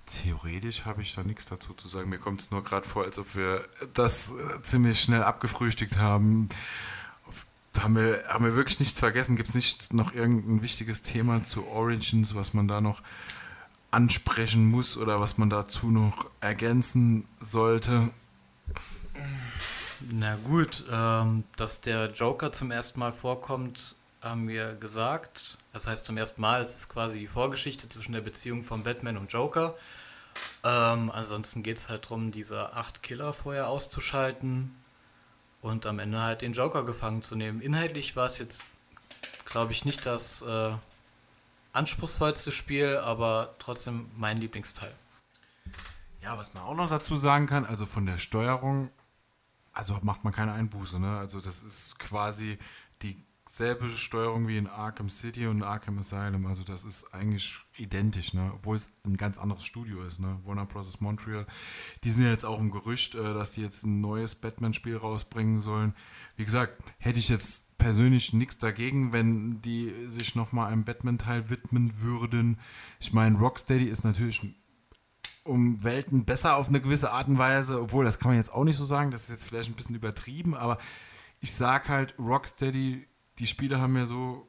[0.06, 2.08] Theoretisch habe ich da nichts dazu zu sagen.
[2.08, 6.48] Mir kommt es nur gerade vor, als ob wir das äh, ziemlich schnell abgefrühstückt haben.
[7.72, 9.34] Da haben wir, haben wir wirklich nichts vergessen?
[9.34, 13.02] Gibt es nicht noch irgendein wichtiges Thema zu Origins, was man da noch
[13.94, 18.10] ansprechen muss oder was man dazu noch ergänzen sollte?
[20.10, 25.56] Na gut, ähm, dass der Joker zum ersten Mal vorkommt, haben wir gesagt.
[25.72, 29.16] Das heißt zum ersten Mal, es ist quasi die Vorgeschichte zwischen der Beziehung von Batman
[29.16, 29.74] und Joker.
[30.64, 34.74] Ähm, ansonsten geht es halt darum, diese acht Killer vorher auszuschalten
[35.62, 37.60] und am Ende halt den Joker gefangen zu nehmen.
[37.60, 38.64] Inhaltlich war es jetzt,
[39.44, 40.72] glaube ich, nicht das äh,
[41.74, 44.94] anspruchsvollste Spiel, aber trotzdem mein Lieblingsteil.
[46.22, 48.90] Ja, was man auch noch dazu sagen kann, also von der Steuerung,
[49.72, 51.18] also macht man keine Einbuße, ne?
[51.18, 52.58] Also das ist quasi
[53.54, 56.44] dieselbe Steuerung wie in Arkham City und Arkham Asylum.
[56.46, 58.50] Also das ist eigentlich identisch, ne?
[58.52, 60.40] Obwohl es ein ganz anderes Studio ist, ne?
[60.44, 61.00] Warner Bros.
[61.00, 61.46] Montreal.
[62.02, 65.60] Die sind ja jetzt auch im Gerücht, äh, dass die jetzt ein neues Batman-Spiel rausbringen
[65.60, 65.94] sollen.
[66.34, 72.02] Wie gesagt, hätte ich jetzt persönlich nichts dagegen, wenn die sich nochmal einem Batman-Teil widmen
[72.02, 72.58] würden.
[72.98, 74.44] Ich meine, Rocksteady ist natürlich
[75.44, 78.64] um Welten besser auf eine gewisse Art und Weise, obwohl das kann man jetzt auch
[78.64, 80.78] nicht so sagen, das ist jetzt vielleicht ein bisschen übertrieben, aber
[81.40, 83.06] ich sag halt, Rocksteady,
[83.38, 84.48] die Spiele haben mir so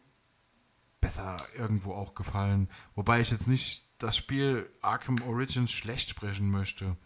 [1.02, 2.70] besser irgendwo auch gefallen.
[2.96, 6.98] Wobei ich jetzt nicht das Spiel Arkham Origins schlecht sprechen möchte.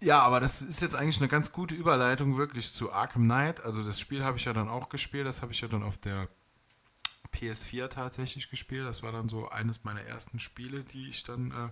[0.00, 3.64] Ja, aber das ist jetzt eigentlich eine ganz gute Überleitung wirklich zu Arkham Knight.
[3.64, 5.98] Also das Spiel habe ich ja dann auch gespielt, das habe ich ja dann auf
[5.98, 6.28] der
[7.34, 8.86] PS4 tatsächlich gespielt.
[8.86, 11.70] Das war dann so eines meiner ersten Spiele, die ich dann äh,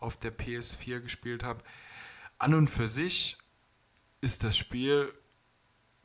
[0.00, 1.62] auf der PS4 gespielt habe.
[2.38, 3.38] An und für sich
[4.20, 5.12] ist das Spiel,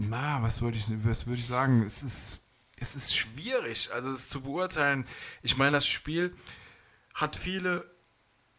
[0.10, 1.84] na, was würde ich, was würde ich sagen?
[1.84, 2.42] Es ist,
[2.78, 5.06] es ist schwierig, also es zu beurteilen.
[5.42, 6.36] Ich meine, das Spiel
[7.14, 7.90] hat viele,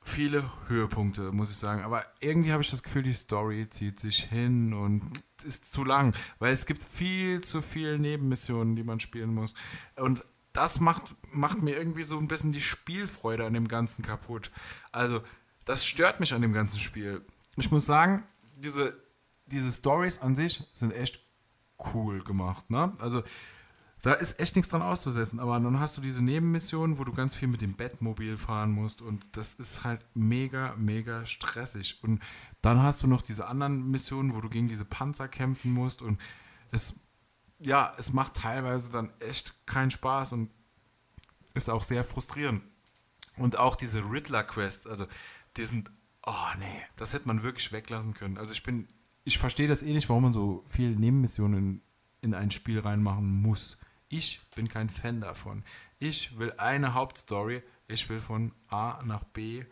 [0.01, 1.83] viele Höhepunkte, muss ich sagen.
[1.83, 5.03] Aber irgendwie habe ich das Gefühl, die Story zieht sich hin und
[5.45, 9.55] ist zu lang, weil es gibt viel zu viele Nebenmissionen, die man spielen muss.
[9.97, 14.51] Und das macht, macht mir irgendwie so ein bisschen die Spielfreude an dem Ganzen kaputt.
[14.93, 15.21] Also,
[15.65, 17.25] das stört mich an dem ganzen Spiel.
[17.57, 18.23] Ich muss sagen,
[18.57, 18.97] diese,
[19.47, 21.24] diese Stories an sich sind echt
[21.93, 22.71] cool gemacht.
[22.71, 22.93] Ne?
[22.99, 23.23] Also,
[24.03, 25.41] da ist echt nichts dran auszusetzen.
[25.41, 29.03] Aber dann hast du diese Nebenmissionen, wo du ganz viel mit dem Bettmobil fahren musst.
[29.03, 32.01] Und das ist halt mega, mega stressig.
[32.03, 32.23] Und
[32.61, 36.03] dann hast du noch diese anderen Missionen, wo du gegen diese Panzer kämpfen musst.
[36.03, 36.21] Und
[36.71, 37.01] es
[37.65, 40.51] ja, es macht teilweise dann echt keinen Spaß und
[41.55, 42.63] ist auch sehr frustrierend.
[43.37, 45.07] Und auch diese Riddler-Quests, also
[45.57, 45.91] die sind,
[46.25, 48.39] oh nee, das hätte man wirklich weglassen können.
[48.39, 48.89] Also ich bin,
[49.25, 51.83] ich verstehe das eh nicht, warum man so viele Nebenmissionen in,
[52.21, 53.79] in ein Spiel reinmachen muss.
[54.09, 55.65] Ich bin kein Fan davon.
[55.99, 59.65] Ich will eine Hauptstory, ich will von A nach B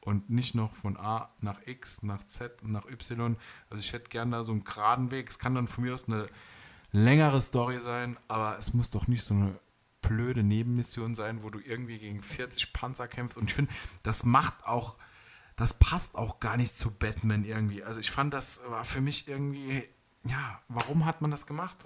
[0.00, 3.36] und nicht noch von A nach X, nach Z, nach Y.
[3.70, 5.28] Also ich hätte gerne da so einen geraden Weg.
[5.28, 6.28] Es kann dann von mir aus eine
[6.92, 9.58] längere Story sein, aber es muss doch nicht so eine
[10.02, 13.38] blöde Nebenmission sein, wo du irgendwie gegen 40 Panzer kämpfst.
[13.38, 13.72] Und ich finde,
[14.02, 14.96] das macht auch,
[15.56, 17.84] das passt auch gar nicht zu Batman irgendwie.
[17.84, 19.88] Also ich fand, das war für mich irgendwie,
[20.24, 21.76] ja, warum hat man das gemacht?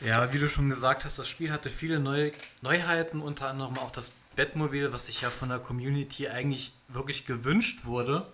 [0.00, 2.30] Ja, wie du schon gesagt hast, das Spiel hatte viele Neu
[2.62, 7.84] Neuheiten, unter anderem auch das Batmobil, was sich ja von der Community eigentlich wirklich gewünscht
[7.84, 8.26] wurde.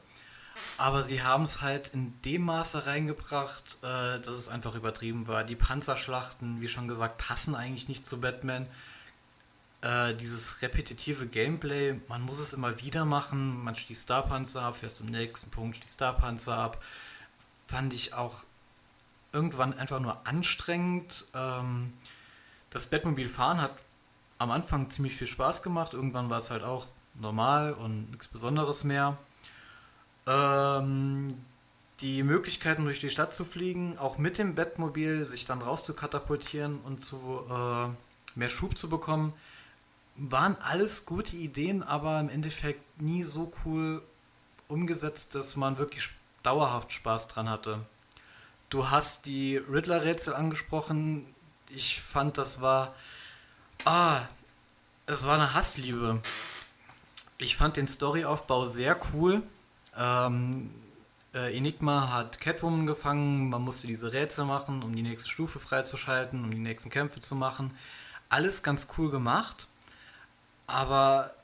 [0.79, 5.43] Aber sie haben es halt in dem Maße reingebracht, äh, dass es einfach übertrieben war.
[5.43, 8.67] Die Panzerschlachten, wie schon gesagt, passen eigentlich nicht zu Batman.
[9.87, 13.63] Äh, dieses repetitive Gameplay, man muss es immer wieder machen.
[13.63, 16.83] Man schließt Starpanzer ab, fährst zum nächsten Punkt, schließt Starpanzer ab.
[17.69, 18.45] Fand ich auch
[19.33, 21.27] irgendwann einfach nur anstrengend.
[21.35, 21.93] Ähm,
[22.71, 23.77] das Batmobil fahren hat
[24.39, 25.95] am Anfang ziemlich viel Spaß gemacht.
[25.95, 29.17] Irgendwann war es halt auch normal und nichts Besonderes mehr.
[30.27, 31.39] Ähm,
[32.01, 37.05] die Möglichkeiten durch die Stadt zu fliegen, auch mit dem Bettmobil, sich dann rauszukatapultieren und
[37.05, 37.89] zu äh,
[38.35, 39.33] mehr Schub zu bekommen,
[40.17, 44.03] waren alles gute Ideen, aber im Endeffekt nie so cool
[44.69, 46.11] umgesetzt, dass man wirklich
[46.43, 47.85] dauerhaft Spaß dran hatte.
[48.69, 51.27] Du hast die Riddler-Rätsel angesprochen.
[51.69, 52.95] Ich fand, das war.
[53.85, 54.23] Ah,
[55.07, 56.21] es war eine Hassliebe.
[57.39, 59.43] Ich fand den Storyaufbau sehr cool.
[59.97, 60.71] Ähm,
[61.35, 66.43] äh, Enigma hat Catwoman gefangen, man musste diese Rätsel machen, um die nächste Stufe freizuschalten,
[66.43, 67.73] um die nächsten Kämpfe zu machen.
[68.31, 69.69] Alles ganz cool gemacht,
[70.67, 71.35] aber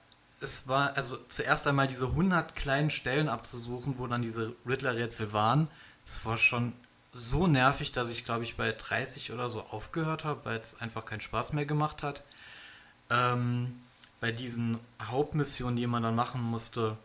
[0.40, 5.69] es war, also zuerst einmal diese 100 kleinen Stellen abzusuchen, wo dann diese Riddler-Rätsel waren,
[6.05, 6.73] das war schon
[7.12, 11.05] so nervig, dass ich glaube ich bei 30 oder so aufgehört habe, weil es einfach
[11.05, 12.24] keinen Spaß mehr gemacht hat.
[13.11, 13.81] Ähm,
[14.20, 16.97] bei diesen Hauptmissionen, die man dann machen musste,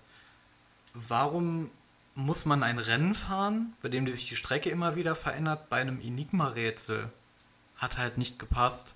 [0.94, 1.70] warum
[2.18, 5.70] muss man ein Rennen fahren, bei dem sich die Strecke immer wieder verändert.
[5.70, 7.12] Bei einem Enigma-Rätsel
[7.76, 8.96] hat halt nicht gepasst.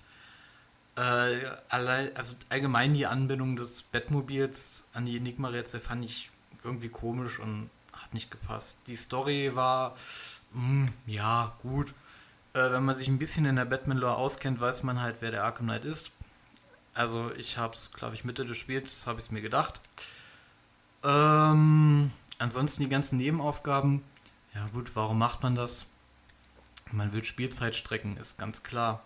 [0.96, 6.30] Äh, allein, also allgemein die Anbindung des Bettmobils an die Enigma-Rätsel fand ich
[6.62, 8.78] irgendwie komisch und hat nicht gepasst.
[8.86, 9.96] Die Story war,
[10.52, 11.94] mh, hm, ja, gut.
[12.54, 15.44] Äh, wenn man sich ein bisschen in der Batman-Lore auskennt, weiß man halt, wer der
[15.44, 16.10] Arkham Knight ist.
[16.94, 19.80] Also ich habe es, glaube ich, Mitte des Spiels, habe ich es mir gedacht.
[21.02, 24.04] Ähm, ansonsten die ganzen Nebenaufgaben.
[24.54, 25.86] Ja gut, warum macht man das?
[26.90, 29.02] Man will Spielzeit strecken, ist ganz klar.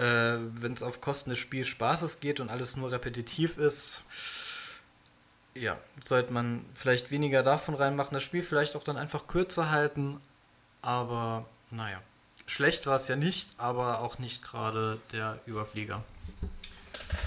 [0.00, 4.04] Äh, Wenn es auf Kosten des Spielspaßes geht und alles nur repetitiv ist,
[5.54, 8.14] ja, sollte man vielleicht weniger davon reinmachen.
[8.14, 10.18] Das Spiel vielleicht auch dann einfach kürzer halten.
[10.80, 12.00] Aber naja,
[12.46, 16.02] schlecht war es ja nicht, aber auch nicht gerade der Überflieger.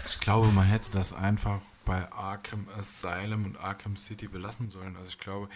[0.08, 4.98] Ich glaube, man hätte das einfach bei Arkham Asylum und Arkham City belassen sollen.
[4.98, 5.48] Also ich glaube,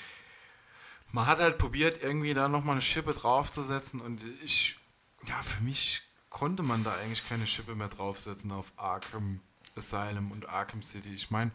[1.12, 4.78] man hat halt probiert, irgendwie da nochmal eine Schippe draufzusetzen und ich,
[5.26, 6.04] ja, für mich
[6.38, 9.42] konnte man da eigentlich keine Schippe mehr draufsetzen auf Arkham
[9.76, 11.16] Asylum und Arkham City.
[11.16, 11.50] Ich meine,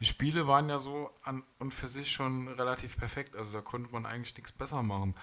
[0.00, 3.92] die Spiele waren ja so an und für sich schon relativ perfekt, also da konnte
[3.92, 5.14] man eigentlich nichts besser machen.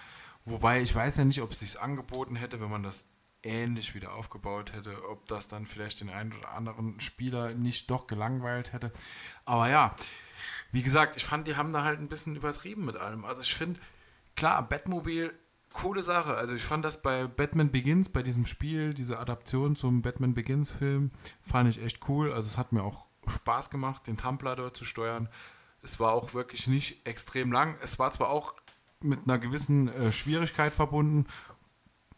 [0.46, 3.10] Wobei ich weiß ja nicht, ob es sich angeboten hätte, wenn man das
[3.44, 8.08] ähnlich wieder aufgebaut hätte, ob das dann vielleicht den einen oder anderen Spieler nicht doch
[8.08, 8.94] gelangweilt hätte.
[9.44, 9.94] Aber ja,
[10.72, 13.26] wie gesagt, ich fand, die haben da halt ein bisschen übertrieben mit allem.
[13.26, 13.78] Also ich finde,
[14.38, 15.38] klar, Batmobil,
[15.73, 16.35] coole Sache.
[16.35, 20.72] Also ich fand das bei Batman Begins, bei diesem Spiel, diese Adaption zum Batman Begins
[20.72, 21.11] Film,
[21.41, 22.31] fand ich echt cool.
[22.31, 25.30] Also es hat mir auch Spaß gemacht, den Tumblr dort zu steuern.
[25.81, 27.76] Es war auch wirklich nicht extrem lang.
[27.81, 28.53] Es war zwar auch
[29.02, 31.26] mit einer gewissen äh, Schwierigkeit verbunden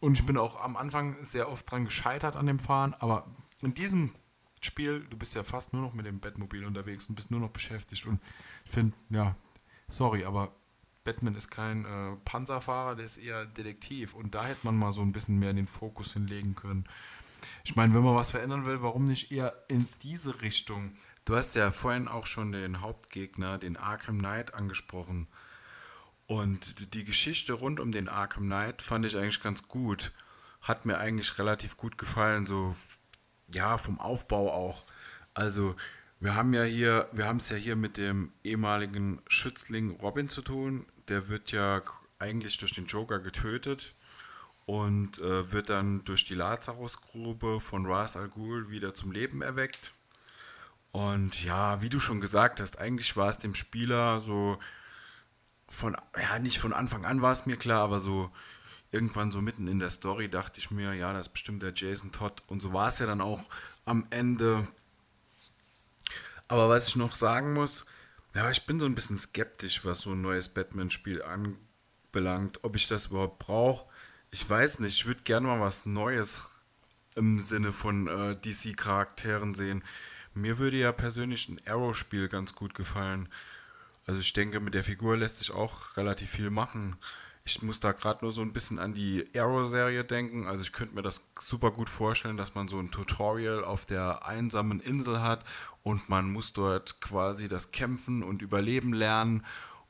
[0.00, 3.26] und ich bin auch am Anfang sehr oft dran gescheitert an dem Fahren, aber
[3.62, 4.12] in diesem
[4.60, 7.50] Spiel, du bist ja fast nur noch mit dem Batmobil unterwegs und bist nur noch
[7.50, 8.20] beschäftigt und
[8.66, 9.34] ich finde, ja,
[9.88, 10.54] sorry, aber
[11.04, 15.02] Batman ist kein äh, Panzerfahrer, der ist eher Detektiv und da hätte man mal so
[15.02, 16.88] ein bisschen mehr den Fokus hinlegen können.
[17.62, 20.96] Ich meine, wenn man was verändern will, warum nicht eher in diese Richtung?
[21.26, 25.28] Du hast ja vorhin auch schon den Hauptgegner, den Arkham Knight, angesprochen.
[26.26, 30.12] Und die Geschichte rund um den Arkham Knight fand ich eigentlich ganz gut.
[30.62, 32.74] Hat mir eigentlich relativ gut gefallen, so
[33.52, 34.84] ja, vom Aufbau auch.
[35.34, 35.76] Also,
[36.20, 40.40] wir haben ja hier, wir haben es ja hier mit dem ehemaligen Schützling Robin zu
[40.40, 40.86] tun.
[41.08, 41.82] Der wird ja
[42.18, 43.94] eigentlich durch den Joker getötet
[44.66, 49.94] und äh, wird dann durch die Lazarusgrube von Ras Al Ghul wieder zum Leben erweckt.
[50.92, 54.58] Und ja, wie du schon gesagt hast, eigentlich war es dem Spieler so
[55.68, 58.30] von, ja, nicht von Anfang an war es mir klar, aber so
[58.92, 62.12] irgendwann so mitten in der Story dachte ich mir, ja, das ist bestimmt der Jason
[62.12, 62.42] Todd.
[62.46, 63.40] Und so war es ja dann auch
[63.84, 64.68] am Ende.
[66.46, 67.86] Aber was ich noch sagen muss,
[68.34, 72.88] ja, ich bin so ein bisschen skeptisch, was so ein neues Batman-Spiel anbelangt, ob ich
[72.88, 73.86] das überhaupt brauche.
[74.30, 76.60] Ich weiß nicht, ich würde gerne mal was Neues
[77.14, 79.84] im Sinne von äh, DC-Charakteren sehen.
[80.34, 83.28] Mir würde ja persönlich ein Arrow-Spiel ganz gut gefallen.
[84.06, 86.96] Also ich denke, mit der Figur lässt sich auch relativ viel machen.
[87.46, 90.46] Ich muss da gerade nur so ein bisschen an die Arrow-Serie denken.
[90.46, 94.26] Also ich könnte mir das super gut vorstellen, dass man so ein Tutorial auf der
[94.26, 95.44] einsamen Insel hat
[95.82, 99.44] und man muss dort quasi das Kämpfen und Überleben lernen.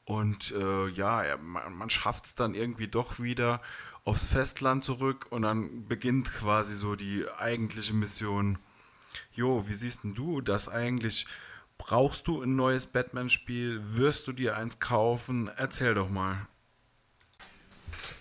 [0.04, 3.62] Und äh, ja, man, man schafft es dann irgendwie doch wieder
[4.02, 8.58] aufs Festland zurück und dann beginnt quasi so die eigentliche Mission.
[9.32, 11.26] Jo, wie siehst denn du das eigentlich?
[11.78, 13.80] Brauchst du ein neues Batman-Spiel?
[13.96, 15.48] Wirst du dir eins kaufen?
[15.56, 16.48] Erzähl doch mal.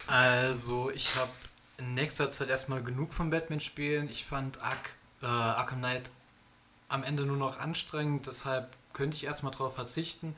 [0.08, 1.32] Also, ich habe
[1.78, 4.10] in nächster Zeit erstmal genug von Batman-Spielen.
[4.10, 6.10] Ich fand Ark, äh, Arkham Knight
[6.90, 10.36] am Ende nur noch anstrengend, deshalb könnte ich erstmal darauf verzichten.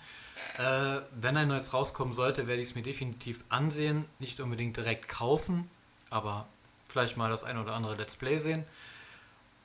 [0.57, 4.05] Äh, wenn ein neues rauskommen sollte, werde ich es mir definitiv ansehen.
[4.19, 5.69] Nicht unbedingt direkt kaufen,
[6.09, 6.47] aber
[6.87, 8.63] vielleicht mal das ein oder andere Let's Play sehen.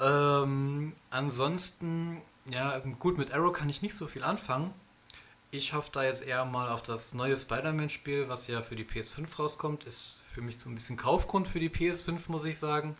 [0.01, 4.72] Ähm, ansonsten ja, gut, mit Arrow kann ich nicht so viel anfangen.
[5.52, 9.36] Ich hoffe da jetzt eher mal auf das neue Spider-Man-Spiel, was ja für die PS5
[9.36, 9.85] rauskommt.
[9.85, 12.97] Ist für mich so ein bisschen Kaufgrund für die PS5, muss ich sagen.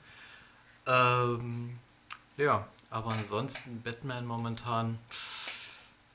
[0.85, 1.79] Ähm,
[2.37, 4.99] ja, aber ansonsten Batman momentan.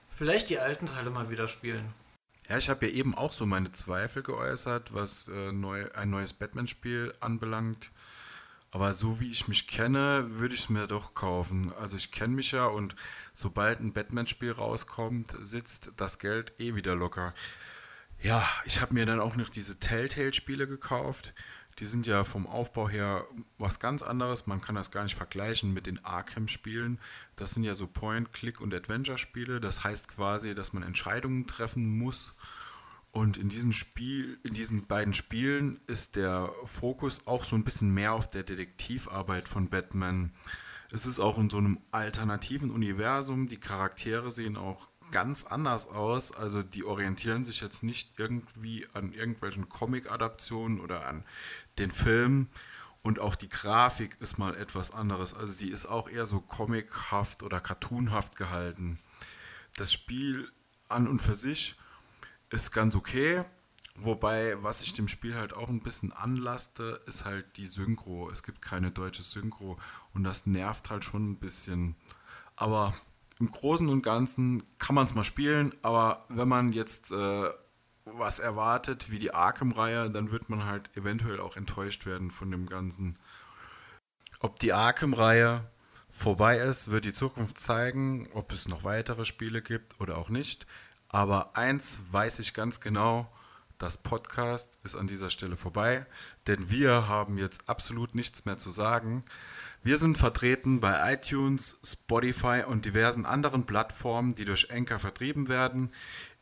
[0.10, 1.94] Vielleicht die alten Teile mal wieder spielen.
[2.50, 6.34] Ja, ich habe ja eben auch so meine Zweifel geäußert, was äh, neu, ein neues
[6.34, 7.92] Batman-Spiel anbelangt.
[8.76, 11.72] Aber so wie ich mich kenne, würde ich es mir doch kaufen.
[11.80, 12.94] Also ich kenne mich ja und
[13.34, 17.34] sobald ein Batman-Spiel rauskommt, sitzt das Geld eh wieder locker.
[18.20, 21.34] Ja, ich habe mir dann auch noch diese Telltale-Spiele gekauft.
[21.80, 23.26] Die sind ja vom Aufbau her
[23.58, 24.46] was ganz anderes.
[24.46, 27.00] Man kann das gar nicht vergleichen mit den Arkham-Spielen.
[27.38, 29.62] Das sind ja so Point, Click und Adventure-Spiele.
[29.62, 32.34] Das heißt quasi, dass man Entscheidungen treffen muss
[33.16, 37.94] Und in diesen Spiel, in diesen beiden Spielen ist der Fokus auch so ein bisschen
[37.94, 40.34] mehr auf der Detektivarbeit von Batman.
[40.92, 43.48] Es ist auch in so einem alternativen Universum.
[43.48, 46.34] Die Charaktere sehen auch ganz anders aus.
[46.34, 51.24] Also die orientieren sich jetzt nicht irgendwie an irgendwelchen Comic-Adaptionen oder an
[51.80, 52.50] den Filmen.
[53.02, 55.34] Und auch die Grafik ist mal etwas anderes.
[55.34, 59.00] Also die ist auch eher so comichaft oder cartoonhaft gehalten.
[59.78, 60.52] Das Spiel
[60.90, 61.78] an und für sich
[62.56, 63.44] ist ganz okay.
[63.98, 68.30] Wobei, was ich dem Spiel halt auch ein bisschen anlaste, ist halt die Synchro.
[68.30, 69.78] Es gibt keine deutsche Synchro
[70.14, 71.96] und das nervt halt schon ein bisschen.
[72.56, 72.94] Aber
[73.40, 77.50] im Großen und Ganzen kann man es mal spielen, aber wenn man jetzt äh,
[78.06, 82.68] was erwartet wie die Arkham-Reihe, dann wird man halt eventuell auch enttäuscht werden von dem
[82.68, 83.18] Ganzen.
[84.40, 85.70] Ob die Arkham-Reihe
[86.12, 90.66] vorbei ist, wird die Zukunft zeigen, ob es noch weitere Spiele gibt oder auch nicht.
[91.16, 93.32] Aber eins weiß ich ganz genau,
[93.78, 96.06] das Podcast ist an dieser Stelle vorbei,
[96.46, 99.24] denn wir haben jetzt absolut nichts mehr zu sagen.
[99.82, 105.94] Wir sind vertreten bei iTunes, Spotify und diversen anderen Plattformen, die durch Anchor vertrieben werden.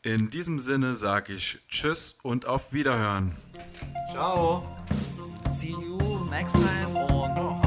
[0.02, 3.36] In diesem Sinne sage ich Tschüss und auf Wiederhören.
[4.10, 4.66] Ciao.
[5.44, 7.63] See you next time oh,